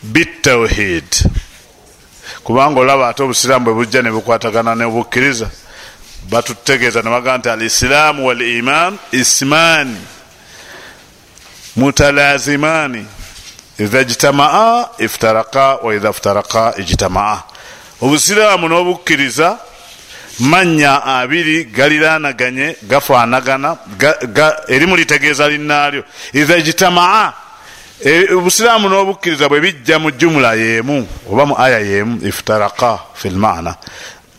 [0.04, 1.10] Bitawhid
[2.44, 5.50] kubanga olaba ate obusiraamu bwe bujja nebukwatagana nebukkiriza
[6.30, 9.98] batutegeeza nebagamba nti al islaamu wal iman ismaani
[11.76, 13.06] mutalazimani.
[13.80, 17.42] Idha jitamaa iftaraka wa idha iftaraka ijtamaa
[18.02, 19.58] obusiraamu n'obukkiriza
[20.40, 23.78] manya abiri galiranaganye gafanagana
[24.68, 27.34] erimu litegeeza linaalyo idha jitamaa
[28.06, 33.76] e, obusiraamu n'obukkiriza bwe bijja mu jumula yeemu oba mu aya yeemu iftaraka fi lmaana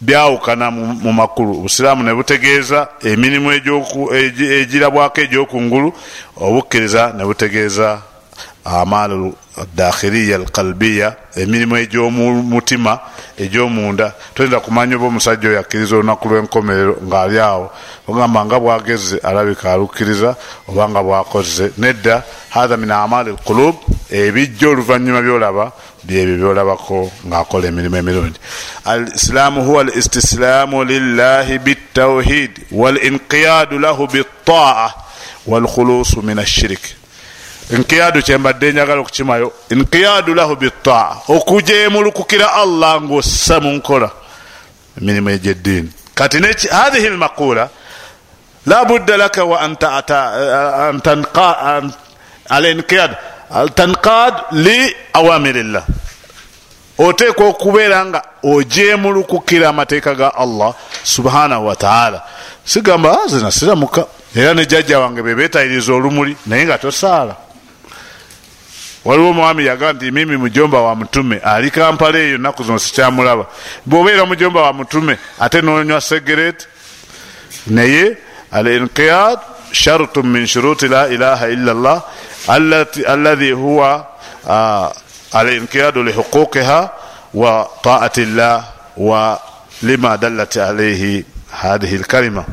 [0.07, 1.51] byawukana mu makulu.
[1.59, 3.53] Obusiraamu ne butegeeza emirimu
[4.61, 5.93] egirabwako egyokungulu
[6.37, 7.99] obukkiriza ne butegeeza
[8.65, 9.35] amaalu
[9.77, 12.99] dakhiriya alkalbiya emirimu egyomumutima
[13.39, 14.13] egyomunda.
[14.35, 17.71] Toyinza kumanya oba omusajja oyo akkiriza olunaku lwenkomerero ngaali awo
[18.09, 20.37] ogamba nga bwageze alabika alukkiriza
[20.69, 21.71] oba nga bwakoze.
[21.79, 23.77] Nedda hatha min amaali lkulub
[24.11, 25.73] ebijja oluvanyuma byolaba
[26.05, 28.41] byebyo byolabako ngaakola emirimu emirungi
[28.85, 34.93] alislaamu huwa listislaamu lillahi bitawhid walinqiyadu lahu bitaa
[35.47, 36.95] walkhulusu min ashiriki
[37.71, 44.11] nkiyadu kyembadde njagala okukimayo nkiyadu lahu bitaa okujemulukukira allah ngaossa munkola
[45.01, 45.89] emirimu egyeddiini.
[46.15, 46.39] Kati
[46.71, 47.69] hathihi lmaqula
[48.67, 49.61] labudda laka wa
[52.49, 53.17] alinkiyad
[53.75, 55.85] tankad li awamirillah.
[56.99, 62.23] Oteekwa okubeera nga ojemulukukira amateeka ga allah subhanahu wataala
[62.65, 64.07] sigamba ah, zina siramuka
[64.37, 67.37] era ne jjajja wange bebetayiriza olumuli naye nga tosaala.
[69.05, 73.47] Waliwo omwami yaga nti mimi mujomba wa mutume ali kampala eyo naku zino sikyamulaba.
[73.87, 76.67] Bwobeera mujomba wa mutume ate nonywa segereti
[77.67, 78.17] naye
[78.53, 79.39] al inqiyad
[79.75, 82.01] shartu min shuruti la ilaha illa llah
[82.49, 84.07] alladhi huwa
[85.33, 86.81] al inqiyadu lihuquqiha
[87.35, 88.65] wa taati llah
[88.97, 89.39] wa
[89.83, 92.45] lima dallat alayhi hadhihi lkalima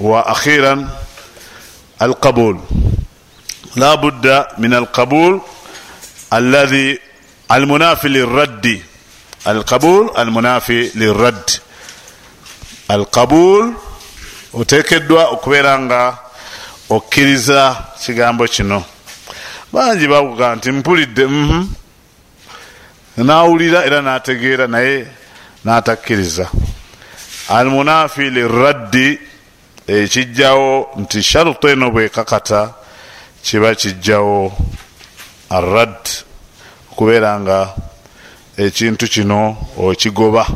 [0.00, 0.88] wa akhiran
[1.98, 2.58] alqabul
[3.76, 5.40] la budda min alqabul
[6.30, 6.98] alladhi
[7.48, 8.82] almunafi liraddi
[9.46, 11.46] alqabul almunafi liradd
[12.88, 13.74] alqabul
[14.52, 16.25] otekeddwa okubeera nga
[16.90, 18.84] okkiriza kigambo kino.
[19.72, 21.66] Bangi bakuga nti mpulidde mhm.
[23.16, 25.06] nawulira era nategeera naye
[25.64, 26.50] natakkiriza.
[27.48, 29.18] Almunafi liraddi
[29.86, 32.74] ekijjawo nti sharuto eno bwekakata
[33.42, 34.52] kiba kijjawo
[35.50, 35.96] arad
[36.92, 37.74] okubeera nga
[38.56, 40.46] ekintu kino okigoba.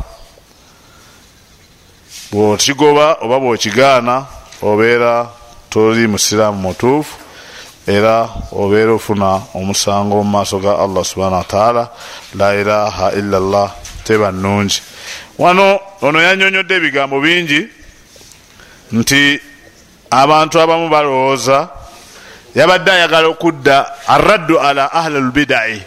[2.31, 4.25] Bwokigoba oba bwokigaana
[4.61, 5.40] obeera
[5.71, 7.15] toli musiraamu mutuufu
[7.87, 11.89] era obeera ofuna omusango mu maaso ga allah subhana wataala
[12.35, 13.69] la ilaha illa llah
[14.03, 14.81] teba nungi
[15.37, 17.67] wano ono yanyonyodde ebigambo bingi
[18.91, 19.39] nti
[20.11, 21.69] abantu abamu balowooza
[22.55, 25.81] yabadde ayagala okudda araddu ala ahli lbidai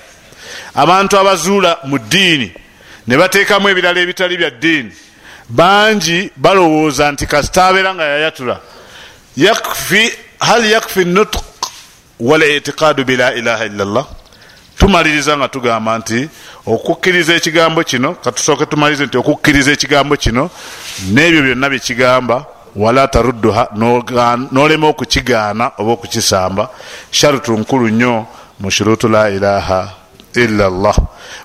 [0.74, 2.48] abantu abazuula mu ddiini
[3.06, 4.92] ne bateekamu ebirala ebitali bya ddiini
[5.48, 8.73] bangi balowooza nti kasita abeera nga yayatula
[9.36, 11.44] yakfi hal yakfi nutq
[12.20, 14.06] walitiqaadu bila ilaha illa llah
[14.78, 16.28] tumaliriza nga tugamba nti
[16.66, 20.50] okukkiriza ekigambo kino katusooke tumalirize nti okukkiriza ekigambo kino
[21.12, 22.46] n'ebyo byonna byekigamba
[22.76, 23.68] wala tarudduha
[24.52, 26.68] nolema okukigaana oba okukisamba.
[27.10, 28.26] Sharutu nkulu nnyo
[28.60, 29.90] mu shurutu la ilaha
[30.34, 30.96] illa llah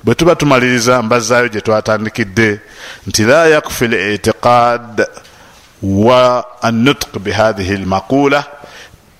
[0.03, 2.59] bwe tuba tumaliriza mbazaayo gye twatandikidde
[3.07, 5.07] nti la yakfi litiqad
[5.83, 8.43] wa annutq bihathihi lmaqula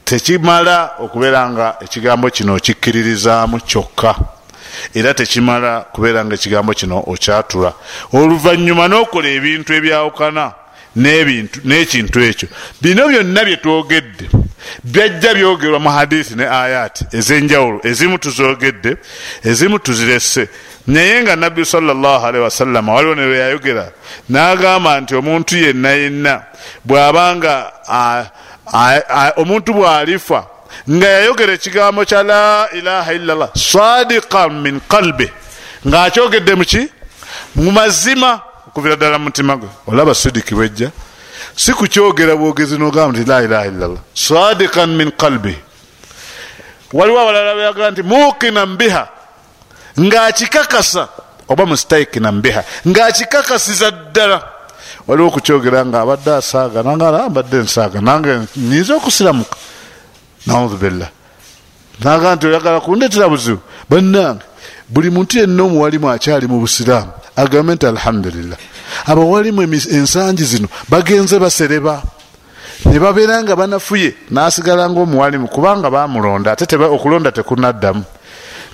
[0.05, 4.15] tekimala okubeera nga ekigambo kino okikkiririzaamu kyokka
[4.93, 7.73] era tekimala kubeera nga ekigambo kino okyatula
[8.13, 10.45] oluvanyuma n'okola ebintu ebyawukana
[10.95, 12.47] n'ekintu ekyo.
[12.81, 14.29] Bino byonna byetwogedde.
[14.83, 18.97] Byajja byogerwa mu hadisi ne ayati ezenjawulo ezimu tuzogedde
[19.43, 20.49] ezimu tuzirese
[20.89, 21.61] naye nga nabbi
[22.43, 23.85] wasallama waliwo ne weyayogera
[24.29, 26.33] n'agamba nti omuntu yenna yenna
[26.85, 27.53] bw'abanga
[29.37, 30.59] omuntu bw'alifa
[30.89, 35.27] nga yayogera ekigambo kya la ilaha illallah sadiqan min qalbi.
[35.85, 36.89] Ng'akyogedde muki
[37.55, 38.41] mu mazima.
[38.67, 40.91] Okuvira ddala mutima gwe olaba sidiki wejja
[41.55, 45.55] si kukyogera bwogezi nogamba nti la ilaha illallah sadikan min qalbi.
[46.93, 49.18] Waliwo abalala beyagaa nti mukinan biha
[49.99, 51.07] ngaakikakasa
[51.47, 54.41] oba mustaikinan biha ngaakikakasiza ddala.
[55.07, 59.55] Waliwo okukyogera nga abadde asaaga nangaambadde nsaaga nange nyinza okusiramuka.
[60.45, 61.09] Naudu billah.
[62.03, 63.59] Naga nti oyagala kundetera buzibu.
[63.89, 64.45] Bannange
[64.89, 68.57] buli muntu yenna omuwalimu akyali mu busiraamu agambe nti alhamdulillah.
[69.05, 72.03] Abawalimu ensangi zino bagenze basereba.
[72.85, 78.03] Ne babeera nga banafuye nasigala nga omuwalimu kubanga bamulonda ate okulonda tekunaddamu.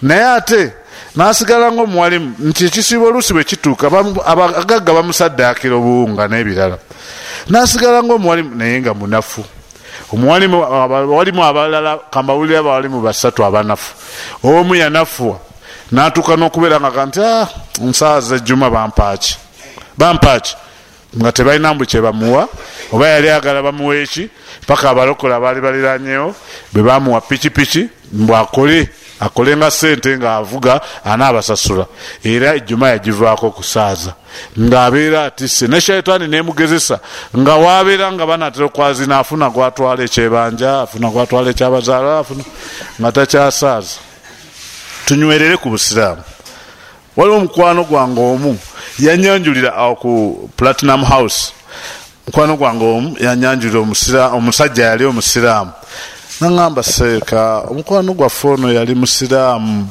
[0.02, 0.73] Naye ate
[1.16, 3.88] nasigala nga omuwalimu nti ekisiibo oluusi bwe kituuka
[4.26, 6.78] abagagga bamusaddaakira obuwunga n'ebirala.
[7.50, 9.44] Nasigala nga omuwalimu naye nga munafu.
[10.12, 13.96] Walimu abalala kambawulire abawalimu basatu abanafu.
[14.44, 15.40] Omu yanafuwa
[15.92, 17.48] natuka nokubeera nga kanti ah,
[17.82, 19.38] nsaaza ejjuma bampaaki
[19.98, 20.56] bampaaki
[21.18, 22.48] nga tebalina mbu kyebamuwa
[22.92, 24.30] oba yali agala bamuwa eki
[24.68, 26.36] paka abalokola baali baliranyewo
[26.74, 28.82] bebamuwa pikipiki mbwakole.
[28.82, 28.90] akole
[29.22, 31.86] nga sente ngaavuga anaabasasula.
[32.24, 34.14] Era ejjuma yagivaako kusaaza.
[34.60, 37.00] Ngaabeera atise ne shaitaani nemugezesa.
[37.38, 42.44] Nga wabeera nga banatera okwazina afuna gwatwala ekyebanja afuna gwatwala ekyabazaala afuna
[43.00, 43.96] nga takyasaaza.
[45.06, 46.24] Tunywerere ku busiraamu.
[47.16, 48.60] Waliwo omukwano gwange omu
[49.00, 51.54] yanyanjulira awo ku platinum house.
[52.28, 53.80] Mukwano gwange omu yanyanjulira
[54.36, 55.72] omusajja yali omusiraamu
[56.41, 59.88] naŋamba seeka omukwano gwaffe ono yali musiraamu.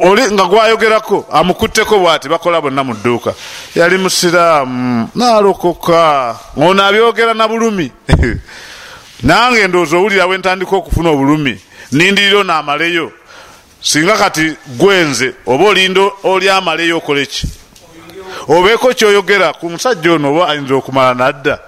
[0.00, 3.34] Oli nga gwayogerako amukutteko bwati bakola bonna mu dduuka.
[3.74, 5.08] Yali musiraamu.
[5.14, 7.92] Nalokoka ono abyogera na bulumi.
[9.22, 11.60] Nange ndowooza owulira bwe ntandika okufuna obulumi
[11.92, 13.12] nindiriro naamaleyo
[13.80, 17.48] singa kati gwenze oba olinda oli amaleyo okoleki
[18.48, 21.58] obeeko kyoyogera ku musajja ono oba ayinza okumala nadda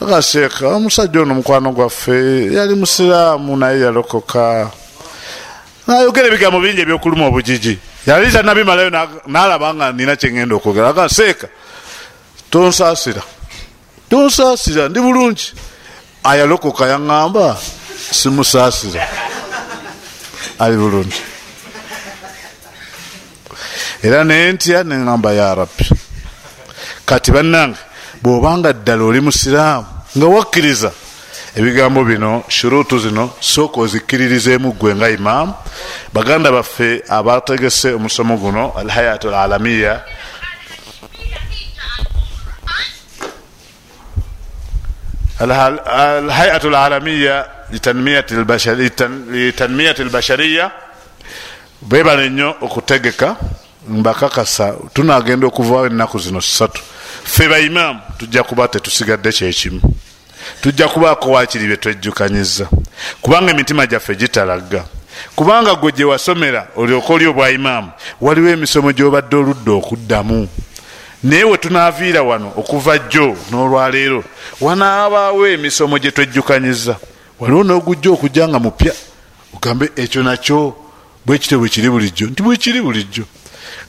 [0.00, 4.70] akasheeka omusajja ono mukwano gwaffe yali musiraamu naye yalokoka.
[5.86, 7.78] Nayogera ebigambo bingi ebyokuluma obujiji.
[8.06, 8.90] Yali tanabimalayo
[9.26, 10.88] nalaba nga nina kyengenda okwogera.
[10.88, 11.48] Akaseeka
[12.50, 13.22] tonsaasira.
[14.10, 15.52] Tonsaasira ndi bulungi.
[16.24, 17.56] Ayalokoka yaŋŋamba
[18.10, 19.02] simusaasira.
[20.58, 21.20] Ali bulungi.
[24.02, 25.84] Era nentya neŋamba ya rabbi.
[27.06, 27.87] Kati bannange
[28.22, 29.86] bwobanga ddala oli musiraamu
[30.16, 30.92] nga wakkiriza.
[31.56, 35.54] Ebigambo bino shuruutu zino sooka ozikkiririzeemu gwe nga imaamu.
[36.12, 40.04] Baganda baffe abategese omusomo guno alhayatu alalamiya
[45.40, 48.34] alhayatu alalamiya litanmiyati
[50.02, 50.70] albashariya.
[51.82, 53.36] Bebala nnyo okutegeka
[53.88, 56.82] mbakakasa tunagenda okuvaawo ennaku zino ssatu
[57.24, 59.80] ffe baimaamu tujja kuba tetusigadde kyekimu
[60.60, 62.68] tujja kubaako wakiri bye twejjukanyiza
[63.20, 64.84] kubanga emitima gyaffe gitalagga
[65.36, 67.90] kubanga gwe gye wasomera olyoka oli obwaimaamu
[68.20, 70.48] waliwo emisomo gyobadde oludda okuddamu.
[71.22, 74.24] Naye we tunaaviira wano okuva jjo n'olwaleero
[74.60, 76.96] wanaabaawo emisomo gye twejjukanyiza
[77.40, 78.92] waliwo n'ogujja okujja nga mupya
[79.54, 80.76] ogambe ekyo nakyo
[81.26, 83.24] bwekityo bwekiri bulijjo nti bwekiri bulijjo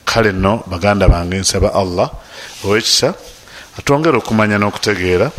[0.05, 2.09] kale nno baganda bange nsaba allah
[2.65, 3.13] owekisa
[3.79, 5.31] atwongere okumanya n'okutegeera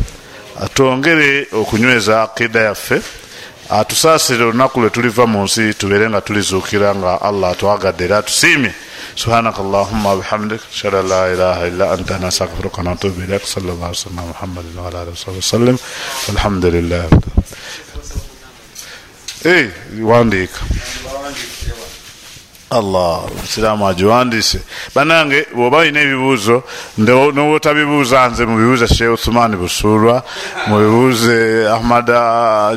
[0.65, 3.01] atwongere okunyweza akida yaffe
[3.69, 8.73] atusaasire olunaku lwe tuliva mu nsi tubeere nga tulizuukira nga allah atwagadde era atusiimye
[9.17, 14.01] سبحانك اللهم وبحمدك اشهد ان لا اله الا انت نستغفرك ونتوب اليك صلى الله عليه
[14.05, 15.77] وسلم محمد وعلى اله وصحبه وسلم
[16.29, 17.09] والحمد لله
[19.45, 20.53] اي وانديك
[22.78, 24.58] allah musiraamu agiwandiise
[24.94, 26.56] banange bwoba olina ebibuuzo
[26.98, 30.22] nowotabibuuza nze mubibuuze sheekh uthumani busuulwa
[30.68, 32.06] mubibuuze ahmad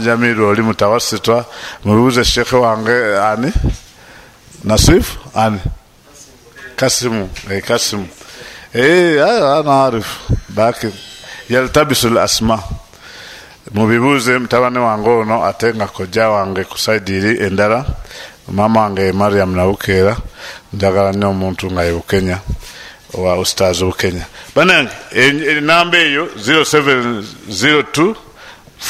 [0.04, 1.46] jamir oli mutawasitwa
[1.84, 2.98] mubibuuze sheekhe wange
[3.30, 3.52] ani?
[4.64, 5.18] Nasif?
[5.36, 5.60] Ani?
[6.76, 7.30] Kasimu.
[7.52, 8.08] Eh, kasimu.
[8.74, 10.08] Eh, ana arif
[10.58, 10.92] lakin
[11.50, 12.60] yaltabisu l asma
[13.74, 17.86] mubibuuze mutabani wange ono ate nga kojja wange ku saidi iri endala
[18.48, 20.18] mama wange mariam nabukeera
[20.74, 22.40] njagala nnyo omuntu nga ye bukenya
[23.14, 24.26] wa ustaz bukenya.
[24.56, 24.90] Banange
[25.58, 28.16] enamba eyo 0702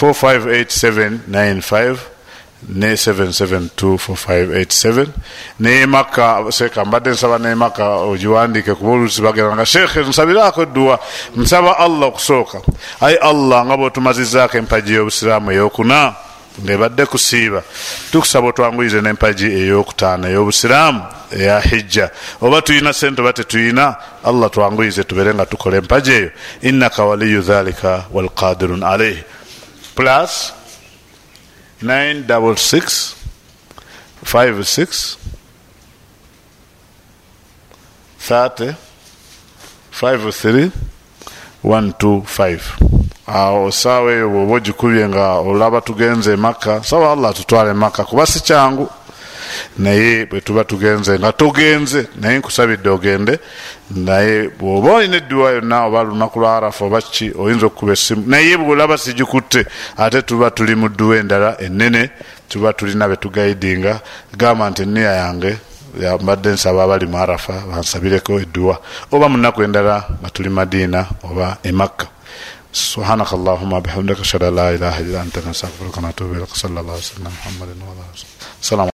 [0.01, 1.97] 458795
[2.69, 5.07] ne 7724587
[5.59, 10.99] neyemaka seeka mbadde nsaba neyemaka ogiwandike kuba olusi bageranga sheekhe nsabiraako edduwa
[11.35, 12.61] nsaba allah okusooka.
[13.01, 16.13] Ayi allah nga bwotumazizaako empagi y'obusiraamu eyokuna
[16.63, 17.63] ngaebadde kusiiba
[18.11, 21.01] tukusaba otwanguyize n'empagi eyokutaano ey'obusiraamu
[21.31, 22.11] eya hijja.
[22.41, 26.29] Oba tulina sente oba tetulina allah twanguyize tubeere nga tukola empagi eyo.
[26.61, 29.23] Innaka waliyu dhalika walqadirun alaihi
[29.95, 30.53] plus
[31.83, 33.15] 966
[34.23, 35.17] 56
[38.19, 38.75] 30
[39.91, 40.71] 53
[41.65, 42.59] 125
[43.27, 48.39] awo saawa eyo bwoba ogikubye nga olaba tugenze emaka saba allah tutwale emaka kuba si
[48.39, 48.89] kyangu.
[49.77, 53.39] Naye bwe tuba tugenze nga togenze naye nkusabidde ogende
[53.89, 58.57] naye bwoba olina edduwa yonna oba lunaku lwa arafa oba ki oyinza okukuba essimu naye
[58.57, 59.65] bwolaba sigikutte
[59.97, 62.09] ate tuba tuli mu dduwa endala ennene
[62.49, 63.99] tuba tulina betugaidinga
[64.37, 65.57] gamba nti eniya yange
[66.23, 68.75] mbadde nsaba abali mu arafa bansabireko edduwa
[69.13, 70.99] oba munaku endala nga tuli madiina
[71.29, 72.07] oba emakka
[72.75, 77.07] سبحانك اللهم وبحمدك اشهد ان لا اله الا انت نستغفرك ونتوب اليك صلى الله عليه
[77.07, 78.23] وسلم محمد وعلى اله
[78.61, 78.94] وسلم